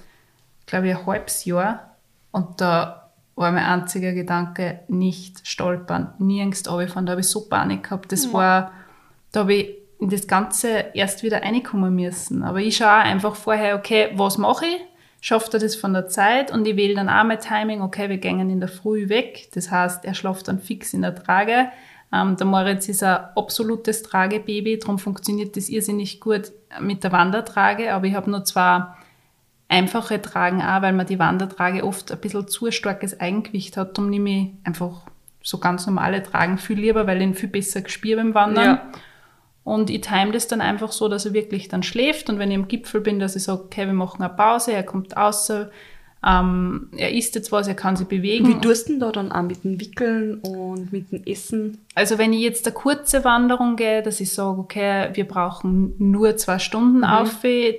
glaube 0.65 0.87
ich, 0.87 0.95
ein 0.95 1.05
halbes 1.05 1.45
Jahr. 1.45 1.97
Und 2.31 2.61
da 2.61 3.08
war 3.39 3.53
mein 3.53 3.63
einziger 3.63 4.11
Gedanke, 4.11 4.81
nicht 4.89 5.47
stolpern, 5.47 6.13
nirgends 6.19 6.69
runterfahren. 6.69 7.05
Da 7.05 7.11
habe 7.11 7.21
ich 7.21 7.29
so 7.29 7.47
Panik 7.47 7.83
gehabt. 7.83 8.11
Das 8.11 8.33
war, 8.33 8.73
da 9.31 9.39
habe 9.39 9.53
ich 9.53 9.75
in 9.97 10.09
das 10.09 10.27
Ganze 10.27 10.87
erst 10.93 11.23
wieder 11.23 11.41
reinkommen 11.41 11.95
müssen. 11.95 12.43
Aber 12.43 12.59
ich 12.59 12.75
schaue 12.75 12.89
einfach 12.89 13.35
vorher, 13.35 13.77
okay, 13.77 14.09
was 14.15 14.37
mache 14.37 14.65
ich? 14.65 14.81
Schafft 15.21 15.53
er 15.53 15.61
das 15.61 15.77
von 15.77 15.93
der 15.93 16.09
Zeit? 16.09 16.51
Und 16.51 16.67
ich 16.67 16.75
wähle 16.75 16.95
dann 16.95 17.07
auch 17.07 17.23
mein 17.23 17.39
Timing, 17.39 17.81
okay, 17.81 18.09
wir 18.09 18.17
gehen 18.17 18.49
in 18.49 18.59
der 18.59 18.67
Früh 18.67 19.07
weg. 19.07 19.47
Das 19.53 19.71
heißt, 19.71 20.03
er 20.03 20.15
schlaft 20.15 20.49
dann 20.49 20.59
fix 20.59 20.93
in 20.93 21.03
der 21.03 21.15
Trage. 21.15 21.69
Ähm, 22.11 22.35
der 22.35 22.45
Moritz 22.45 22.89
ist 22.89 23.03
ein 23.03 23.19
absolutes 23.37 24.03
Tragebaby, 24.03 24.79
darum 24.79 24.99
funktioniert 24.99 25.55
das 25.55 25.69
irrsinnig 25.69 26.19
gut 26.19 26.51
mit 26.81 27.05
der 27.05 27.13
Wandertrage. 27.13 27.93
Aber 27.93 28.05
ich 28.05 28.15
habe 28.15 28.29
nur 28.29 28.43
zwei 28.43 28.83
einfache 29.69 30.21
Tragen 30.21 30.61
auch, 30.61 30.81
weil 30.81 30.93
man 30.93 31.05
die 31.05 31.19
Wandertrage 31.19 31.85
oft 31.85 32.11
ein 32.11 32.19
bisschen 32.19 32.47
zu 32.47 32.69
starkes 32.71 33.19
Eigengewicht 33.19 33.77
hat. 33.77 33.97
Darum 33.97 34.09
nehme 34.09 34.29
ich 34.29 34.47
einfach 34.63 35.03
so 35.41 35.59
ganz 35.59 35.85
normale 35.85 36.21
Tragen 36.21 36.57
viel 36.57 36.79
lieber, 36.79 37.07
weil 37.07 37.17
ich 37.17 37.23
ihn 37.23 37.35
viel 37.35 37.49
besser 37.49 37.81
gespürt 37.81 38.17
beim 38.17 38.33
Wandern. 38.33 38.65
Ja. 38.65 38.91
Und 39.63 39.89
ich 39.91 40.01
time 40.01 40.31
das 40.31 40.47
dann 40.47 40.61
einfach 40.61 40.91
so, 40.91 41.07
dass 41.07 41.27
er 41.27 41.33
wirklich 41.33 41.67
dann 41.67 41.83
schläft. 41.83 42.29
Und 42.29 42.39
wenn 42.39 42.49
ich 42.49 42.57
am 42.57 42.67
Gipfel 42.67 43.01
bin, 43.01 43.19
dass 43.19 43.35
ich 43.35 43.43
sage, 43.43 43.61
okay, 43.61 43.85
wir 43.85 43.93
machen 43.93 44.23
eine 44.23 44.33
Pause, 44.33 44.73
er 44.73 44.83
kommt 44.83 45.15
außer, 45.15 45.69
ähm, 46.25 46.89
er 46.97 47.13
isst 47.13 47.35
jetzt 47.35 47.51
was, 47.51 47.67
er 47.69 47.75
kann 47.75 47.95
sich 47.95 48.07
bewegen. 48.07 48.47
Wie 48.47 48.59
tust 48.59 48.87
du 48.87 48.93
denn 48.93 48.99
da 48.99 49.11
dann 49.11 49.31
auch 49.31 49.41
mit 49.41 49.63
dem 49.63 49.79
Wickeln 49.79 50.39
und 50.39 50.91
mit 50.91 51.11
dem 51.11 51.23
Essen? 51.25 51.85
Also 51.95 52.17
wenn 52.17 52.33
ich 52.33 52.41
jetzt 52.41 52.65
eine 52.65 52.73
kurze 52.73 53.23
Wanderung 53.23 53.77
gehe, 53.77 54.03
dass 54.03 54.19
ich 54.19 54.33
sage, 54.33 54.59
okay, 54.59 55.09
wir 55.13 55.25
brauchen 55.25 55.93
nur 55.97 56.35
zwei 56.35 56.59
Stunden 56.59 57.05
auf, 57.05 57.37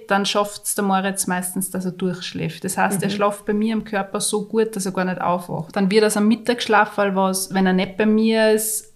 dann 0.09 0.24
schafft 0.24 0.64
es 0.64 0.74
der 0.74 0.85
Moritz 0.85 1.26
meistens, 1.26 1.70
dass 1.70 1.85
er 1.85 1.92
durchschläft. 1.92 2.64
Das 2.64 2.79
heißt, 2.79 3.03
er 3.03 3.11
schläft 3.11 3.44
bei 3.44 3.53
mir 3.53 3.74
im 3.74 3.85
Körper 3.85 4.20
so 4.20 4.46
gut, 4.46 4.74
dass 4.74 4.87
er 4.87 4.92
gar 4.92 5.05
nicht 5.05 5.20
aufwacht. 5.20 5.76
Dann 5.76 5.90
wird 5.90 6.05
er 6.05 6.16
am 6.16 6.29
Mittagsschlaf, 6.29 6.96
weil 6.96 7.14
was, 7.14 7.53
wenn 7.53 7.66
er 7.66 7.74
nicht 7.74 7.98
bei 7.98 8.07
mir 8.07 8.53
ist, 8.53 8.90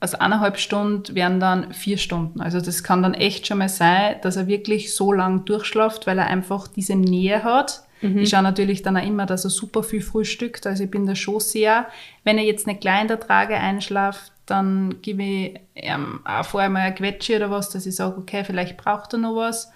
aus 0.00 0.14
eineinhalb 0.14 0.58
Stunden 0.58 1.14
werden 1.14 1.40
dann 1.40 1.72
vier 1.72 1.96
Stunden. 1.98 2.40
Also 2.40 2.60
das 2.60 2.82
kann 2.82 3.02
dann 3.02 3.14
echt 3.14 3.46
schon 3.46 3.58
mal 3.58 3.68
sein, 3.68 4.16
dass 4.22 4.36
er 4.36 4.46
wirklich 4.46 4.94
so 4.94 5.12
lang 5.12 5.44
durchschlaft, 5.44 6.06
weil 6.06 6.18
er 6.18 6.26
einfach 6.26 6.68
diese 6.68 6.96
Nähe 6.96 7.42
hat. 7.44 7.85
Mhm. 8.00 8.18
Ich 8.18 8.30
schaue 8.30 8.42
natürlich 8.42 8.82
dann 8.82 8.96
auch 8.96 9.06
immer, 9.06 9.26
dass 9.26 9.44
er 9.44 9.50
super 9.50 9.82
viel 9.82 10.02
frühstückt. 10.02 10.66
Also 10.66 10.84
ich 10.84 10.90
bin 10.90 11.06
da 11.06 11.14
schon 11.14 11.40
sehr, 11.40 11.86
wenn 12.24 12.38
er 12.38 12.44
jetzt 12.44 12.66
nicht 12.66 12.80
gleich 12.80 13.02
in 13.02 13.08
der 13.08 13.20
Trage 13.20 13.56
einschlaft, 13.56 14.32
dann 14.46 14.96
gebe 15.02 15.22
ich 15.22 15.60
ihm 15.74 16.20
auch 16.24 16.44
vorher 16.44 16.70
mal 16.70 16.82
ein 16.82 16.94
Quetsche 16.94 17.36
oder 17.36 17.50
was, 17.50 17.70
dass 17.70 17.86
ich 17.86 17.96
sage, 17.96 18.16
okay, 18.16 18.44
vielleicht 18.44 18.76
braucht 18.76 19.12
er 19.12 19.18
noch 19.18 19.34
was. 19.34 19.72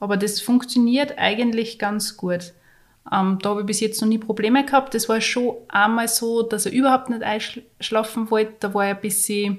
Aber 0.00 0.16
das 0.16 0.40
funktioniert 0.40 1.18
eigentlich 1.18 1.78
ganz 1.78 2.16
gut. 2.16 2.52
Ähm, 3.10 3.38
da 3.40 3.50
habe 3.50 3.60
ich 3.60 3.66
bis 3.66 3.80
jetzt 3.80 4.00
noch 4.00 4.08
nie 4.08 4.18
Probleme 4.18 4.64
gehabt. 4.64 4.94
Das 4.94 5.08
war 5.08 5.20
schon 5.20 5.56
einmal 5.68 6.08
so, 6.08 6.42
dass 6.42 6.66
er 6.66 6.72
überhaupt 6.72 7.08
nicht 7.08 7.22
einschlafen 7.22 8.30
wollte. 8.30 8.54
Da 8.60 8.74
war 8.74 8.86
er 8.86 8.96
ein 8.96 9.00
bisschen 9.00 9.58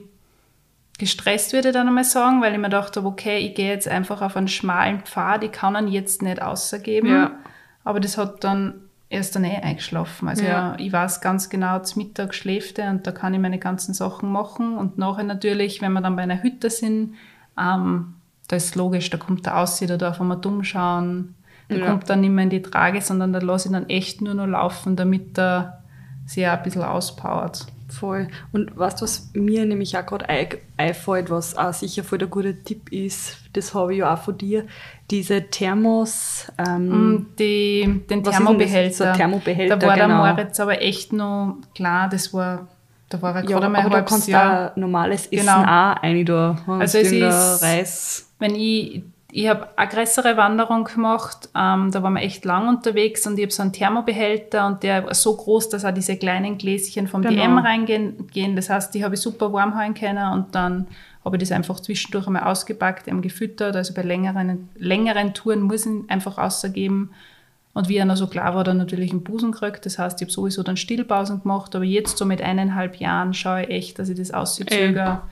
gestresst, 1.00 1.54
würde 1.54 1.70
ich 1.70 1.74
dann 1.74 1.88
einmal 1.88 2.04
sagen, 2.04 2.42
weil 2.42 2.54
ich 2.54 2.60
mir 2.60 2.70
dachte, 2.70 3.04
okay, 3.04 3.40
ich 3.40 3.56
gehe 3.56 3.70
jetzt 3.70 3.88
einfach 3.88 4.22
auf 4.22 4.38
einen 4.38 4.48
schmalen 4.48 5.02
Pfad, 5.02 5.44
ich 5.44 5.52
kann 5.52 5.76
ihn 5.76 5.88
jetzt 5.92 6.22
nicht 6.22 6.42
außergeben. 6.42 7.10
Ja. 7.10 7.32
Aber 7.84 8.00
das 8.00 8.18
hat 8.18 8.44
dann 8.44 8.76
erst 9.10 9.36
dann 9.36 9.44
eh 9.44 9.58
eingeschlafen. 9.58 10.28
Also 10.28 10.44
Ja. 10.44 10.50
ja. 10.50 10.76
ich 10.80 10.92
weiß 10.92 11.22
ganz 11.22 11.50
genau, 11.50 11.80
zum 11.80 12.04
Mittag 12.04 12.34
schläft 12.34 12.80
er 12.80 12.90
und 12.90 13.06
da 13.06 13.12
kann 13.12 13.34
ich 13.34 13.40
meine 13.40 13.60
ganzen 13.60 13.94
Sachen 13.94 14.32
machen. 14.32 14.78
Und 14.78 14.98
nachher 14.98 15.24
natürlich, 15.24 15.82
wenn 15.82 15.94
wir 15.94 16.02
dann 16.02 16.16
bei 16.16 16.24
einer 16.24 16.42
Hütte 16.42 16.70
sind, 16.70 17.16
ähm, 17.60 18.16
da 18.48 18.56
ist 18.56 18.76
logisch, 18.76 19.10
da 19.10 19.18
kommt 19.18 19.46
er 19.48 19.58
aus, 19.60 19.80
da 19.80 19.98
darf 19.98 20.20
man 20.20 20.42
dumm 20.42 20.64
schauen. 20.64 21.36
Da 21.70 21.76
Ja. 21.76 21.86
kommt 21.86 22.10
dann 22.10 22.22
nicht 22.22 22.32
mehr 22.32 22.44
in 22.44 22.50
die 22.50 22.62
Trage, 22.62 23.02
sondern 23.02 23.32
da 23.34 23.40
lasse 23.40 23.68
ich 23.70 23.74
dann 23.74 23.88
echt 23.90 24.22
nur 24.22 24.34
noch 24.34 24.48
laufen, 24.48 24.96
damit 24.96 25.38
er 25.38 25.82
sich 26.26 26.46
auch 26.48 26.52
ein 26.54 26.64
bisschen 26.64 26.84
auspowert. 26.84 27.68
Voll. 28.00 28.28
Und 28.52 28.78
weißt 28.78 29.00
du, 29.02 29.04
was 29.04 29.30
mir 29.34 29.66
nämlich 29.66 29.98
auch 29.98 30.06
gerade 30.06 30.28
ein- 30.30 30.48
einfällt, 30.78 31.30
was 31.30 31.56
auch 31.58 31.74
sicher 31.74 32.04
voll 32.04 32.18
der 32.18 32.28
gute 32.28 32.64
Tipp 32.64 32.92
ist, 32.92 33.38
das 33.54 33.74
habe 33.74 33.94
ich 33.94 34.00
ja 34.00 34.14
auch 34.14 34.18
von 34.18 34.38
dir, 34.38 34.66
diese 35.12 35.44
Thermos, 35.50 36.52
ähm, 36.58 36.88
Mm, 37.14 37.26
Die, 37.38 38.02
den? 38.10 38.24
Thermobehälter. 38.24 39.12
So 39.12 39.18
Thermobehälter, 39.18 39.78
Da 39.78 39.88
war 39.88 39.96
genau. 39.96 40.08
der 40.24 40.34
Moritz 40.34 40.60
aber 40.60 40.82
echt 40.82 41.14
noch, 41.14 41.58
klar, 41.76 42.10
das 42.10 42.34
war, 42.34 42.68
da 43.10 43.22
war 43.22 43.36
er 43.36 43.42
ja, 43.44 43.48
gerade 43.48 43.66
einmal 43.68 43.82
ein 43.86 43.90
da 43.92 43.98
halbes 43.98 44.28
Jahr. 44.28 44.72
auch 44.72 44.76
normales 44.76 45.28
Essen 45.28 45.46
Genau. 45.46 45.62
auch 45.62 46.02
rein 46.04 46.26
da. 46.26 46.58
Also 46.68 46.98
es 46.98 47.12
ist- 47.12 47.62
Reis. 47.64 48.30
wenn 48.40 48.56
ich, 48.56 49.04
ich 49.36 49.50
habe 49.50 49.68
eine 49.78 49.90
größere 49.90 50.38
Wanderung 50.38 50.84
gemacht, 50.84 51.50
ähm, 51.56 51.90
da 51.90 52.04
waren 52.04 52.14
wir 52.14 52.22
echt 52.22 52.46
lang 52.46 52.68
unterwegs 52.68 53.26
und 53.26 53.40
ich 53.40 53.44
habe 53.46 53.52
so 53.52 53.64
einen 53.64 53.74
Thermobehälter 53.74 54.68
und 54.68 54.84
der 54.84 55.06
war 55.06 55.14
so 55.16 55.36
groß, 55.36 55.70
dass 55.70 55.84
auch 55.86 55.94
diese 55.94 56.18
kleinen 56.18 56.60
Gläschen 56.60 57.08
vom 57.08 57.24
Genau. 57.24 57.42
DM 57.42 57.58
reingehen. 57.58 58.28
Gehen. 58.28 58.56
Das 58.56 58.70
heißt, 58.70 58.94
die 58.94 59.04
habe 59.04 59.16
ich 59.16 59.22
super 59.22 59.52
warm 59.52 59.76
halten 59.76 59.96
können 59.96 60.32
und 60.34 60.54
dann 60.54 60.88
habe 61.26 61.38
ich 61.38 61.40
das 61.40 61.52
einfach 61.52 61.80
zwischendurch 61.80 62.28
einmal 62.28 62.44
ausgepackt, 62.44 63.08
eben 63.08 63.24
gefüttert. 63.24 63.76
Also 63.76 63.96
bei 63.96 64.04
längeren, 64.04 64.70
längeren 64.76 65.34
Touren 65.34 65.62
muss 65.62 65.88
ich 65.88 65.92
ihn 65.92 66.06
einfach 66.10 66.38
außergeben. 66.38 67.10
Und 67.74 67.90
wie 67.90 67.98
er 67.98 68.06
noch 68.06 68.18
so 68.18 68.28
klar 68.28 68.54
war, 68.54 68.64
dann 68.64 68.78
natürlich 68.78 69.10
einen 69.10 69.24
Busen 69.24 69.52
gekriegt. 69.52 69.84
Das 69.88 69.98
heißt, 69.98 70.22
ich 70.22 70.26
habe 70.26 70.32
sowieso 70.32 70.62
dann 70.62 70.78
Stillpausen 70.78 71.42
gemacht, 71.42 71.76
aber 71.76 71.86
jetzt 71.86 72.20
so 72.20 72.26
mit 72.26 72.40
eineinhalb 72.40 72.98
Jahren 72.98 73.34
schaue 73.34 73.64
ich 73.64 73.70
echt, 73.70 74.00
dass 74.00 74.10
ich 74.10 74.18
das 74.18 74.30
auszögere. 74.30 75.24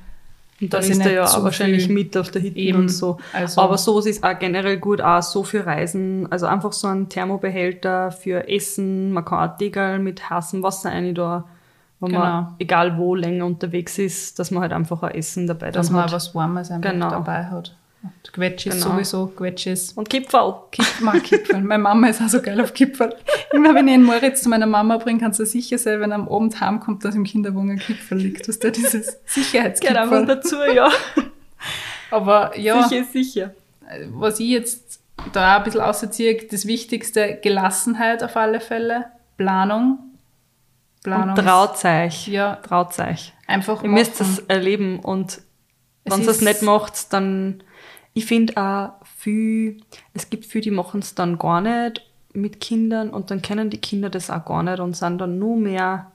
Und 0.61 0.71
dann 0.73 0.81
dass 0.81 0.89
ist 0.89 0.99
er 1.03 1.11
ja 1.11 1.25
auch 1.25 1.43
wahrscheinlich 1.43 1.89
mit 1.89 2.15
auf 2.15 2.29
der 2.31 2.41
Hütte 2.43 2.57
Eben, 2.59 2.79
und 2.81 2.89
so. 2.89 3.17
also- 3.33 3.61
Aber 3.61 3.77
so 3.79 3.99
ist 3.99 4.23
auch 4.23 4.37
generell 4.37 4.77
gut, 4.77 5.01
auch 5.01 5.21
so 5.23 5.43
für 5.43 5.65
Reisen. 5.65 6.31
Also 6.31 6.45
einfach 6.45 6.71
so 6.71 6.87
ein 6.87 7.09
Thermobehälter 7.09 8.11
für 8.11 8.47
Essen. 8.47 9.11
Man 9.11 9.25
kann 9.25 9.49
auch 9.49 9.57
Deckel 9.57 9.99
mit 9.99 10.29
heißem 10.29 10.61
Wasser 10.63 10.91
rein 10.91 11.15
da, 11.15 11.45
wenn 11.99 12.11
man, 12.11 12.21
Genau. 12.45 12.55
egal 12.59 12.97
wo, 12.97 13.15
länger 13.15 13.45
unterwegs 13.45 13.97
ist, 13.97 14.37
dass 14.39 14.51
man 14.51 14.61
halt 14.61 14.73
einfach 14.73 15.01
ein 15.03 15.15
Essen 15.15 15.47
dabei 15.47 15.71
dass 15.71 15.87
dann 15.87 15.95
man 15.95 16.03
hat. 16.03 16.09
auch 16.11 16.15
was 16.15 16.33
Warmes 16.35 16.69
einfach 16.71 16.91
Genau. 16.91 17.09
dabei 17.09 17.45
hat. 17.45 17.75
Und 18.03 18.33
Quetsch 18.33 18.65
ist 18.65 18.81
Genau. 18.81 18.95
sowieso, 18.95 19.27
Quetsch 19.27 19.67
ist 19.67 19.95
Und 19.97 20.09
Kipferl. 20.09 20.55
Kipf, 20.71 21.01
mag 21.01 21.23
Kipferl. 21.23 21.61
Meine 21.61 21.83
Mama 21.83 22.07
ist 22.07 22.21
auch 22.21 22.29
so 22.29 22.41
geil 22.41 22.59
auf 22.61 22.73
Kipferl. 22.73 23.15
Immer 23.53 23.75
wenn 23.75 23.87
ich 23.87 23.93
einen 23.93 24.03
Moritz 24.03 24.41
zu 24.43 24.49
meiner 24.49 24.65
Mama 24.65 24.97
bringe, 24.97 25.19
kannst 25.19 25.39
du 25.39 25.45
sicher 25.45 25.77
sein, 25.77 25.99
wenn 25.99 26.11
er 26.11 26.15
am 26.15 26.27
Abend 26.29 26.59
heimkommt, 26.59 27.05
dass 27.05 27.13
im 27.15 27.23
Kinderwagen 27.25 27.71
ein 27.71 27.79
Kipferl 27.79 28.17
liegt. 28.17 28.47
Du 28.47 28.51
hast 28.51 28.63
ja 28.63 28.69
dieses 28.71 29.17
Sicherheitskipferl. 29.25 30.25
dazu, 30.25 30.55
ja. 30.73 30.89
Aber 32.11 32.57
ja, 32.59 32.83
Sicher 32.87 33.01
ist 33.01 33.13
sicher. 33.13 33.53
was 34.11 34.39
ich 34.39 34.49
jetzt 34.49 34.99
da 35.33 35.57
ein 35.57 35.63
bisschen 35.63 35.81
ausziehe, 35.81 36.37
das 36.49 36.65
Wichtigste, 36.65 37.39
Gelassenheit 37.41 38.23
auf 38.23 38.35
alle 38.35 38.59
Fälle, 38.59 39.05
Planung. 39.37 39.99
Planung. 41.03 41.35
Euch. 41.37 42.27
Ja. 42.27 42.57
Traut 42.57 42.97
euch. 42.99 43.33
Einfach 43.47 43.83
Ihr 43.83 43.89
müsst 43.89 44.19
machen. 44.19 44.35
das 44.37 44.45
erleben 44.47 44.99
und 44.99 45.41
wenn 46.05 46.21
ihr 46.21 46.27
es 46.29 46.37
ist- 46.37 46.41
nicht 46.43 46.61
macht, 46.63 47.11
dann, 47.13 47.63
ich 48.13 48.25
finde 48.25 48.57
auch 48.57 48.93
viel, 49.17 49.81
es 50.13 50.29
gibt 50.29 50.45
viele, 50.45 50.63
die 50.63 50.71
machen 50.71 50.99
es 51.01 51.15
dann 51.15 51.37
gar 51.37 51.61
nicht 51.61 52.05
mit 52.33 52.59
Kindern 52.59 53.09
und 53.09 53.29
dann 53.31 53.41
kennen 53.41 53.69
die 53.69 53.77
Kinder 53.77 54.09
das 54.09 54.29
auch 54.29 54.45
gar 54.45 54.63
nicht 54.63 54.79
und 54.79 54.95
sind 54.95 55.17
dann 55.19 55.39
nur 55.39 55.57
mehr, 55.57 56.11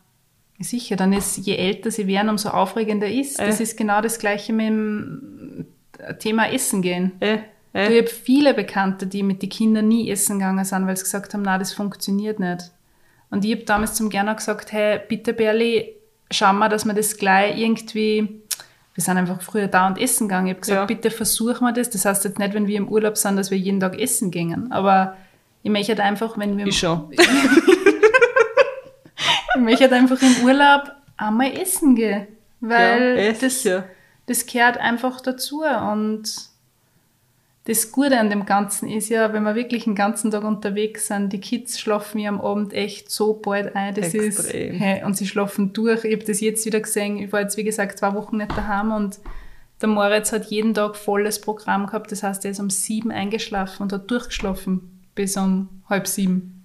Sicher, 0.59 0.97
dann 0.97 1.13
ist, 1.13 1.37
je 1.37 1.55
älter 1.57 1.91
sie 1.91 2.07
werden, 2.07 2.31
umso 2.31 2.49
aufregender 2.49 3.11
ist. 3.11 3.39
Das 3.39 3.61
Äh. 3.61 3.65
ist 3.65 3.77
genau 3.77 4.01
das 4.01 4.19
Gleiche 4.19 4.55
mit 4.55 4.69
dem 4.69 5.67
Thema 6.19 6.51
Essen 6.51 6.81
gehen. 6.81 7.13
äh, 7.21 7.41
äh, 7.75 7.93
ich 7.93 7.99
habe 7.99 8.07
viele 8.09 8.55
Bekannte, 8.55 9.07
die 9.07 9.23
mit 9.23 9.43
den 9.43 9.51
Kindern 9.51 9.89
nie 9.89 10.11
essen 10.11 10.39
gegangen 10.39 10.65
sind, 10.65 10.87
weil 10.87 10.97
sie 10.97 11.03
gesagt 11.05 11.35
haben, 11.35 11.43
na, 11.43 11.59
das 11.59 11.75
funktioniert 11.75 12.41
nicht. 12.41 12.71
Und 13.29 13.45
ich 13.45 13.53
habe 13.53 13.65
damals 13.65 13.93
zum 13.95 14.09
Gerner 14.09 14.35
gesagt, 14.35 14.73
hey, 14.73 14.99
bitte 15.07 15.35
Berli, 15.35 15.93
schau 16.31 16.55
mal, 16.55 16.71
dass 16.71 16.87
wir 16.87 16.95
das 16.95 17.19
gleich 17.19 17.59
irgendwie, 17.61 18.41
wir 18.97 19.05
sind 19.05 19.19
einfach 19.19 19.43
früher 19.43 19.69
da 19.69 19.87
und 19.87 19.99
essen 19.99 20.27
gegangen. 20.27 20.47
Ich 20.49 20.53
habe 20.55 20.61
gesagt, 20.61 20.79
Ja. 20.81 20.87
bitte 20.87 21.11
versuchen 21.11 21.61
wir 21.67 21.73
das. 21.73 21.91
Das 21.91 22.07
heißt 22.07 22.25
jetzt 22.25 22.39
nicht, 22.39 22.55
wenn 22.55 22.67
wir 22.67 22.79
im 22.79 22.89
Urlaub 22.89 23.17
sind, 23.19 23.37
dass 23.37 23.51
wir 23.51 23.59
jeden 23.59 23.79
Tag 23.79 24.01
essen 24.01 24.31
gingen. 24.31 24.73
Aber 24.73 25.17
ich 25.63 25.71
möchte 25.71 25.93
halt 25.93 26.01
einfach, 26.01 26.39
wenn 26.39 26.57
wir 26.57 26.67
ich 26.67 26.79
schon. 26.79 27.09
ich 27.13 27.19
möchte 29.61 29.85
halt 29.85 29.93
einfach 29.93 30.21
im 30.23 30.45
Urlaub 30.45 30.91
einmal 31.17 31.53
essen 31.61 31.95
gehen. 31.95 32.27
Weil 32.61 33.19
Ja, 33.19 33.33
das, 33.33 33.63
sicher. 33.63 33.85
das 34.27 34.47
gehört 34.47 34.79
einfach 34.79 35.21
dazu. 35.21 35.63
Und 35.63 36.25
das 37.67 37.91
Gute 37.91 38.19
an 38.19 38.31
dem 38.31 38.47
Ganzen 38.47 38.89
ist 38.89 39.09
ja, 39.09 39.33
wenn 39.33 39.43
wir 39.43 39.57
wirklich 39.57 39.85
den 39.85 39.97
ganzen 39.97 40.31
Tag 40.31 40.45
unterwegs 40.45 41.09
sind, 41.09 41.33
die 41.33 41.41
Kids 41.41 41.81
schlafen 41.81 42.21
ja 42.21 42.29
am 42.29 42.41
Abend 42.41 42.73
echt 42.73 43.11
so 43.11 43.35
bald 43.35 43.75
ein. 43.75 43.93
Das 43.93 44.15
ist, 44.15 44.39
Extrem. 44.39 44.75
hey, 44.77 45.05
und 45.05 45.17
sie 45.17 45.27
schlafen 45.27 45.73
durch. 45.73 46.05
Ich 46.05 46.15
habe 46.15 46.25
das 46.25 46.41
jetzt 46.41 46.65
wieder 46.65 46.79
gesehen. 46.79 47.19
Ich 47.19 47.33
war 47.33 47.41
jetzt, 47.41 47.57
wie 47.57 47.65
gesagt, 47.65 47.99
zwei 47.99 48.15
Wochen 48.15 48.37
nicht 48.37 48.57
daheim 48.57 48.93
und 48.93 49.19
der 49.81 49.89
Moritz 49.89 50.31
hat 50.31 50.47
jeden 50.47 50.75
Tag 50.75 50.95
volles 50.95 51.41
Programm 51.41 51.87
gehabt. 51.87 52.13
Das 52.13 52.23
heißt, 52.23 52.45
er 52.45 52.53
ist 52.53 52.61
um 52.61 52.71
sieben 52.71 53.11
eingeschlafen 53.11 53.83
und 53.83 53.93
hat 53.93 54.09
durchgeschlafen 54.09 55.03
bis 55.17 55.37
um 55.37 55.69
halb 55.91 56.07
sieben. 56.07 56.56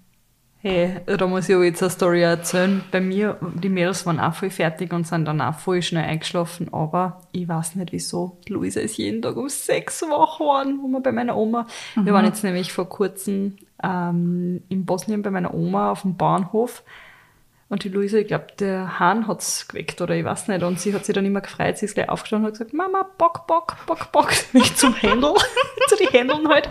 Hey, 0.63 0.97
da 1.07 1.25
muss 1.25 1.49
ich 1.49 1.55
auch 1.55 1.63
jetzt 1.63 1.81
eine 1.81 1.89
Story 1.89 2.21
erzählen. 2.21 2.83
Bei 2.91 3.01
mir, 3.01 3.37
die 3.55 3.69
Mädels 3.69 4.05
waren 4.05 4.19
auch 4.19 4.35
voll 4.35 4.51
fertig 4.51 4.93
und 4.93 5.07
sind 5.07 5.25
dann 5.25 5.41
auch 5.41 5.57
voll 5.57 5.81
schnell 5.81 6.03
eingeschlafen, 6.03 6.71
aber 6.71 7.23
ich 7.31 7.47
weiß 7.47 7.75
nicht 7.77 7.91
wieso. 7.91 8.37
Die 8.47 8.53
Luisa 8.53 8.79
ist 8.79 8.97
jeden 8.97 9.23
Tag 9.23 9.37
um 9.37 9.49
sechs 9.49 10.03
wach 10.03 10.37
geworden, 10.37 10.79
wo 10.83 10.87
wir 10.87 10.99
bei 10.99 11.11
meiner 11.11 11.35
Oma. 11.35 11.65
Wir 11.95 12.13
waren 12.13 12.25
jetzt 12.25 12.43
nämlich 12.43 12.71
vor 12.71 12.87
kurzem 12.87 13.57
ähm, 13.81 14.61
in 14.69 14.85
Bosnien 14.85 15.23
bei 15.23 15.31
meiner 15.31 15.51
Oma 15.51 15.93
auf 15.93 16.03
dem 16.03 16.15
Bahnhof. 16.15 16.83
Und 17.67 17.83
die 17.83 17.89
Luisa, 17.89 18.17
ich 18.17 18.27
glaube, 18.27 18.47
der 18.59 18.99
Hahn 18.99 19.27
hat's 19.27 19.67
geweckt 19.67 19.99
oder 19.99 20.15
ich 20.15 20.25
weiß 20.25 20.47
nicht. 20.47 20.61
Und 20.61 20.79
sie 20.79 20.93
hat 20.93 21.05
sich 21.05 21.15
dann 21.15 21.25
immer 21.25 21.41
gefreut, 21.41 21.79
sie 21.79 21.85
ist 21.85 21.95
gleich 21.95 22.09
aufgestanden 22.09 22.45
und 22.45 22.53
hat 22.53 22.59
gesagt, 22.59 22.73
Mama, 22.75 23.09
Bock, 23.17 23.47
Bock, 23.47 23.77
Bock, 23.87 24.11
Bock, 24.11 24.31
nicht 24.53 24.77
zum 24.77 24.93
Händel, 24.93 25.33
zu 25.87 25.95
die 25.95 26.15
Händeln 26.15 26.47
halt. 26.47 26.69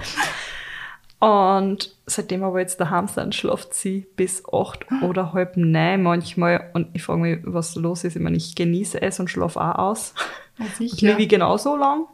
Und 1.20 1.94
seitdem 2.06 2.42
aber 2.44 2.60
jetzt 2.60 2.80
daheim 2.80 3.06
sind, 3.06 3.34
schlaft 3.34 3.74
sie 3.74 4.06
bis 4.16 4.42
acht 4.52 4.86
oder 5.02 5.32
halb 5.34 5.56
neun 5.56 6.02
manchmal. 6.02 6.70
Und 6.72 6.88
ich 6.94 7.02
frage 7.02 7.20
mich, 7.20 7.38
was 7.44 7.74
los 7.76 8.04
ist. 8.04 8.16
Ich 8.16 8.22
meine, 8.22 8.36
ich 8.38 8.54
genieße 8.54 9.00
es 9.02 9.20
und 9.20 9.28
schlafe 9.28 9.60
auch 9.60 9.74
aus. 9.76 10.14
Ich 10.78 11.00
liebe 11.00 11.26
genauso 11.26 11.76
lang. 11.76 12.06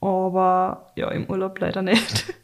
Aber 0.00 0.92
ja, 0.96 1.10
im 1.10 1.24
Urlaub 1.30 1.58
leider 1.58 1.80
nicht. 1.82 2.34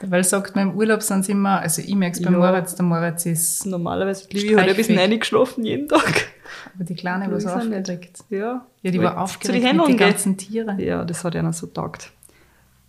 Weil 0.00 0.24
sagt 0.24 0.56
man, 0.56 0.70
im 0.70 0.76
Urlaub 0.76 1.02
sind 1.02 1.24
sie 1.24 1.32
immer, 1.32 1.60
also 1.60 1.82
ich 1.82 1.94
merke 1.94 2.16
es 2.16 2.22
beim 2.22 2.32
Ja. 2.34 2.38
Moritz, 2.40 2.74
der 2.74 2.84
Moritz 2.84 3.26
ist, 3.26 3.66
Normalerweise 3.66 4.26
liebe 4.30 4.46
ich 4.46 4.56
heute 4.56 4.74
bis 4.74 4.86
Streichfähig. 4.86 5.10
neun 5.10 5.20
geschlafen 5.20 5.64
jeden 5.64 5.88
Tag. 5.88 6.28
aber 6.74 6.84
die 6.84 6.94
Kleine 6.96 7.30
war 7.30 7.40
so 7.40 7.48
aufgeregt. 7.48 8.24
Ja, 8.30 8.66
Ja, 8.82 8.90
die 8.90 8.98
Weil 8.98 9.04
war 9.06 9.14
zu 9.14 9.18
aufgeregt 9.20 9.54
die 9.54 9.60
mit 9.60 9.68
Händeln 9.68 9.88
den 9.90 9.96
ganzen 9.98 10.36
Tieren. 10.36 10.78
Ja, 10.80 11.04
das 11.04 11.22
hat 11.24 11.36
einer 11.36 11.52
so 11.52 11.66
taugt. 11.68 12.10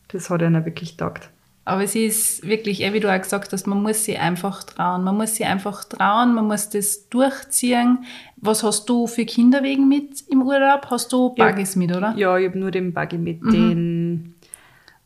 Das 0.08 0.30
hat 0.32 0.42
einer 0.42 0.66
wirklich 0.66 0.98
taugt. 0.98 1.30
Aber 1.66 1.84
es 1.84 1.96
ist 1.96 2.46
wirklich, 2.46 2.82
eh, 2.82 2.92
wie 2.94 3.00
du 3.00 3.10
auch 3.14 3.22
gesagt 3.22 3.54
hast, 3.54 3.68
man 3.68 3.82
muss 3.82 4.04
sich 4.04 4.20
einfach 4.20 4.64
trauen. 4.64 5.04
Man 5.06 5.16
muss 5.16 5.36
sich 5.36 5.46
einfach 5.46 5.86
trauen, 5.86 6.34
man 6.34 6.46
muss 6.48 6.70
das 6.70 7.08
durchziehen. 7.10 8.00
Was 8.36 8.64
hast 8.64 8.90
du 8.90 9.08
für 9.08 9.24
Kinderwegen 9.26 9.88
mit 9.88 10.22
im 10.30 10.42
Urlaub? 10.42 10.88
Hast 10.90 11.14
du 11.14 11.34
Ja. 11.38 11.48
Buggies 11.50 11.78
mit, 11.78 11.96
oder? 11.96 12.14
Ja, 12.18 12.38
ich 12.38 12.50
habe 12.50 12.60
nur 12.60 12.70
den 12.72 12.94
Buggy 12.94 13.18
mit 13.18 13.42
Mhm. 13.42 13.52
den 13.52 14.36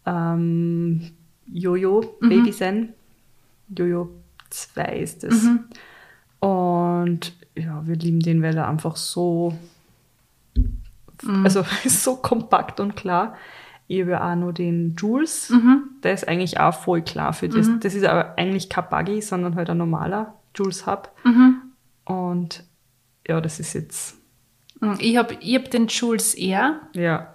ähm, 0.08 1.12
Jojo 1.46 2.16
Baby 2.22 2.52
sein. 2.52 2.94
Jojo 3.70 4.10
2 4.50 4.84
ist 5.00 5.24
es. 5.24 5.44
Mhm. 5.44 5.66
Und 6.40 7.34
ja, 7.56 7.86
wir 7.86 7.96
lieben 7.96 8.20
den, 8.20 8.42
weil 8.42 8.56
er 8.58 8.68
einfach 8.68 8.96
so 8.96 9.54
Also 11.44 11.64
ist 11.84 12.04
so 12.04 12.16
kompakt 12.16 12.80
und 12.80 12.96
klar. 12.96 13.36
Ich 13.88 14.02
habe 14.02 14.12
ja 14.12 14.32
auch 14.32 14.36
noch 14.36 14.52
den 14.52 14.96
Jules. 14.98 15.54
Der 16.04 16.14
ist 16.14 16.28
eigentlich 16.28 16.60
auch 16.60 16.74
voll 16.74 17.02
klar 17.02 17.32
für 17.34 17.48
das. 17.50 17.70
Das 17.80 17.94
ist 17.96 18.06
aber 18.06 18.34
eigentlich 18.38 18.70
kein 18.70 18.84
Buggy, 18.90 19.22
sondern 19.22 19.56
halt 19.56 19.70
ein 19.70 19.78
normaler 19.78 20.34
Jules 20.56 20.86
Hub. 20.86 21.12
Und 22.06 22.64
ja, 23.28 23.42
das 23.42 23.60
ist 23.60 23.74
jetzt, 23.74 24.18
Ich 25.00 25.18
habe 25.18 25.36
ich 25.40 25.56
hab 25.56 25.70
den 25.72 25.88
Jules 25.88 26.34
Air. 26.36 26.82
ja, 26.94 27.34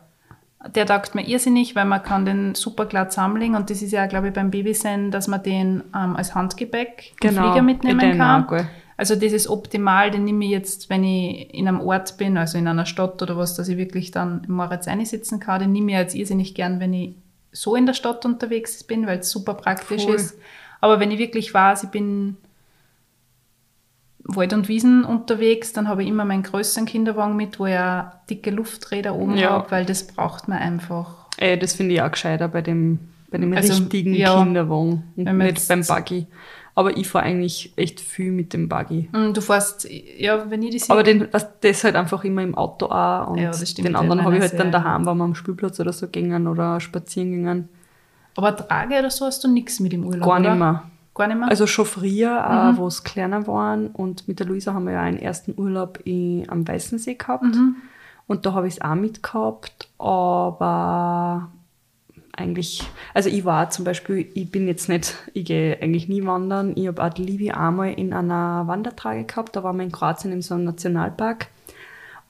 Der 0.74 0.86
taugt 0.86 1.14
mir 1.14 1.26
irrsinnig, 1.26 1.74
weil 1.76 1.84
man 1.86 2.02
kann 2.02 2.24
den 2.24 2.54
super 2.54 2.86
klar 2.86 3.08
zusammenlegen 3.08 3.56
und 3.56 3.68
das 3.70 3.82
ist 3.82 3.92
ja, 3.92 4.06
glaube 4.06 4.28
ich, 4.28 4.34
beim 4.34 4.50
Babysen, 4.50 5.10
dass 5.10 5.28
man 5.28 5.42
den 5.42 5.82
ähm, 5.94 6.16
als 6.16 6.34
Handgepäck 6.34 7.12
im 7.22 7.30
Genau, 7.30 7.42
Flieger 7.50 7.62
mitnehmen 7.62 7.98
den 8.00 8.18
kann. 8.18 8.46
gell. 8.46 8.68
Also 8.96 9.14
das 9.14 9.32
ist 9.32 9.48
optimal, 9.48 10.10
den 10.10 10.24
nehme 10.24 10.44
ich 10.44 10.50
jetzt, 10.50 10.90
wenn 10.90 11.02
ich 11.04 11.52
in 11.54 11.66
einem 11.68 11.80
Ort 11.80 12.16
bin, 12.18 12.36
also 12.36 12.58
in 12.58 12.68
einer 12.68 12.86
Stadt 12.86 13.20
oder 13.22 13.36
was, 13.36 13.54
dass 13.54 13.68
ich 13.68 13.76
wirklich 13.78 14.10
dann 14.10 14.44
im 14.46 14.54
Moritz 14.54 14.86
einsitzen 14.88 15.40
kann. 15.40 15.60
Den 15.60 15.72
nehme 15.72 15.92
ich 15.92 15.98
jetzt 15.98 16.14
irrsinnig 16.14 16.54
gern, 16.54 16.78
wenn 16.80 16.92
ich 16.94 17.14
so 17.52 17.74
in 17.76 17.86
der 17.86 17.94
Stadt 17.94 18.24
unterwegs 18.24 18.84
bin, 18.84 19.06
weil 19.06 19.18
es 19.20 19.30
super 19.30 19.54
praktisch 19.54 20.04
Voll. 20.04 20.14
ist. 20.14 20.38
Aber 20.80 21.00
wenn 21.00 21.10
ich 21.10 21.18
wirklich 21.18 21.52
weiß, 21.52 21.84
ich 21.84 21.90
bin 21.90 22.36
Wald 24.24 24.52
und 24.52 24.68
Wiesen 24.68 25.04
unterwegs, 25.04 25.72
dann 25.72 25.88
habe 25.88 26.02
ich 26.02 26.08
immer 26.08 26.24
meinen 26.24 26.42
größeren 26.44 26.86
Kinderwagen 26.86 27.36
mit, 27.36 27.58
wo 27.58 27.66
ich 27.66 27.76
auch 27.76 28.04
dicke 28.30 28.50
Lufträder 28.50 29.14
oben 29.16 29.36
Ja. 29.36 29.50
habe, 29.50 29.70
weil 29.70 29.84
das 29.84 30.06
braucht 30.06 30.48
man 30.48 30.58
einfach. 30.58 31.26
Ey, 31.38 31.58
das 31.58 31.74
finde 31.74 31.94
ich 31.94 32.02
auch 32.02 32.10
gescheiter 32.10 32.48
bei 32.48 32.62
dem, 32.62 33.00
bei 33.30 33.38
dem 33.38 33.52
Also, 33.56 33.72
richtigen 33.74 34.14
ja, 34.14 34.42
Kinderwagen 34.42 35.02
und 35.16 35.38
nicht 35.38 35.68
beim 35.68 35.82
Buggy. 35.84 36.26
Aber 36.74 36.96
ich 36.96 37.06
fahre 37.06 37.26
eigentlich 37.26 37.72
echt 37.76 38.00
viel 38.00 38.32
mit 38.32 38.54
dem 38.54 38.68
Buggy. 38.68 39.08
Mm, 39.12 39.34
Du 39.34 39.40
fährst, 39.42 39.86
ja, 40.18 40.50
wenn 40.50 40.62
ich 40.62 40.70
die 40.70 40.78
sehe. 40.78 40.90
Aber 40.90 41.02
den, 41.02 41.28
das 41.60 41.84
halt 41.84 41.96
einfach 41.96 42.24
immer 42.24 42.42
im 42.42 42.54
Auto 42.54 42.86
auch 42.86 43.28
und 43.28 43.38
Ja, 43.38 43.48
das 43.50 43.68
stimmt, 43.70 43.88
den 43.88 43.96
anderen 43.96 44.24
habe 44.24 44.36
ich 44.36 44.40
halt 44.40 44.58
dann 44.58 44.72
daheim, 44.72 45.04
wenn 45.04 45.18
wir 45.18 45.24
am 45.24 45.34
Spielplatz 45.34 45.78
oder 45.80 45.92
so 45.92 46.08
gingen 46.08 46.46
oder 46.46 46.80
spazieren 46.80 47.30
gingen. 47.30 47.68
Aber 48.36 48.56
Trage 48.56 48.98
oder 48.98 49.10
so 49.10 49.26
hast 49.26 49.44
du 49.44 49.48
nichts 49.48 49.80
mit 49.80 49.92
im 49.92 50.04
Urlaub, 50.06 50.26
Gar 50.26 50.40
nicht 50.40 50.54
mehr. 50.56 50.82
Gar 51.14 51.26
nicht 51.26 51.38
mehr? 51.40 51.48
Also 51.50 51.66
schon 51.66 51.84
früher, 51.84 52.70
Mhm. 52.72 52.78
wo 52.78 52.86
es 52.86 53.04
kleiner 53.04 53.46
waren 53.46 53.88
und 53.88 54.26
mit 54.26 54.38
der 54.40 54.46
Luisa 54.46 54.72
haben 54.72 54.86
wir 54.86 54.94
ja 54.94 55.02
einen 55.02 55.18
ersten 55.18 55.52
Urlaub 55.60 55.98
in, 56.04 56.48
am 56.48 56.66
Weißensee 56.66 57.16
gehabt 57.16 57.44
Mhm. 57.44 57.76
und 58.26 58.46
da 58.46 58.54
habe 58.54 58.66
ich 58.66 58.74
es 58.76 58.80
auch 58.80 58.94
mitgehabt, 58.94 59.90
aber 59.98 61.48
eigentlich, 62.34 62.82
also 63.12 63.28
ich 63.28 63.44
war 63.44 63.70
zum 63.70 63.84
Beispiel, 63.84 64.28
ich 64.34 64.50
bin 64.50 64.66
jetzt 64.66 64.88
nicht, 64.88 65.16
ich 65.34 65.44
gehe 65.44 65.80
eigentlich 65.80 66.08
nie 66.08 66.24
wandern, 66.24 66.72
ich 66.76 66.86
habe 66.86 67.02
auch 67.04 67.12
die 67.12 67.24
Livi 67.24 67.50
einmal 67.50 67.92
in 67.92 68.12
einer 68.12 68.66
Wandertrage 68.66 69.24
gehabt, 69.24 69.54
da 69.54 69.62
waren 69.62 69.76
wir 69.76 69.84
in 69.84 69.92
Kroatien 69.92 70.32
in 70.32 70.42
so 70.42 70.54
einem 70.54 70.64
Nationalpark 70.64 71.48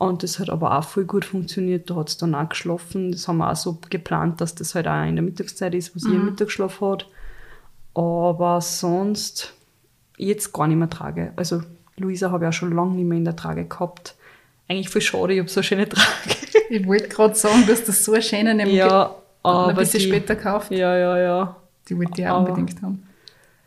und 0.03 0.25
das 0.25 0.41
hat 0.41 0.51
aber 0.51 0.77
auch 0.77 0.83
voll 0.83 1.05
gut 1.05 1.25
funktioniert, 1.25 1.89
da 1.89 1.95
hat 1.95 2.09
es 2.09 2.17
dann 2.17 2.35
auch 2.35 2.49
geschlafen, 2.49 3.13
das 3.13 3.29
haben 3.29 3.39
wir 3.39 3.49
auch 3.49 3.57
so 3.57 3.79
geplant, 3.89 4.41
dass 4.41 4.57
das 4.57 4.75
halt 4.75 4.89
auch 4.89 5.07
in 5.07 5.15
der 5.15 5.23
Mittagszeit 5.23 5.75
ist, 5.75 5.95
wo 5.95 6.01
sie 6.01 6.11
ihren 6.11 6.25
Mittagsschlaf 6.25 6.81
hat. 6.81 7.07
Aber 7.95 8.61
sonst 8.61 9.55
jetzt 10.17 10.53
gar 10.53 10.67
nicht 10.67 10.79
mehr 10.79 10.91
trage. 10.91 11.33
Also 11.37 11.63
Luisa 11.97 12.33
habe 12.33 12.45
ich 12.45 12.49
auch 12.49 12.53
schon 12.53 12.75
lange 12.75 12.97
nicht 12.97 13.05
mehr 13.05 13.19
in 13.19 13.25
der 13.25 13.37
Trage 13.37 13.65
gehabt. 13.65 14.17
Eigentlich 14.67 14.89
voll 14.89 15.03
schade, 15.03 15.35
ich 15.35 15.39
habe 15.39 15.49
so 15.49 15.61
eine 15.61 15.65
schöne 15.65 15.89
Trage. 15.89 16.37
ich 16.69 16.85
wollte 16.85 17.09
gerade 17.09 17.37
sagen, 17.37 17.65
dass 17.69 17.85
das 17.85 18.05
so 18.05 18.13
eine 18.13 18.23
schöne 18.23 18.57
nämlich 18.57 18.79
ja, 18.79 19.15
aber 19.43 19.69
ein 19.69 19.77
bisschen 19.77 20.01
die, 20.01 20.07
später 20.07 20.37
gekauft. 20.37 20.71
Ja, 20.71 20.97
ja, 20.97 21.19
ja. 21.19 21.57
Die 21.89 21.97
wollte 21.99 22.21
ich 22.21 22.27
auch 22.29 22.37
aber- 22.41 22.51
unbedingt 22.51 22.81
haben. 22.83 23.03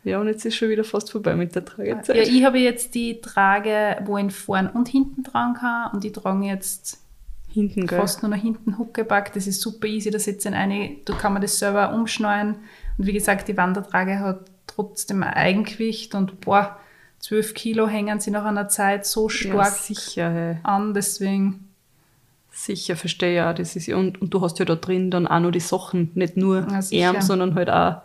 Ja, 0.04 0.20
und 0.20 0.28
jetzt 0.28 0.44
ist 0.46 0.54
schon 0.54 0.68
wieder 0.68 0.84
fast 0.84 1.10
vorbei 1.10 1.34
mit 1.34 1.54
der 1.56 1.62
Ja, 1.62 1.68
Tragezeit. 1.96 2.28
ich 2.28 2.44
habe 2.44 2.58
jetzt 2.58 2.94
die 2.94 3.20
Trage, 3.20 3.96
wo 4.04 4.16
ich 4.18 4.32
vorn 4.32 4.68
und 4.68 4.86
hinten 4.88 5.24
tragen 5.24 5.54
kann 5.54 5.90
und 5.92 6.04
die 6.04 6.12
tragen 6.12 6.44
jetzt 6.44 6.98
Hinten, 7.48 7.86
gell? 7.88 7.98
fast 7.98 8.22
nur 8.22 8.30
nach 8.30 8.40
hinten 8.40 8.78
Huckepack. 8.78 9.32
Das 9.32 9.48
ist 9.48 9.60
super 9.60 9.88
easy, 9.88 10.10
da 10.10 10.20
sitzt 10.20 10.46
in 10.46 10.54
eine, 10.54 10.96
du 11.04 11.12
kann 11.16 11.32
man 11.32 11.42
das 11.42 11.58
selber 11.58 11.92
umschneiden. 11.92 12.54
Und 12.98 13.06
wie 13.06 13.12
gesagt, 13.12 13.48
die 13.48 13.56
Wandertrage 13.56 14.20
hat 14.20 14.48
trotzdem 14.68 15.24
ein 15.24 15.34
Eigengewicht 15.34 16.14
und 16.14 16.40
boah, 16.40 16.76
12 17.18 17.54
Kilo 17.54 17.88
hängen 17.88 18.20
sie 18.20 18.30
nach 18.30 18.44
einer 18.44 18.68
Zeit 18.68 19.06
so 19.06 19.24
Ja, 19.28 19.34
stark 19.34 19.66
sicher, 19.74 20.30
hey. 20.30 20.56
an, 20.62 20.94
deswegen. 20.94 21.65
Sicher, 22.58 22.96
verstehe 22.96 23.34
ja. 23.34 23.52
Das 23.52 23.76
ist, 23.76 23.86
ja- 23.86 23.96
und, 23.96 24.20
und 24.22 24.30
du 24.32 24.40
hast 24.40 24.58
ja 24.58 24.64
da 24.64 24.76
drin 24.76 25.10
dann 25.10 25.26
auch 25.26 25.40
noch 25.40 25.50
die 25.50 25.60
Sachen, 25.60 26.10
nicht 26.14 26.36
nur 26.38 26.66
Ja. 26.90 27.10
Arm, 27.10 27.20
sondern 27.20 27.54
halt 27.54 27.68
auch, 27.70 27.96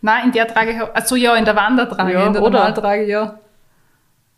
Nein, 0.00 0.26
in 0.26 0.32
der 0.32 0.46
Trage, 0.46 0.78
hab- 0.78 0.94
also 0.96 1.16
ja, 1.16 1.34
in 1.34 1.44
der 1.44 1.56
Wandertrage, 1.56 2.12
Ja, 2.12 2.26
in 2.26 2.32
der 2.32 2.42
oder? 2.42 2.58
Normaltrage, 2.58 3.04
ja. 3.06 3.40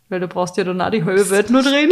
weil 0.09 0.19
du 0.19 0.27
brauchst 0.27 0.57
ja 0.57 0.63
dann 0.63 0.81
auch 0.81 0.89
die 0.89 1.03
halbe 1.05 1.29
Welt 1.29 1.49
nur 1.51 1.61
drin. 1.61 1.91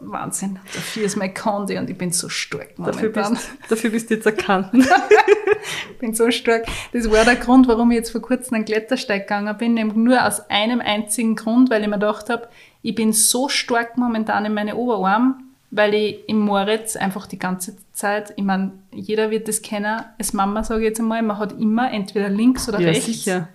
Wahnsinn. 0.00 0.58
Dafür 0.72 1.04
ist 1.04 1.16
mein 1.16 1.34
Conde 1.34 1.78
und 1.78 1.90
ich 1.90 1.98
bin 1.98 2.12
so 2.12 2.28
stark 2.28 2.74
dafür, 2.76 3.08
momentan. 3.10 3.32
bist, 3.34 3.50
dafür 3.68 3.90
bist 3.90 4.10
du 4.10 4.14
jetzt 4.14 4.26
erkannt. 4.26 4.68
Ich 4.72 5.98
bin 5.98 6.14
so 6.14 6.30
stark. 6.30 6.66
Das 6.92 7.10
war 7.10 7.24
der 7.24 7.36
Grund, 7.36 7.66
warum 7.68 7.90
ich 7.90 7.96
jetzt 7.96 8.10
vor 8.12 8.20
kurzem 8.22 8.54
einen 8.54 8.64
Klettersteig 8.64 9.22
gegangen 9.26 9.56
bin, 9.58 9.74
nämlich 9.74 9.96
nur 9.96 10.24
aus 10.24 10.48
einem 10.50 10.80
einzigen 10.80 11.34
Grund, 11.36 11.70
weil 11.70 11.82
ich 11.82 11.88
mir 11.88 11.94
gedacht 11.98 12.30
habe, 12.30 12.48
ich 12.82 12.94
bin 12.94 13.12
so 13.12 13.48
stark 13.48 13.96
momentan 13.98 14.44
in 14.44 14.54
meine 14.54 14.76
Oberarm, 14.76 15.43
weil 15.76 15.92
ich 15.94 16.28
im 16.28 16.38
Moritz 16.38 16.94
einfach 16.96 17.26
die 17.26 17.38
ganze 17.38 17.76
Zeit, 17.92 18.32
ich 18.36 18.44
meine, 18.44 18.72
jeder 18.92 19.30
wird 19.30 19.48
das 19.48 19.60
kennen, 19.60 20.02
als 20.18 20.32
Mama 20.32 20.62
sage 20.62 20.82
ich 20.82 20.88
jetzt 20.88 21.00
einmal, 21.00 21.20
man 21.22 21.38
hat 21.38 21.52
immer 21.60 21.90
entweder 21.92 22.28
links 22.28 22.68
oder 22.68 22.78
ja, 22.80 22.88
rechts 22.90 23.06
sicher. 23.06 23.48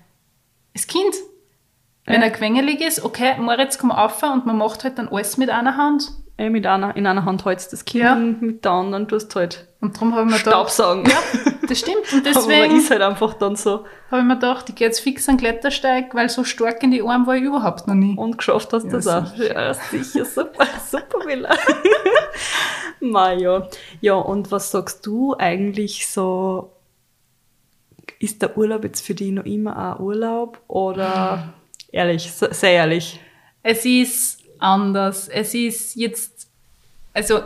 das 0.74 0.86
Kind. 0.88 1.16
Wenn 2.06 2.22
Ja. 2.22 2.28
er 2.28 2.32
quengelig 2.32 2.82
ist, 2.82 3.06
okay, 3.06 3.36
Moritz, 3.40 3.78
komm 3.78 3.92
auf 3.92 4.22
und 4.24 4.46
man 4.46 4.58
macht 4.58 4.84
halt 4.84 4.98
dann 4.98 5.08
alles 5.10 5.38
mit 5.38 5.50
einer 5.50 5.78
Hand. 5.78 6.12
Ey, 6.38 6.50
mit 6.50 6.66
einer, 6.66 6.96
in 6.96 7.06
einer 7.06 7.26
Hand 7.26 7.44
hältst 7.46 7.72
du 7.72 7.76
das 7.76 7.84
Kind 7.86 8.04
Ja. 8.06 8.14
und 8.16 8.42
mit 8.42 8.64
der 8.64 8.72
anderen 8.72 9.08
tust 9.10 9.36
du 9.36 9.40
halt 9.40 9.68
Und 9.82 9.96
darum 9.96 10.14
habe 10.16 10.22
ich 10.26 10.32
mir 10.32 10.38
gedacht, 10.40 10.54
Staubsaugen. 10.72 11.06
ja, 11.06 11.18
das 11.68 11.80
stimmt. 11.80 11.98
Und 12.14 12.26
Aber 12.28 12.40
man 12.40 12.48
deswegen 12.50 12.78
ist 12.78 12.90
halt 12.92 13.02
einfach 13.02 13.34
dann 13.34 13.56
so 13.58 13.84
habe 14.10 14.22
ich 14.22 14.28
mir 14.28 14.36
gedacht, 14.36 14.70
ich 14.70 14.76
gehe 14.76 14.88
jetzt 14.88 15.02
fix 15.02 15.28
an 15.30 15.36
den 15.36 15.42
Klettersteig, 15.42 16.16
weil 16.16 16.30
so 16.30 16.44
stark 16.46 16.82
in 16.82 16.92
die 16.92 17.02
Arme 17.04 17.28
war 17.28 17.36
ich 17.36 17.44
überhaupt 17.44 17.88
noch 17.88 17.94
nie. 17.94 18.16
und 18.18 18.38
geschafft 18.38 18.72
hast 18.74 18.86
Ja, 18.86 18.90
das 18.92 19.08
auch. 19.08 19.36
Ja, 19.36 19.74
sicher, 19.74 20.24
super, 20.26 20.66
super, 20.90 21.26
Villa. 21.28 21.50
Maja. 23.12 23.68
Ja, 24.01 24.16
und 24.16 24.51
was 24.51 24.72
sagst 24.72 25.05
du 25.05 25.36
eigentlich 25.38 26.07
so? 26.07 26.72
Ist 28.20 28.41
der 28.41 28.57
Urlaub 28.57 28.84
jetzt 28.84 29.01
für 29.01 29.14
dich 29.14 29.32
noch 29.32 29.45
immer 29.45 29.95
ein 29.95 30.01
Urlaub 30.03 30.60
oder 30.68 31.53
ehrlich, 31.91 32.32
se- 32.32 32.53
sehr 32.53 32.72
ehrlich? 32.72 33.20
Es 33.64 33.86
ist 33.86 34.41
anders. 34.60 35.28
Es 35.30 35.53
ist 35.53 35.95
jetzt, 35.95 36.47
also 37.14 37.39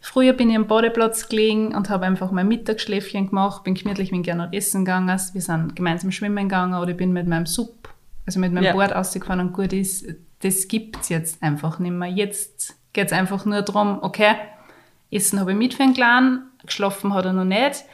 früher 0.00 0.32
bin 0.34 0.50
ich 0.50 0.56
am 0.56 0.66
Badeplatz 0.66 1.28
gelegen 1.28 1.74
und 1.74 1.88
habe 1.90 2.06
einfach 2.06 2.30
mein 2.32 2.48
Mittagsschläfchen 2.48 3.28
gemacht, 3.28 3.64
bin 3.64 3.74
gemütlich 3.74 4.10
mit 4.12 4.24
gerne 4.24 4.48
essen 4.52 4.84
gegangen, 4.84 5.18
wir 5.32 5.40
sind 5.42 5.76
gemeinsam 5.76 6.10
schwimmen 6.12 6.48
gegangen 6.48 6.74
oder 6.80 6.90
ich 6.90 6.96
bin 6.96 7.12
mit 7.12 7.26
meinem 7.26 7.46
Sub, 7.46 7.88
also 8.26 8.40
mit 8.40 8.52
meinem 8.52 8.64
Ja. 8.64 8.72
Board 8.72 8.92
ausgefahren 8.94 9.40
und 9.40 9.52
gut 9.52 9.72
ist, 9.72 10.06
das 10.40 10.68
gibt's 10.68 11.08
jetzt 11.08 11.42
einfach 11.42 11.78
nicht 11.78 11.92
mehr. 11.92 12.08
Jetzt 12.08 12.74
geht's 12.98 13.12
einfach 13.12 13.44
nur 13.44 13.62
darum, 13.62 13.98
okay, 14.02 14.34
Essen 15.10 15.38
habe 15.40 15.52
ich 15.52 15.56
mit 15.56 15.74
für 15.74 15.84
einen 15.84 15.94
Kleinen, 15.94 16.50
geschlafen 16.66 17.14
hat 17.14 17.24
er 17.24 17.32
noch 17.32 17.44
nicht. 17.44 17.84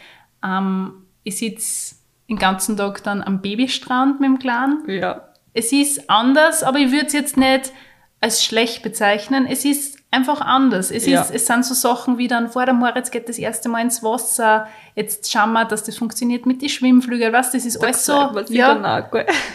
Ähm, 0.42 1.04
ich 1.24 1.36
sitze 1.38 1.96
den 2.28 2.38
ganzen 2.38 2.76
Tag 2.76 3.02
dann 3.02 3.22
am 3.22 3.40
Babystrand 3.42 4.18
mit 4.20 4.28
dem 4.28 4.38
Kleinen 4.38 4.82
Ja. 4.88 5.28
es 5.52 5.72
ist 5.72 6.08
anders, 6.08 6.62
aber 6.62 6.78
ich 6.78 6.90
würde 6.90 7.06
es 7.06 7.12
jetzt 7.12 7.36
nicht 7.36 7.72
als 8.20 8.42
schlecht 8.42 8.82
bezeichnen. 8.82 9.46
Es 9.46 9.66
ist 9.66 9.98
einfach 10.10 10.40
anders. 10.40 10.90
Es, 10.90 11.04
Ja. 11.06 11.20
ist, 11.20 11.30
es 11.34 11.46
sind 11.46 11.66
so 11.66 11.74
Sachen 11.74 12.16
wie 12.16 12.26
dann 12.28 12.48
vor 12.48 12.64
der 12.64 12.72
Moritz 12.74 13.10
geht 13.10 13.28
das 13.28 13.38
erste 13.38 13.68
Mal 13.68 13.82
ins 13.82 14.02
Wasser. 14.02 14.66
Jetzt 14.94 15.30
schauen 15.30 15.52
wir, 15.52 15.66
dass 15.66 15.84
das 15.84 15.98
funktioniert 15.98 16.46
mit 16.46 16.62
den 16.62 16.70
Schwimmflügeln. 16.70 17.32
Was, 17.34 17.52
das 17.52 17.66
ist 17.66 17.76
alles 17.84 18.06
so, 18.06 18.30
ja, 18.48 19.02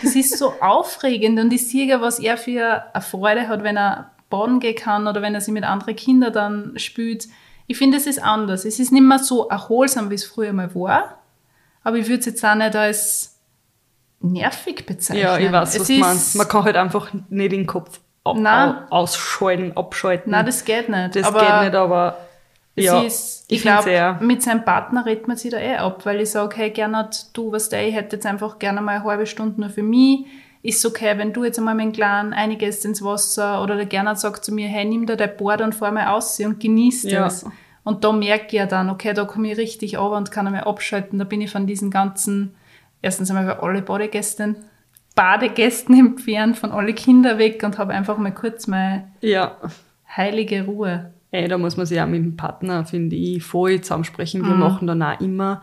das 0.04 0.16
ist 0.16 0.38
so 0.38 0.54
aufregend 0.62 1.40
und 1.40 1.52
ich 1.52 1.68
sehe 1.68 1.88
ja, 1.88 2.00
was 2.02 2.20
er 2.20 2.38
für 2.38 2.84
eine 2.94 3.02
Freude 3.02 3.48
hat, 3.48 3.64
wenn 3.64 3.78
er 3.78 4.12
baden 4.30 4.60
gehen 4.60 4.76
kann 4.76 5.08
oder 5.08 5.22
wenn 5.22 5.34
er 5.36 5.42
sich 5.42 5.54
mit 5.54 5.64
anderen 5.64 5.96
Kindern 5.96 6.34
dann 6.34 6.74
spielt. 6.78 7.28
Ich 7.68 7.78
finde, 7.78 7.98
es 7.98 8.08
ist 8.08 8.22
anders. 8.22 8.66
Es 8.66 8.80
ist 8.80 8.92
nicht 8.92 9.02
mehr 9.04 9.20
so 9.20 9.48
erholsam, 9.48 10.10
wie 10.10 10.16
es 10.16 10.26
früher 10.26 10.54
mal 10.54 10.74
war. 10.76 11.20
Aber 11.84 11.98
ich 11.98 12.08
würde 12.08 12.20
es 12.20 12.26
jetzt 12.26 12.44
auch 12.46 12.56
nicht 12.56 12.76
als 12.76 13.40
nervig 14.22 14.86
bezeichnen. 14.86 15.24
Ja, 15.24 15.38
ich 15.38 15.52
weiß, 15.52 15.74
Es 15.76 15.80
was 15.82 15.88
du 15.88 15.94
meinst. 16.00 16.36
Man 16.36 16.48
kann 16.48 16.64
halt 16.66 16.76
einfach 16.76 17.10
nicht 17.30 17.52
den 17.52 17.66
Kopf 17.66 18.00
Nein. 18.36 18.76
au- 18.90 18.98
ausschalten, 18.98 19.76
abschalten. 19.78 20.32
Nein, 20.32 20.46
das 20.46 20.66
geht 20.66 20.90
nicht. 20.90 21.16
das 21.16 21.24
aber 21.26 21.40
geht 21.40 21.62
nicht, 21.62 21.76
aber 21.76 22.18
ja, 22.76 23.02
ist, 23.02 23.46
ich 23.48 23.58
ich 23.58 23.62
glaube, 23.64 24.18
mit 24.22 24.42
seinem 24.44 24.64
Partner 24.64 25.06
redet 25.06 25.28
man 25.28 25.36
sich 25.38 25.52
da 25.52 25.58
eh 25.58 25.78
ab, 25.78 26.06
weil 26.06 26.22
ich 26.22 26.32
sage, 26.32 26.56
hey, 26.58 26.70
Gernot, 26.72 27.26
du, 27.34 27.52
was 27.52 27.70
der, 27.70 27.88
ich 27.88 27.94
hätte 27.96 28.16
jetzt 28.18 28.26
einfach 28.26 28.60
gerne 28.60 28.82
mal 28.82 28.96
eine 28.98 29.04
halbe 29.04 29.26
Stunde 29.26 29.60
nur 29.62 29.70
für 29.70 29.84
mich. 29.84 30.26
Ist 30.62 30.86
okay, 30.86 31.18
wenn 31.18 31.32
du 31.32 31.46
jetzt 31.46 31.58
einmal 31.58 31.76
mit 31.76 31.86
dem 31.86 31.92
Kleinen 31.94 32.34
einiges 32.34 32.84
ins 32.84 33.02
Wasser 33.04 33.64
oder 33.64 33.76
der 33.78 33.86
Gernot 33.86 34.20
sagt 34.20 34.44
zu 34.44 34.54
mir, 34.54 34.68
hey, 34.68 34.84
nimm 34.86 35.06
da 35.06 35.16
dein 35.16 35.38
Board 35.38 35.62
und 35.62 35.74
fahr 35.74 35.92
mal 35.92 36.08
aus 36.08 36.40
und 36.40 36.60
genieß 36.60 37.04
Ja. 37.04 37.24
das. 37.24 37.46
Und 37.86 38.04
da 38.04 38.12
merke 38.12 38.48
ich 38.48 38.54
ja 38.54 38.66
dann, 38.66 38.90
okay, 38.90 39.14
da 39.14 39.24
komme 39.24 39.52
ich 39.52 39.58
richtig 39.58 39.98
runter 39.98 40.18
und 40.18 40.32
kann 40.32 40.46
einmal 40.48 40.66
abschalten. 40.66 41.18
Da 41.18 41.26
bin 41.26 41.40
ich 41.42 41.50
von 41.50 41.66
diesen 41.66 41.90
ganzen, 41.92 42.56
erstens 43.02 43.32
einmal 43.32 43.46
bei 43.46 43.60
alle 43.64 43.82
Badegästen, 43.82 44.58
Badegästen 45.16 45.98
entfernt, 45.98 46.58
von 46.58 46.72
alle 46.72 46.94
Kinder 46.94 47.38
weg 47.38 47.64
und 47.64 47.78
habe 47.78 47.94
einfach 47.94 48.18
mal 48.18 48.34
kurz 48.34 48.68
meine 48.68 49.08
Ja, 49.22 49.56
heilige 50.16 50.66
Ruhe. 50.66 51.14
Ey, 51.32 51.48
da 51.48 51.58
muss 51.58 51.78
man 51.78 51.86
sich 51.86 52.00
auch 52.02 52.08
mit 52.08 52.22
dem 52.24 52.36
Partner, 52.36 52.86
finde 52.86 53.16
ich, 53.16 53.44
voll 53.44 53.82
zusammensprechen. 53.82 54.46
Wir 54.46 54.56
machen 54.56 54.88
dann 54.88 55.02
auch 55.04 55.20
immer, 55.22 55.62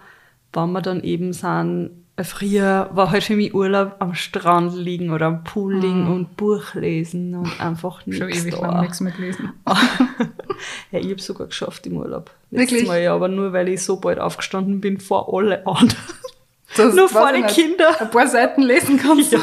wenn 0.52 0.72
wir 0.72 0.80
dann 0.80 1.02
eben 1.02 1.32
sind, 1.32 1.90
früher 2.22 2.88
war 2.92 3.10
halt 3.10 3.24
für 3.24 3.36
mich 3.36 3.54
Urlaub 3.54 3.96
am 3.98 4.14
Strand 4.14 4.74
liegen 4.74 5.10
oder 5.10 5.26
am 5.26 5.44
Pool 5.44 5.74
liegen 5.76 6.06
und 6.06 6.36
Buch 6.36 6.74
lesen 6.74 7.34
und 7.34 7.60
einfach 7.60 8.06
nichts 8.06 8.18
Schon 8.20 8.30
ewig 8.30 8.54
da. 8.58 8.66
lang 8.66 8.80
nichts 8.82 9.00
mehr 9.00 9.12
gelesen. 9.12 9.52
ja, 10.92 10.98
ich 10.98 11.10
habe 11.10 11.20
sogar 11.20 11.46
geschafft 11.48 11.86
im 11.86 11.96
Urlaub. 11.98 12.30
Wirklich? 12.50 12.70
Letztes 12.70 12.88
Mal, 12.88 13.02
ja, 13.02 13.14
aber 13.14 13.28
nur 13.28 13.52
weil 13.52 13.68
ich 13.68 13.82
so 13.82 13.96
bald 14.00 14.18
aufgestanden 14.18 14.80
bin 14.80 14.98
vor 14.98 15.32
alle 15.34 15.66
anderen. 15.66 15.96
Das 16.76 16.94
nur 16.94 17.08
vor 17.08 17.32
den. 17.32 17.46
Kindern. 17.46 17.94
Ein 17.98 18.10
paar 18.10 18.26
Seiten 18.28 18.62
lesen 18.62 18.98
kannst 18.98 19.32
du. 19.32 19.38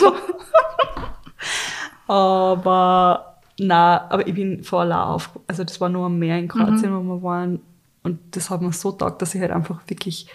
Aber 2.07 3.37
na, 3.59 4.05
aber 4.09 4.27
ich 4.27 4.33
bin 4.33 4.63
vor 4.63 4.81
allein 4.81 4.97
auf, 4.99 5.29
also 5.47 5.63
das 5.63 5.79
war 5.79 5.89
nur 5.89 6.05
am 6.07 6.17
Meer 6.19 6.37
in 6.39 6.47
Kroatien, 6.47 6.91
Mhm. 6.91 7.07
wo 7.09 7.15
wir 7.15 7.23
waren. 7.23 7.61
Und 8.03 8.19
das 8.35 8.49
hat 8.49 8.61
mir 8.61 8.73
so 8.73 8.91
taugt, 8.91 9.21
dass 9.21 9.33
ich 9.35 9.41
halt 9.41 9.51
einfach 9.51 9.79
wirklich 9.87 10.27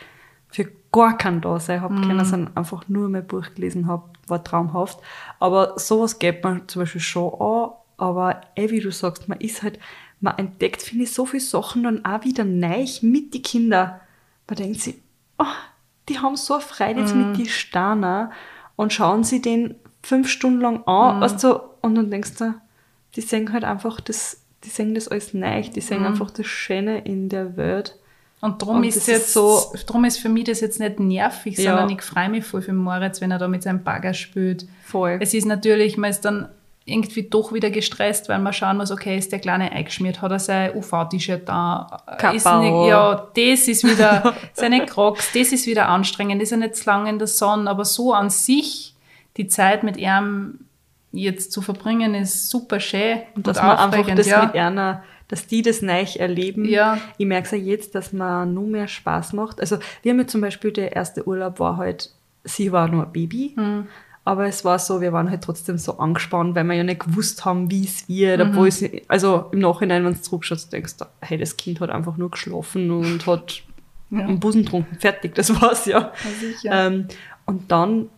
für 0.67 0.73
gar 0.93 1.17
keinen 1.17 1.41
da 1.41 1.61
sein 1.61 1.81
hab 1.83 1.93
Mhm. 1.93 2.03
können, 2.09 2.25
sondern 2.25 2.57
einfach 2.57 2.89
nur 2.89 3.09
mein 3.09 3.27
Buch 3.27 3.47
gelesen 3.55 3.87
habe, 3.87 4.05
war 4.27 4.43
traumhaft. 4.43 4.99
Aber 5.39 5.79
sowas 5.79 6.19
geht 6.19 6.43
man 6.43 6.67
zum 6.69 6.83
Beispiel 6.83 7.01
schon 7.01 7.33
an, 7.41 7.71
aber 7.97 8.41
eh 8.57 8.71
wie 8.71 8.81
du 8.81 8.91
sagst, 8.91 9.29
man 9.29 9.39
ist 9.41 9.63
halt, 9.63 9.79
man 10.21 10.37
entdeckt, 10.39 10.83
finde 10.83 11.05
ich, 11.05 11.13
so 11.13 11.27
viele 11.27 11.43
Sachen 11.43 11.85
dann 11.85 12.05
auch 12.05 12.25
wieder 12.25 12.45
neu 12.45 12.85
mit 13.03 13.35
die 13.35 13.43
Kinder. 13.43 14.01
Man 14.49 14.57
denkt 14.57 14.81
sich, 14.81 14.97
oh, 15.39 15.45
die 16.09 16.19
haben 16.19 16.37
so 16.37 16.55
eine 16.55 16.63
Freude 16.63 17.01
jetzt 17.01 17.15
Mhm. 17.15 17.29
mit 17.29 17.37
die 17.37 17.49
Steiner 17.49 18.31
und 18.77 18.93
schauen 18.93 19.23
sie 19.25 19.41
den 19.41 19.77
fünf 20.03 20.29
Stunden 20.29 20.61
lang 20.61 20.83
an, 20.87 21.21
Mhm. 21.21 21.39
du, 21.41 21.61
und 21.83 21.95
dann 21.95 22.11
denkst 22.11 22.35
du, 22.39 22.55
die 23.15 23.21
sehen 23.21 23.53
halt 23.53 23.65
einfach 23.65 24.01
das, 24.01 24.41
die 24.65 24.71
sehen 24.71 24.95
das 24.95 25.09
alles 25.09 25.35
neu, 25.35 25.63
die 25.63 25.81
Mhm. 25.81 25.85
sehen 25.85 26.05
einfach 26.07 26.31
das 26.31 26.47
Schöne 26.47 26.99
in 27.05 27.29
der 27.29 27.57
Welt. 27.57 27.97
Und 28.41 28.63
darum 28.63 28.77
Und 28.79 28.85
ist 28.85 29.09
jetzt 29.09 29.33
so- 29.33 29.73
drum 29.87 30.05
ist 30.05 30.19
für 30.19 30.29
mich 30.29 30.45
das 30.45 30.61
jetzt 30.61 30.79
nicht 30.79 31.01
nervig, 31.01 31.59
Ja. 31.59 31.71
sondern 31.77 31.91
ich 31.91 32.03
freue 32.03 32.29
mich 32.29 32.45
voll 32.45 32.63
für 32.63 32.73
Moritz, 32.73 33.21
wenn 33.21 33.31
er 33.33 33.39
da 33.39 33.49
mit 33.49 33.63
seinem 33.63 33.83
Bagger 33.83 34.15
spielt. 34.15 34.67
Voll. 34.85 35.19
Es 35.21 35.35
ist 35.35 35.45
natürlich, 35.45 35.97
man 35.97 36.11
ist 36.11 36.25
dann 36.25 36.49
irgendwie 36.85 37.25
doch 37.25 37.53
wieder 37.53 37.71
gestresst, 37.71 38.29
weil 38.29 38.39
man 38.39 38.53
schauen 38.53 38.79
muss, 38.79 38.91
okay, 38.91 39.19
ist 39.19 39.31
der 39.33 39.41
Kleine 39.41 39.73
eingeschmiert, 39.73 40.23
hat 40.23 40.31
er 40.31 40.39
sein 40.39 40.75
UV-T-Shirt 40.75 41.47
da, 41.49 42.03
ist 42.33 42.47
nicht, 42.47 42.89
ja, 42.89 43.29
das 43.35 43.69
ist 43.69 43.85
wieder, 43.85 44.35
seine 44.55 44.87
Crocs, 44.87 45.33
das 45.35 45.53
ist 45.53 45.67
wieder 45.67 45.89
anstrengend, 45.89 46.41
ist 46.41 46.51
ja 46.51 46.57
nicht 46.57 46.77
zu 46.77 46.87
lange 46.87 47.11
in 47.11 47.19
der 47.19 47.29
Sonne, 47.29 47.69
aber 47.69 47.85
so 47.85 48.15
an 48.15 48.31
sich, 48.31 48.95
die 49.37 49.49
Zeit 49.49 49.83
mit 49.83 49.99
ihm 49.99 50.61
jetzt 51.13 51.53
zu 51.53 51.61
verbringen, 51.61 52.15
ist 52.15 52.49
super 52.49 52.81
schön 52.81 53.19
Und 53.35 53.47
dass 53.47 53.59
man 53.59 53.77
einfach 53.77 54.15
das 54.15 54.27
ja. 54.27 54.47
mit 54.47 54.55
einer, 54.55 55.03
dass 55.29 55.47
die 55.47 55.63
das 55.63 55.83
neu 55.83 56.05
erleben. 56.17 56.65
Ja. 56.65 56.99
Ich 57.19 57.27
merke 57.27 57.45
es 57.47 57.51
ja 57.53 57.59
jetzt, 57.59 57.95
dass 57.95 58.13
man 58.13 58.55
nur 58.55 58.67
mehr 58.67 58.89
Spaß 58.89 59.35
macht. 59.35 59.61
Also 59.61 59.79
wir 60.03 60.13
haben 60.13 60.19
ja 60.19 60.27
zum 60.27 60.41
Beispiel, 60.41 60.73
der 60.73 60.97
erste 60.97 61.27
Urlaub 61.27 61.61
war 61.61 61.77
halt, 61.77 62.11
sie 62.45 62.73
war 62.73 62.89
nur 62.89 63.05
ein 63.05 63.13
Baby. 63.13 63.53
Hm. 63.57 63.87
Aber 64.25 64.47
es 64.47 64.63
war 64.63 64.79
so, 64.79 65.01
wir 65.01 65.15
waren 65.15 65.31
halt 65.31 65.43
trotzdem 65.43 65.79
so 65.79 65.97
angespannt, 65.99 66.55
weil 66.55 66.65
wir 66.65 66.75
ja 66.75 66.85
nicht 66.85 67.01
gewusst 67.01 67.47
haben, 67.47 67.71
wie 67.71 67.85
es 67.85 68.07
wird. 68.11 68.45
Mhm. 68.45 68.51
Obwohl 68.51 68.69
es, 68.69 68.85
also 69.09 69.47
im 69.53 69.61
Nachhinein, 69.61 70.05
wenn 70.05 70.13
du 70.13 70.21
zurückschaust, 70.21 70.71
denkst 70.71 70.99
du, 70.99 71.07
hey, 71.23 71.39
das 71.39 71.57
Kind 71.57 71.81
hat 71.81 71.89
einfach 71.89 72.19
nur 72.19 72.31
geschlafen 72.31 72.91
und 72.91 73.27
hat 73.27 73.63
Ja. 74.11 74.27
einen 74.27 74.39
Busen 74.39 74.65
getrunken. 74.65 74.97
Fertig, 74.99 75.35
das 75.35 75.59
war's 75.63 75.87
ja. 75.87 76.13
sicher. 76.41 76.71
Ähm, 76.71 77.09
und 77.47 77.73
dann, 77.73 78.11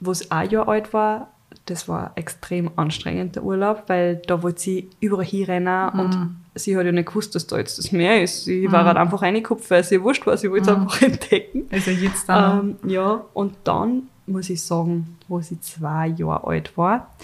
wo 0.00 0.10
es 0.10 0.30
ein 0.30 0.50
Jahr 0.50 0.68
alt 0.68 0.92
war, 0.92 1.32
das 1.70 1.88
war 1.88 2.12
extrem 2.16 2.70
anstrengend, 2.76 3.36
der 3.36 3.44
Urlaub, 3.44 3.84
weil 3.88 4.16
da 4.26 4.42
wollte 4.42 4.60
sie 4.60 4.90
überall 5.00 5.24
hinrennen 5.24 5.90
Mhm. 5.94 6.00
und 6.00 6.36
sie 6.54 6.76
hat 6.76 6.84
ja 6.86 6.92
nicht 6.92 7.08
gewusst, 7.08 7.34
dass 7.34 7.46
da 7.46 7.56
jetzt 7.58 7.78
das 7.78 7.92
Meer 7.92 8.22
ist. 8.22 8.44
Sie 8.44 8.70
war 8.72 8.84
halt 8.84 8.96
einfach 8.96 9.22
reingekupft, 9.22 9.70
weil 9.70 9.84
sie 9.84 10.02
wurscht 10.02 10.26
war, 10.26 10.36
sie 10.36 10.50
wollte 10.50 10.70
es 10.70 10.76
Mhm. 10.76 10.82
einfach 10.82 11.02
entdecken. 11.02 11.66
Also 11.70 11.90
jetzt 11.90 12.28
dann. 12.28 12.76
Ähm, 12.82 12.90
ja, 12.90 13.22
und 13.34 13.54
dann 13.64 14.04
muss 14.26 14.50
ich 14.50 14.62
sagen, 14.62 15.16
wo 15.28 15.40
sie 15.40 15.60
zwei 15.60 16.08
Jahre 16.08 16.46
alt 16.46 16.76
war, 16.76 17.14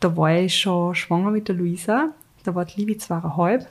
da 0.00 0.16
war 0.16 0.32
ich 0.34 0.56
schon 0.58 0.94
schwanger 0.94 1.30
mit 1.30 1.48
der 1.48 1.54
Luisa. 1.56 2.08
Da 2.44 2.54
war 2.54 2.64
die 2.64 2.80
Livi 2.80 2.96
zweieinhalb. 2.98 3.66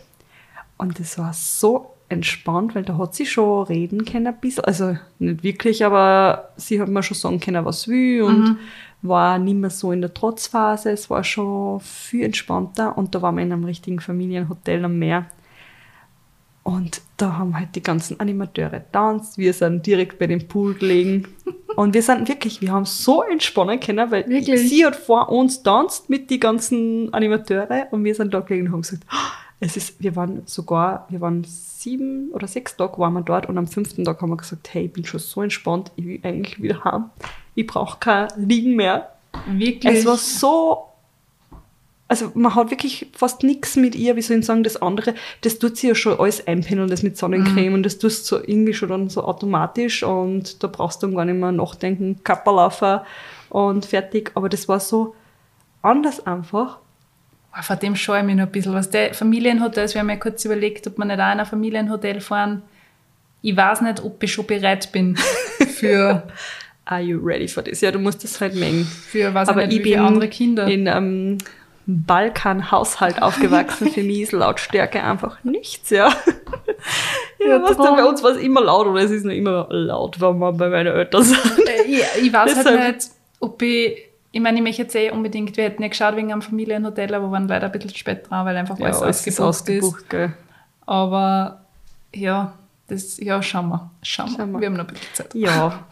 Und 0.77 0.99
das 0.99 1.17
war 1.17 1.33
so 1.33 1.91
entspannt, 2.07 2.73
weil 2.75 2.83
da 2.83 2.97
hat 2.97 3.13
sie 3.15 3.25
schon 3.25 3.63
reden 3.67 4.05
können 4.05 4.27
ein 4.27 4.39
bisschen. 4.39 4.63
Also 4.63 4.95
nicht 5.19 5.43
wirklich, 5.43 5.85
aber 5.85 6.49
sie 6.55 6.79
hat 6.81 6.87
mir 6.87 7.03
schon 7.03 7.17
sagen 7.17 7.39
können, 7.39 7.65
was 7.65 7.83
sie 7.83 7.91
will 7.91 8.21
und 8.23 8.57
war 9.01 9.39
nicht 9.39 9.55
mehr 9.55 9.69
so 9.69 9.91
in 9.91 10.01
der 10.01 10.13
Trotzphase. 10.13 10.91
Es 10.91 11.09
war 11.09 11.23
schon 11.23 11.79
viel 11.79 12.25
entspannter 12.25 12.97
und 12.97 13.15
da 13.15 13.21
waren 13.21 13.35
wir 13.37 13.43
in 13.43 13.51
einem 13.53 13.63
richtigen 13.63 13.99
Familienhotel 13.99 14.83
am 14.85 14.99
Meer. 14.99 15.25
Und 16.63 17.01
da 17.17 17.37
haben 17.37 17.57
halt 17.57 17.73
die 17.75 17.81
ganzen 17.81 18.19
Animateure 18.19 18.83
tanzt. 18.91 19.37
Wir 19.37 19.53
sind 19.53 19.85
direkt 19.87 20.19
bei 20.19 20.27
dem 20.27 20.47
Pool 20.47 20.75
gelegen. 20.75 21.27
Und 21.75 21.93
wir 21.93 22.01
sind 22.03 22.27
wirklich, 22.27 22.59
wir 22.61 22.73
haben 22.73 22.83
so 22.83 23.23
entspannen 23.23 23.79
können, 23.79 24.11
weil 24.11 24.27
Wirklich? 24.27 24.67
sie 24.67 24.85
hat 24.85 24.97
vor 24.97 25.29
uns 25.29 25.63
tanzt 25.63 26.09
mit 26.09 26.29
die 26.29 26.39
ganzen 26.39 27.13
Animateure 27.13 27.87
und 27.91 28.03
wir 28.03 28.13
sind 28.15 28.33
da 28.33 28.41
gelegen 28.41 28.67
und 28.67 28.73
haben 28.73 28.81
gesagt, 28.81 29.03
"Ah, 29.07 29.31
es 29.61 29.77
ist, 29.77 30.01
wir 30.03 30.13
waren 30.17 30.41
sogar, 30.45 31.05
wir 31.09 31.21
waren 31.21 31.45
sieben 31.79 32.31
oder 32.31 32.47
sechs 32.47 32.75
Tage 32.75 32.97
waren 32.97 33.13
wir 33.13 33.21
dort 33.21 33.47
und 33.47 33.57
am 33.57 33.67
fünften 33.67 34.03
Tag 34.03 34.21
haben 34.21 34.29
wir 34.29 34.37
gesagt, 34.37 34.73
hey, 34.73 34.85
ich 34.85 34.93
bin 34.93 35.05
schon 35.05 35.19
so 35.19 35.41
entspannt, 35.41 35.91
ich 35.95 36.05
will 36.05 36.19
eigentlich 36.23 36.61
wieder 36.61 36.83
heim. 36.83 37.05
Ich 37.55 37.65
brauche 37.65 37.99
kein 37.99 38.27
Liegen 38.37 38.75
mehr. 38.75 39.13
Wirklich. 39.47 39.99
Es 39.99 40.05
war 40.05 40.17
so. 40.17 40.85
Also 42.09 42.31
man 42.33 42.55
hat 42.55 42.71
wirklich 42.71 43.07
fast 43.13 43.43
nichts 43.43 43.75
mit 43.75 43.95
ihr, 43.95 44.15
wie 44.15 44.23
soll 44.23 44.39
ich 44.39 44.45
sagen, 44.45 44.63
das 44.63 44.81
andere, 44.81 45.13
das 45.41 45.59
tut 45.59 45.77
sie 45.77 45.89
ja 45.89 45.95
schon 45.95 46.19
alles 46.19 46.45
einpendeln, 46.47 46.89
das 46.89 47.03
mit 47.03 47.15
Sonnencreme 47.15 47.75
und 47.75 47.83
das 47.83 47.99
tust 47.99 48.31
du 48.31 48.37
so 48.37 48.43
irgendwie 48.43 48.73
schon 48.73 48.89
dann 48.89 49.09
so 49.09 49.23
automatisch 49.23 50.01
und 50.01 50.63
da 50.63 50.67
brauchst 50.67 51.03
du 51.03 51.07
dann 51.07 51.15
gar 51.15 51.25
nicht 51.25 51.39
mehr 51.39 51.51
nachdenken, 51.51 52.19
Kapperlaufer 52.23 53.05
und 53.49 53.85
fertig. 53.85 54.31
Aber 54.33 54.49
das 54.49 54.67
war 54.67 54.79
so 54.79 55.13
anders 55.83 56.25
einfach. 56.25 56.79
Ah, 57.51 57.61
Vor 57.61 57.75
dem 57.75 57.95
scheue 57.95 58.19
ich 58.19 58.25
mich 58.25 58.35
noch 58.35 58.45
ein 58.45 58.51
bisschen. 58.51 58.73
Was 58.73 58.89
der 58.89 59.13
Familienhotels, 59.13 59.93
wir 59.93 60.01
haben 60.01 60.09
ja 60.09 60.15
kurz 60.17 60.45
überlegt, 60.45 60.85
ob 60.87 60.97
wir 60.97 61.05
nicht 61.05 61.19
auch 61.19 61.31
in 61.31 61.39
ein 61.39 61.45
Familienhotel 61.45 62.21
fahren. 62.21 62.61
Ich 63.41 63.55
weiß 63.55 63.81
nicht, 63.81 64.03
ob 64.03 64.21
ich 64.21 64.33
schon 64.33 64.45
bereit 64.45 64.91
bin 64.91 65.15
für, 65.77 66.23
Are 66.85 67.01
you 67.01 67.19
ready 67.23 67.47
for 67.47 67.63
this? 67.63 67.81
Ja, 67.81 67.91
du 67.91 67.99
musst 67.99 68.23
das 68.23 68.41
halt 68.41 68.55
mengen. 68.55 68.83
für 68.85 69.33
was 69.33 69.47
Aber 69.47 69.65
ich 69.65 69.81
bin 69.81 69.99
andere 69.99 70.27
Kinder. 70.27 70.67
in 70.67 70.87
einem 70.87 71.37
Balkan-Haushalt 71.85 73.21
aufgewachsen. 73.21 73.89
Für 73.91 74.03
mich 74.03 74.21
ist 74.21 74.31
Lautstärke 74.31 75.03
einfach 75.03 75.43
nichts, 75.43 75.89
ja. 75.91 76.09
ja, 77.39 77.61
was 77.61 77.77
denn, 77.77 77.85
drum. 77.85 77.95
bei 77.95 78.05
uns 78.05 78.23
war 78.23 78.31
es 78.31 78.37
immer 78.37 78.61
laut 78.61 78.87
oder 78.87 79.01
es 79.01 79.11
ist 79.11 79.23
nur 79.23 79.33
immer 79.33 79.67
laut, 79.69 80.19
wenn 80.19 80.37
man 80.37 80.57
bei 80.57 80.69
meinen 80.69 80.93
Eltern 80.95 81.23
sind. 81.23 81.39
Äh, 81.67 81.83
ich, 81.87 82.03
ich 82.23 82.33
weiß 82.33 82.55
halt 82.65 82.95
nicht, 82.95 83.07
ob 83.39 83.61
ich, 83.61 84.08
ich 84.31 84.39
meine, 84.41 84.57
ich 84.57 84.63
möchte 84.63 84.83
jetzt 84.83 84.95
eh 84.95 85.11
unbedingt, 85.11 85.55
wir 85.57 85.63
hätten 85.65 85.81
ja 85.81 85.87
geschaut 85.89 86.15
wegen 86.15 86.31
einem 86.31 86.41
Familienhotel, 86.41 87.13
aber 87.15 87.31
waren 87.31 87.47
leider 87.47 87.65
ein 87.67 87.71
bisschen 87.71 87.93
spät 87.95 88.29
dran, 88.29 88.45
weil 88.45 88.55
einfach 88.57 88.77
Ja, 88.79 88.87
alles 88.87 89.01
es 89.21 89.27
ist 89.27 89.39
ausgebucht 89.39 89.69
ist. 89.69 89.81
ausgebucht, 89.81 90.09
gell. 90.09 90.33
Aber 90.85 91.65
ja, 92.13 92.53
das, 92.87 93.17
ja, 93.17 93.41
schauen 93.41 93.69
wir. 93.69 93.91
Schauen 94.03 94.29
wir. 94.31 94.37
Schauen 94.37 94.51
wir. 94.53 94.59
wir 94.61 94.67
haben 94.67 94.73
noch 94.77 94.87
ein 94.87 94.93
bisschen 94.93 95.13
Zeit. 95.13 95.35
Ja. 95.35 95.85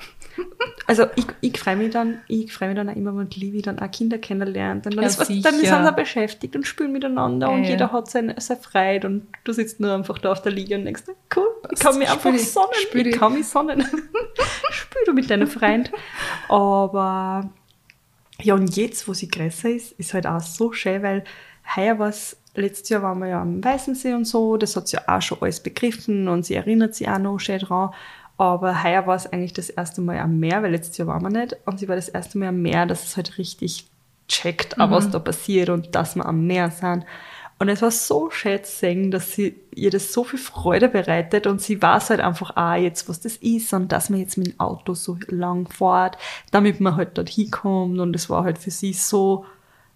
Also 0.85 1.05
ich, 1.15 1.25
ich 1.41 1.59
freue 1.59 1.75
mich 1.75 1.91
dann, 1.91 2.21
ich 2.27 2.53
freue 2.53 2.69
mich 2.69 2.77
dann 2.77 2.89
auch 2.89 2.95
immer, 2.95 3.15
wenn 3.17 3.29
Livi 3.31 3.61
dann 3.61 3.79
auch 3.79 3.89
Kinder 3.91 4.19
kennenlernt. 4.19 4.85
Und 4.85 4.95
dann, 4.95 5.03
Ja, 5.03 5.09
ist 5.09 5.19
was, 5.19 5.27
dann 5.27 5.55
sind 5.59 5.85
sie 5.85 5.91
beschäftigt 5.93 6.55
und 6.55 6.65
spielen 6.65 6.91
miteinander 6.93 7.49
und 7.49 7.63
Ja. 7.63 7.71
jeder 7.71 7.91
hat 7.91 8.09
seine, 8.09 8.35
seine 8.39 8.59
Freude 8.61 9.07
und 9.07 9.27
du 9.43 9.51
sitzt 9.51 9.79
nur 9.79 9.91
einfach 9.93 10.17
da 10.19 10.31
auf 10.31 10.41
der 10.43 10.51
Liege 10.51 10.75
und 10.77 10.85
denkst, 10.85 11.03
cool, 11.35 11.47
ich 11.71 11.79
kann 11.79 11.97
mich 11.97 12.09
einfach 12.09 12.33
sonnen, 12.37 12.69
ich 12.93 13.11
kann 13.19 13.33
mich 13.33 13.47
sonnen. 13.47 13.81
Spiel 14.71 15.01
du 15.07 15.13
mit 15.13 15.29
deinem 15.29 15.47
Freund. 15.47 15.91
Aber 16.49 17.49
ja, 18.41 18.53
und 18.53 18.75
jetzt, 18.75 19.07
wo 19.07 19.13
sie 19.13 19.27
größer 19.27 19.69
ist, 19.69 19.93
ist 19.93 20.13
halt 20.13 20.27
auch 20.27 20.41
so 20.41 20.71
schön, 20.71 21.03
weil 21.03 21.23
heuer 21.75 21.99
war 21.99 22.09
es, 22.09 22.37
letztes 22.55 22.89
Jahr 22.89 23.03
waren 23.03 23.19
wir 23.19 23.27
ja 23.27 23.41
am 23.41 23.63
Weißensee 23.63 24.13
und 24.13 24.25
so, 24.25 24.57
das 24.57 24.75
hat 24.75 24.87
sie 24.87 24.97
ja 24.97 25.03
auch 25.07 25.21
schon 25.21 25.39
alles 25.41 25.61
begriffen 25.61 26.27
und 26.27 26.45
sie 26.45 26.55
erinnert 26.55 26.95
sich 26.95 27.07
auch 27.07 27.17
noch 27.17 27.39
schön 27.39 27.59
dran. 27.59 27.91
Aber 28.37 28.83
heuer 28.83 29.07
war 29.07 29.15
es 29.15 29.25
eigentlich 29.25 29.53
das 29.53 29.69
erste 29.69 30.01
Mal 30.01 30.19
am 30.19 30.39
Meer, 30.39 30.61
weil 30.61 30.71
letztes 30.71 30.97
Jahr 30.97 31.07
waren 31.07 31.23
wir 31.23 31.29
nicht. 31.29 31.57
Und 31.65 31.79
sie 31.79 31.87
war 31.87 31.95
das 31.95 32.09
erste 32.09 32.37
Mal 32.37 32.49
am 32.49 32.61
Meer, 32.61 32.85
dass 32.85 33.03
es 33.03 33.17
halt 33.17 33.39
richtig 33.39 33.87
checkt, 34.27 34.79
auch 34.79 34.91
was 34.91 35.09
da 35.09 35.19
passiert 35.19 35.69
und 35.69 35.95
dass 35.95 36.15
wir 36.15 36.25
am 36.25 36.45
Meer 36.45 36.69
sind. 36.69 37.05
Und 37.59 37.69
es 37.69 37.81
war 37.81 37.89
so 37.89 38.29
sehen, 38.63 39.09
dass 39.09 39.31
sie 39.31 39.55
ihr 39.73 39.89
das 39.89 40.13
so 40.13 40.23
viel 40.23 40.37
Freude 40.37 40.89
bereitet 40.89 41.47
und 41.47 41.59
sie 41.59 41.81
weiß 41.81 42.11
halt 42.11 42.19
einfach 42.19 42.55
auch 42.55 42.75
jetzt, 42.75 43.09
was 43.09 43.19
das 43.19 43.37
ist 43.37 43.73
und 43.73 43.91
dass 43.91 44.09
man 44.09 44.19
jetzt 44.19 44.37
mit 44.37 44.47
dem 44.47 44.59
Auto 44.59 44.93
so 44.93 45.17
lang 45.27 45.67
fährt, 45.67 46.17
damit 46.51 46.79
man 46.79 46.95
halt 46.95 47.17
dort 47.17 47.29
hinkommt 47.29 47.99
und 47.99 48.15
es 48.15 48.29
war 48.29 48.43
halt 48.43 48.59
für 48.59 48.69
sie 48.69 48.93
so, 48.93 49.45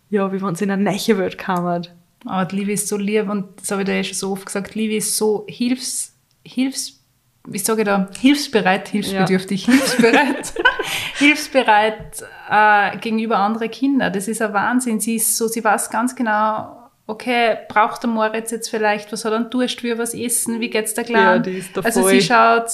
ja, 0.09 0.31
wie 0.33 0.41
wenn 0.41 0.55
sie 0.55 0.63
in 0.63 0.71
eine 0.71 0.83
neue 0.83 1.17
Welt 1.19 1.37
kam. 1.37 1.83
Aber 2.25 2.45
die 2.45 2.55
Liebe 2.55 2.71
ist 2.71 2.87
so 2.87 2.97
lieb 2.97 3.29
und 3.29 3.59
das 3.59 3.71
habe 3.71 3.81
ich 3.81 3.85
dir 3.85 3.95
ja 3.95 4.03
schon 4.03 4.15
so 4.15 4.31
oft 4.31 4.45
gesagt, 4.47 4.73
Liebe 4.73 4.95
ist 4.95 5.15
so 5.15 5.45
hilfs, 5.47 6.15
hilfs, 6.43 6.99
wie 7.47 7.59
sage 7.59 7.81
ich 7.81 7.85
da, 7.85 8.09
hilfsbereit, 8.19 8.87
hilfsbedürftig, 8.87 9.65
hilfsbereit, 9.65 10.53
hilfsbereit 11.15 12.23
äh, 12.49 12.97
gegenüber 12.97 13.37
anderen 13.37 13.69
Kindern. 13.69 14.13
Das 14.13 14.27
ist 14.27 14.41
ein 14.41 14.53
Wahnsinn. 14.53 14.99
Sie 14.99 15.15
ist 15.15 15.37
so, 15.37 15.47
sie 15.47 15.63
weiß 15.63 15.89
ganz 15.89 16.15
genau, 16.15 16.80
okay, 17.11 17.57
braucht 17.67 18.03
der 18.03 18.09
Moritz 18.09 18.51
jetzt 18.51 18.69
vielleicht, 18.69 19.11
was 19.11 19.25
hat 19.25 19.33
er 19.33 19.37
an 19.37 19.49
Durst, 19.49 19.83
will 19.83 19.91
er 19.91 19.97
was 19.97 20.13
essen, 20.13 20.59
wie 20.59 20.69
geht's 20.69 20.93
der 20.93 21.03
Ja, 21.05 21.09
Kleinen? 21.09 21.43
die 21.43 21.57
ist 21.57 21.75
da 21.77 21.81
also 21.81 22.01
voll- 22.01 22.11
sie 22.11 22.21
schaut, 22.21 22.65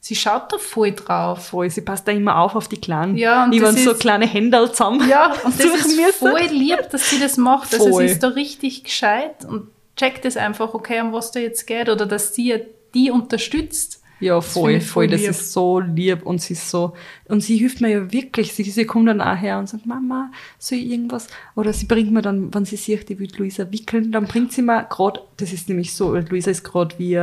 sie 0.00 0.14
schaut 0.16 0.52
da 0.52 0.58
voll 0.58 0.92
drauf. 0.92 1.46
Voll, 1.48 1.70
sie 1.70 1.82
passt 1.82 2.08
da 2.08 2.12
immer 2.12 2.38
auf 2.38 2.54
auf 2.56 2.68
die 2.68 2.80
Kleinen. 2.80 3.16
Ja, 3.16 3.44
und 3.44 3.50
die 3.52 3.60
das 3.60 3.74
waren 3.74 3.84
so 3.84 3.92
ist- 3.92 4.00
kleine 4.00 4.26
Händel 4.26 4.70
zusammen. 4.72 5.08
Ja, 5.08 5.32
und 5.44 5.58
das 5.58 5.66
ist 5.66 5.96
müssen. 5.96 6.12
voll 6.30 6.40
lieb, 6.50 6.90
dass 6.90 7.10
sie 7.10 7.20
das 7.20 7.36
macht. 7.36 7.72
Also 7.74 7.88
Voll. 7.90 8.06
sie 8.06 8.12
ist 8.12 8.22
da 8.22 8.28
richtig 8.28 8.84
gescheit 8.84 9.44
und 9.46 9.68
checkt 9.96 10.24
es 10.24 10.36
einfach, 10.36 10.74
okay, 10.74 11.00
um 11.00 11.12
was 11.12 11.30
da 11.32 11.38
jetzt 11.40 11.66
geht 11.66 11.88
oder 11.88 12.06
dass 12.06 12.34
sie 12.34 12.48
ja 12.48 12.56
die 12.94 13.10
unterstützt. 13.10 14.01
Ja, 14.22 14.36
Das 14.36 14.52
voll, 14.52 14.72
ich 14.72 14.84
voll. 14.84 15.08
voll 15.08 15.08
Das 15.08 15.22
ist 15.22 15.52
so 15.52 15.80
lieb 15.80 16.24
und 16.24 16.40
sie 16.40 16.54
ist 16.54 16.70
so, 16.70 16.94
und 17.28 17.42
sie 17.42 17.56
hilft 17.58 17.80
mir 17.80 17.88
ja 17.90 18.12
wirklich. 18.12 18.52
Sie, 18.52 18.62
sie 18.62 18.84
kommt 18.84 19.08
dann 19.08 19.20
auch 19.20 19.36
her 19.36 19.58
und 19.58 19.68
sagt, 19.68 19.84
Mama, 19.86 20.30
soll 20.58 20.78
ich 20.78 20.90
irgendwas? 20.90 21.26
Oder 21.56 21.72
sie 21.72 21.86
bringt 21.86 22.12
mir 22.12 22.22
dann, 22.22 22.52
wenn 22.54 22.64
sie 22.64 22.76
sieht, 22.76 23.08
die 23.08 23.18
will 23.18 23.30
Luisa 23.36 23.70
wickeln, 23.70 24.12
dann 24.12 24.26
bringt 24.26 24.52
sie 24.52 24.62
mir 24.62 24.84
gerade, 24.88 25.20
das 25.36 25.52
ist 25.52 25.68
nämlich 25.68 25.94
so, 25.94 26.14
Luisa 26.14 26.50
ist 26.50 26.62
gerade 26.64 26.98
wie, 26.98 27.16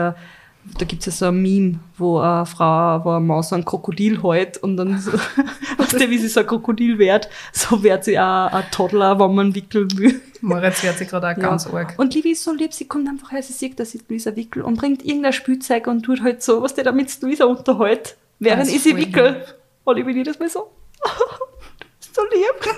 da 0.78 0.86
gibt 0.86 1.01
es 1.01 1.05
ja 1.07 1.11
so 1.11 1.26
ein 1.28 1.41
Meme, 1.41 1.80
wo 1.97 2.20
eine 2.20 2.45
Frau, 2.45 3.03
wo 3.03 3.11
eine 3.11 3.20
Maus 3.26 3.49
so 3.49 3.55
ein 3.55 3.65
Krokodil 3.65 4.22
hält 4.24 4.57
und 4.57 4.78
dann 4.78 4.99
so, 4.99 5.11
weißt 5.78 5.93
du, 5.93 6.09
wie 6.09 6.17
sie 6.17 6.28
so 6.28 6.41
ein 6.41 6.47
Krokodil 6.47 6.97
wird, 6.99 7.30
so 7.51 7.82
wird 7.84 8.03
sie 8.03 8.20
auch 8.20 8.47
ein 8.51 8.63
Toddler, 8.72 9.20
wenn 9.20 9.36
man 9.36 9.55
wickeln 9.55 9.88
will. 9.97 10.22
Moritz 10.41 10.84
wird 10.84 10.97
sie 10.97 11.05
gerade 11.05 11.30
auch 11.30 11.36
ganz 11.36 11.67
arg. 11.67 11.95
Und 11.97 12.13
Livi 12.13 12.32
ist 12.32 12.43
so 12.43 12.53
lieb, 12.53 12.74
sie 12.74 12.88
kommt 12.88 13.07
einfach 13.09 13.32
her, 13.32 13.43
sie 13.43 13.53
sieht, 13.53 13.80
dass 13.80 13.93
ich 13.95 14.01
Luisa 14.07 14.36
wickel 14.36 14.61
und 14.63 14.78
bringt 14.78 15.03
irgendein 15.05 15.34
Spielzeug 15.34 15.88
und 15.88 16.03
tut 16.03 16.22
halt 16.22 16.41
so, 16.43 16.61
was 16.61 16.74
der 16.76 16.84
damit 16.86 17.22
Luisa 17.22 17.45
unterhält, 17.45 18.15
während 18.39 18.61
Das 18.61 18.70
ich 18.70 18.82
sie 18.84 18.95
wickel. 18.95 19.43
Und 19.84 19.97
ich 19.97 20.05
bin 20.05 20.15
jedes 20.15 20.39
Mal 20.39 20.49
so, 20.49 20.72
so 21.99 22.22
lieb. 22.32 22.74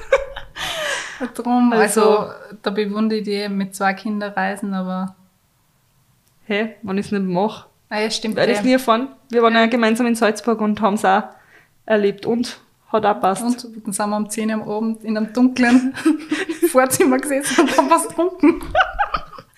Drum, 1.35 1.71
Also- 1.73 2.17
also, 2.19 2.33
da 2.63 2.71
bewundere 2.71 3.19
ich 3.19 3.25
die 3.25 3.47
mit 3.49 3.75
zwei 3.75 3.93
Kindern 3.93 4.33
reisen, 4.33 4.73
aber 4.73 5.15
Hä, 6.45 6.75
wenn 6.81 6.97
ich 6.97 7.05
es 7.05 7.11
nicht 7.11 7.23
mache, 7.23 7.67
ah, 7.91 7.99
ja, 8.01 8.09
stimmt. 8.09 8.35
werde 8.35 8.53
ich 8.53 8.57
es 8.57 8.63
eh. 8.63 8.67
nie 8.67 8.73
erfahren. 8.73 9.09
Wir 9.29 9.43
waren 9.43 9.53
ja 9.53 9.67
gemeinsam 9.67 10.07
in 10.07 10.15
Salzburg 10.15 10.59
und 10.61 10.81
haben 10.81 10.95
es 10.95 11.05
auch 11.05 11.23
erlebt 11.85 12.25
und 12.25 12.59
hat 12.91 13.05
auch 13.05 13.19
passt. 13.21 13.43
Und 13.43 13.63
dann 13.85 13.93
sind 13.93 14.09
wir 14.09 14.17
um 14.17 14.29
10 14.29 14.49
Uhr 14.49 14.53
am 14.55 14.69
Abend 14.69 15.03
in 15.03 15.17
einem 15.17 15.31
dunklen 15.33 15.93
Vorzimmer 16.71 17.17
gesessen 17.19 17.61
und 17.61 17.77
haben 17.77 17.89
was 17.89 18.07
getrunken. 18.07 18.61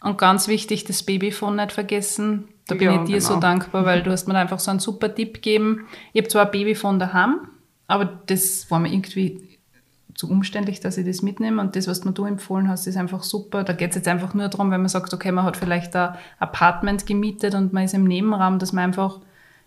Und 0.02 0.18
ganz 0.18 0.48
wichtig, 0.48 0.84
das 0.84 1.04
Babyphone 1.04 1.56
nicht 1.56 1.72
vergessen. 1.72 2.50
Da 2.68 2.76
bin 2.76 2.92
Ja, 2.92 3.02
ich 3.02 3.08
dir 3.08 3.22
so 3.22 3.30
genau. 3.36 3.42
dankbar, 3.42 3.86
weil 3.86 4.04
du 4.04 4.12
hast 4.12 4.28
mir 4.28 4.34
da 4.34 4.42
einfach 4.42 4.60
so 4.60 4.72
einen 4.72 4.80
super 4.80 5.14
Tipp 5.14 5.36
gegeben. 5.36 5.88
Ich 6.14 6.22
habe 6.22 6.30
zwar 6.30 6.46
ein 6.46 6.52
Babyphone 6.52 7.00
daheim, 7.00 7.48
aber 7.88 8.06
das 8.28 8.70
war 8.70 8.80
mir 8.80 8.92
irgendwie 8.92 9.53
zu 10.24 10.32
umständlich, 10.32 10.80
dass 10.80 10.98
ich 10.98 11.06
das 11.06 11.22
mitnehme. 11.22 11.62
Und 11.62 11.76
das, 11.76 11.88
was 11.88 12.04
mir 12.06 12.14
du 12.14 12.26
empfohlen 12.26 12.68
hast, 12.68 12.88
ist 12.88 12.98
einfach 12.98 13.24
super. 13.24 13.64
Da 13.64 13.74
geht 13.74 13.92
es 13.92 13.98
jetzt 13.98 14.08
einfach 14.08 14.34
nur 14.34 14.48
darum, 14.48 14.72
wenn 14.72 14.82
man 14.82 14.90
sagt, 14.90 15.14
okay, 15.14 15.32
man 15.32 15.44
hat 15.44 15.58
vielleicht 15.58 15.96
ein 15.96 16.16
Apartment 16.40 17.06
gemietet 17.06 17.56
und 17.56 17.74
man 17.74 17.84
ist 17.84 17.94
im 17.94 18.06
Nebenraum, 18.06 18.60
dass 18.60 18.74
man 18.74 18.86
einfach 18.86 19.20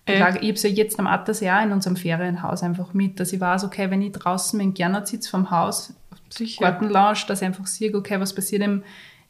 ich, 0.09 0.21
habe 0.21 0.39
es 0.39 0.63
ja 0.63 0.71
jetzt 0.71 1.01
am 1.01 1.09
Atlas 1.09 1.41
Jahr 1.41 1.65
in 1.65 1.73
unserem 1.73 1.97
Ferienhaus 1.97 2.63
einfach 2.63 2.95
mit, 2.95 3.19
dass 3.19 3.33
ich 3.33 3.41
weiß, 3.41 3.65
okay, 3.65 3.91
wenn 3.91 4.03
ich 4.03 4.13
draußen 4.13 4.57
dem 4.57 4.73
Gernot 4.73 5.09
sitze 5.09 5.29
vom 5.29 5.51
Haus, 5.51 5.95
Sicher. 6.29 6.63
Gartenlounge, 6.63 7.25
dass 7.27 7.43
ich 7.43 7.47
einfach 7.47 7.67
sehe, 7.67 7.93
okay, 7.93 8.21
was 8.21 8.33
passiert 8.33 8.63
im, 8.63 8.85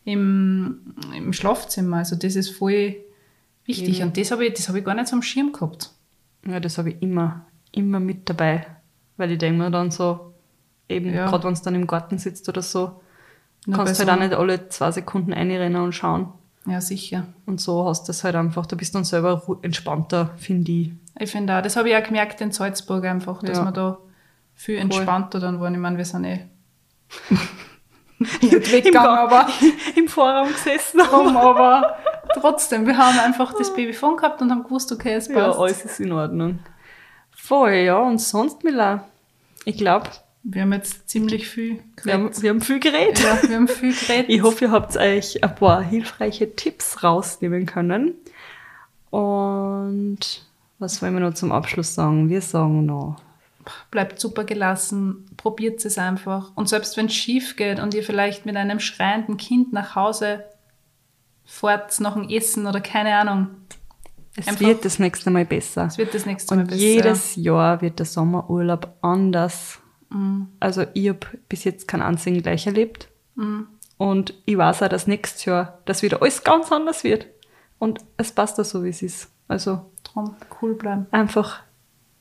im, 0.04 0.94
im 1.16 1.32
Schlafzimmer. 1.32 1.98
Also 1.98 2.14
das 2.14 2.36
ist 2.36 2.50
voll 2.50 2.96
wichtig. 3.64 3.96
Eben. 4.00 4.08
Und 4.08 4.18
das 4.18 4.30
habe 4.30 4.44
ich, 4.44 4.52
das 4.52 4.68
habe 4.68 4.78
ich 4.78 4.84
gar 4.84 4.94
nicht 4.94 5.08
so 5.08 5.16
am 5.16 5.22
Schirm 5.22 5.52
gehabt. 5.52 5.90
Ja, 6.46 6.60
das 6.60 6.76
habe 6.76 6.90
ich 6.90 7.00
immer, 7.00 7.46
immer 7.72 7.98
mit 7.98 8.28
dabei. 8.28 8.66
Weil 9.16 9.32
ich 9.32 9.38
denke 9.38 9.58
mir 9.58 9.70
dann 9.70 9.90
so, 9.90 10.34
eben, 10.88 11.12
Ja. 11.14 11.28
gerade 11.28 11.44
wenn 11.44 11.54
du 11.54 11.60
dann 11.62 11.74
im 11.74 11.86
Garten 11.86 12.18
sitzt 12.18 12.48
oder 12.48 12.62
so, 12.62 13.00
Nur 13.66 13.76
kannst 13.76 13.98
bei 13.98 14.06
halt 14.06 14.08
so- 14.08 14.12
auch 14.12 14.28
nicht 14.28 14.34
alle 14.38 14.68
zwei 14.68 14.90
Sekunden 14.92 15.32
einrennen 15.32 15.82
und 15.82 15.92
schauen. 15.92 16.32
Ja, 16.66 16.80
sicher. 16.80 17.24
Und 17.46 17.60
so 17.60 17.86
hast 17.86 18.04
du 18.04 18.06
das 18.08 18.24
halt 18.24 18.34
einfach, 18.34 18.66
du 18.66 18.76
bist 18.76 18.94
dann 18.94 19.04
selber 19.04 19.40
entspannter, 19.62 20.30
finde 20.36 20.72
ich. 20.72 20.92
Ich 21.18 21.30
finde 21.30 21.56
auch, 21.56 21.62
das 21.62 21.76
habe 21.76 21.88
ich 21.90 21.96
auch 21.96 22.02
gemerkt 22.02 22.40
in 22.40 22.50
Salzburg 22.52 23.04
einfach, 23.04 23.40
dass 23.42 23.58
Ja. 23.58 23.64
man 23.64 23.74
da 23.74 23.98
viel 24.54 24.78
entspannter 24.78 25.38
dann 25.40 25.60
waren. 25.60 25.74
Ich 25.74 25.80
meine, 25.80 25.96
wir 25.96 26.04
sind 26.04 26.24
eh 26.24 26.40
nicht 28.18 28.72
weggegangen, 28.72 29.18
aber, 29.18 29.46
Im 29.96 30.08
Vorraum 30.08 30.48
gesessen 30.48 31.00
haben, 31.12 31.36
aber 31.36 31.96
trotzdem, 32.34 32.86
wir 32.86 32.96
haben 32.96 33.18
einfach 33.18 33.52
das 33.54 33.72
Babyphone 33.74 34.16
gehabt 34.16 34.40
und 34.42 34.50
haben 34.50 34.64
gewusst, 34.64 34.90
okay, 34.92 35.14
es 35.14 35.28
Ja, 35.28 35.46
passt. 35.48 35.58
alles 35.58 35.84
ist 35.84 36.00
in 36.00 36.12
Ordnung. 36.12 36.58
Voll, 37.30 37.72
ja. 37.72 37.98
Und 37.98 38.18
sonst, 38.20 38.64
Mila, 38.64 39.04
ich 39.64 39.76
glaube, 39.76 40.08
wir 40.48 40.62
haben 40.62 40.72
jetzt 40.72 41.08
ziemlich 41.08 41.48
viel 41.48 41.80
wir 42.04 42.12
haben, 42.14 42.22
geredet. 42.26 42.42
wir 42.42 42.50
haben 42.50 42.60
viel 42.60 42.78
geredet. 42.80 43.18
Ja, 43.20 43.38
wir 43.48 43.56
haben 43.56 43.68
viel 43.68 43.92
geredet. 43.94 44.26
Ich 44.28 44.42
hoffe, 44.42 44.66
ihr 44.66 44.70
habt 44.70 44.96
euch 44.96 45.42
ein 45.42 45.54
paar 45.54 45.82
hilfreiche 45.82 46.54
Tipps 46.54 47.02
rausnehmen 47.02 47.66
können. 47.66 48.14
Und 49.10 50.18
was 50.78 51.00
wollen 51.02 51.14
wir 51.14 51.20
noch 51.20 51.34
zum 51.34 51.52
Abschluss 51.52 51.94
sagen? 51.94 52.28
Wir 52.28 52.40
sagen 52.42 52.86
noch, 52.86 53.16
bleibt 53.90 54.20
super 54.20 54.44
gelassen, 54.44 55.26
probiert 55.36 55.84
es 55.84 55.98
einfach. 55.98 56.52
Und 56.54 56.68
selbst 56.68 56.96
wenn 56.96 57.06
es 57.06 57.14
schief 57.14 57.56
geht 57.56 57.80
und 57.80 57.94
ihr 57.94 58.02
vielleicht 58.02 58.46
mit 58.46 58.56
einem 58.56 58.78
schreienden 58.80 59.36
Kind 59.38 59.72
nach 59.72 59.94
Hause 59.96 60.44
fahrt 61.44 61.98
nach 62.00 62.14
dem 62.14 62.28
Essen 62.28 62.66
oder 62.66 62.80
keine 62.80 63.14
Ahnung, 63.16 63.48
es 64.36 64.46
Einfach- 64.48 64.60
wird 64.60 64.84
das 64.84 64.98
nächste 64.98 65.30
Mal 65.30 65.44
besser. 65.46 65.86
es 65.86 65.96
wird 65.96 66.12
das 66.14 66.26
nächste 66.26 66.54
Mal 66.54 66.60
Und 66.62 66.68
besser. 66.68 66.80
jedes 66.82 67.36
Jahr 67.36 67.80
wird 67.80 67.98
der 67.98 68.06
Sommerurlaub 68.06 68.94
anders. 69.00 69.78
Mhm. 70.10 70.48
Also 70.60 70.84
ich 70.94 71.08
habe 71.08 71.26
bis 71.48 71.64
jetzt 71.64 71.88
keinen 71.88 72.02
einzigen 72.02 72.42
gleich 72.42 72.66
erlebt. 72.66 73.08
Mhm. 73.34 73.68
Und 73.98 74.34
ich 74.44 74.58
weiß 74.58 74.82
auch, 74.82 74.88
dass 74.88 75.06
nächstes 75.06 75.44
Jahr 75.46 75.78
das 75.84 76.02
wieder 76.02 76.20
alles 76.22 76.44
ganz 76.44 76.70
anders 76.70 77.02
wird. 77.04 77.26
Und 77.78 78.00
es 78.16 78.32
passt 78.32 78.60
auch 78.60 78.64
so, 78.64 78.84
wie 78.84 78.90
es 78.90 79.02
ist. 79.02 79.30
Also 79.48 79.90
Drum 80.04 80.34
cool 80.60 80.74
bleiben. 80.74 81.06
einfach 81.10 81.60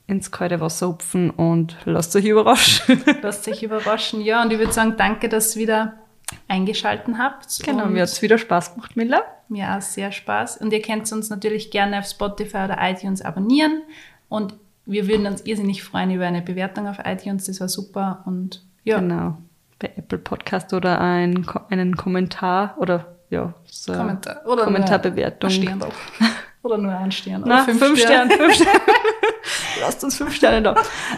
ins 0.07 0.31
kalte 0.31 0.59
Wasser 0.61 0.87
hupfen 0.89 1.31
und 1.31 1.77
lasst 1.85 2.15
euch 2.15 2.25
überraschen. 2.25 3.03
Lasst 3.23 3.47
euch 3.47 3.63
überraschen. 3.63 4.21
Ja, 4.21 4.43
und 4.43 4.53
ich 4.53 4.59
würde 4.59 4.71
sagen, 4.71 4.95
danke, 4.97 5.29
dass 5.29 5.55
ihr 5.55 5.63
wieder 5.63 5.93
eingeschalten 6.47 7.17
habt. 7.17 7.63
genau, 7.63 7.85
und 7.85 7.93
mir 7.93 8.03
hat 8.03 8.09
es 8.09 8.21
wieder 8.21 8.37
Spaß 8.37 8.75
gemacht, 8.75 8.95
Miller. 8.95 9.23
Mir 9.49 9.75
auch 9.75 9.81
sehr 9.81 10.11
Spaß. 10.11 10.57
Und 10.57 10.71
ihr 10.73 10.81
könnt 10.81 11.11
uns 11.11 11.29
natürlich 11.31 11.71
gerne 11.71 11.99
auf 11.99 12.05
Spotify 12.05 12.65
oder 12.65 12.77
iTunes 12.81 13.23
abonnieren. 13.23 13.81
Und 14.29 14.53
wir 14.85 15.07
würden 15.07 15.25
uns 15.27 15.41
irrsinnig 15.41 15.83
freuen 15.83 16.11
über 16.11 16.25
eine 16.25 16.41
Bewertung 16.41 16.87
auf 16.87 16.97
iTunes. 17.03 17.45
Das 17.45 17.59
war 17.59 17.67
super. 17.67 18.23
Und 18.25 18.63
ja, 18.83 18.99
Genau. 18.99 19.37
Bei 19.79 19.91
Apple 19.97 20.19
Podcast 20.19 20.73
oder 20.73 21.01
ein, 21.01 21.45
einen 21.69 21.97
Kommentar 21.97 22.75
oder 22.77 23.15
ja, 23.29 23.53
so 23.65 23.93
Kommentar. 23.93 24.41
Oder 24.45 24.63
Kommentarbewertung. 24.63 25.49
Ein 25.49 25.53
Stern 25.53 25.83
Oder 26.63 26.77
nur 26.79 26.91
ein 26.97 27.11
Stern. 27.11 27.43
Na, 27.45 27.63
oder 27.63 27.73
fünf, 27.75 27.99
Sterne. 27.99 28.31
Fünf 28.31 28.53
Sterne. 28.55 28.79
Lasst 29.81 30.03
uns 30.03 30.15
fünf 30.17 30.33
Sterne 30.33 30.61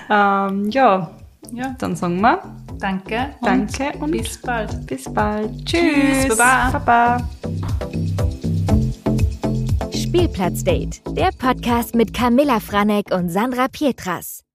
da. 0.10 0.48
Ähm, 0.50 0.70
ja, 0.72 1.12
Ja, 1.52 1.76
dann 1.78 1.96
sagen 1.96 2.20
wir 2.20 2.42
danke. 2.80 3.30
und 3.40 3.48
Danke 3.48 3.98
und 4.00 4.12
bis 4.12 4.42
bald. 4.42 4.86
bis 4.88 5.06
bald. 5.14 5.66
Tschüss, 5.66 6.26
Tschüss. 6.26 6.38
Baba. 6.38 6.80
Baba. 6.80 8.27
Spielplatzdate, 10.08 11.02
der 11.18 11.32
Podcast 11.38 11.94
mit 11.94 12.14
Camilla 12.14 12.62
Franek 12.62 13.12
und 13.12 13.28
Sandra 13.28 13.68
Pietras. 13.68 14.47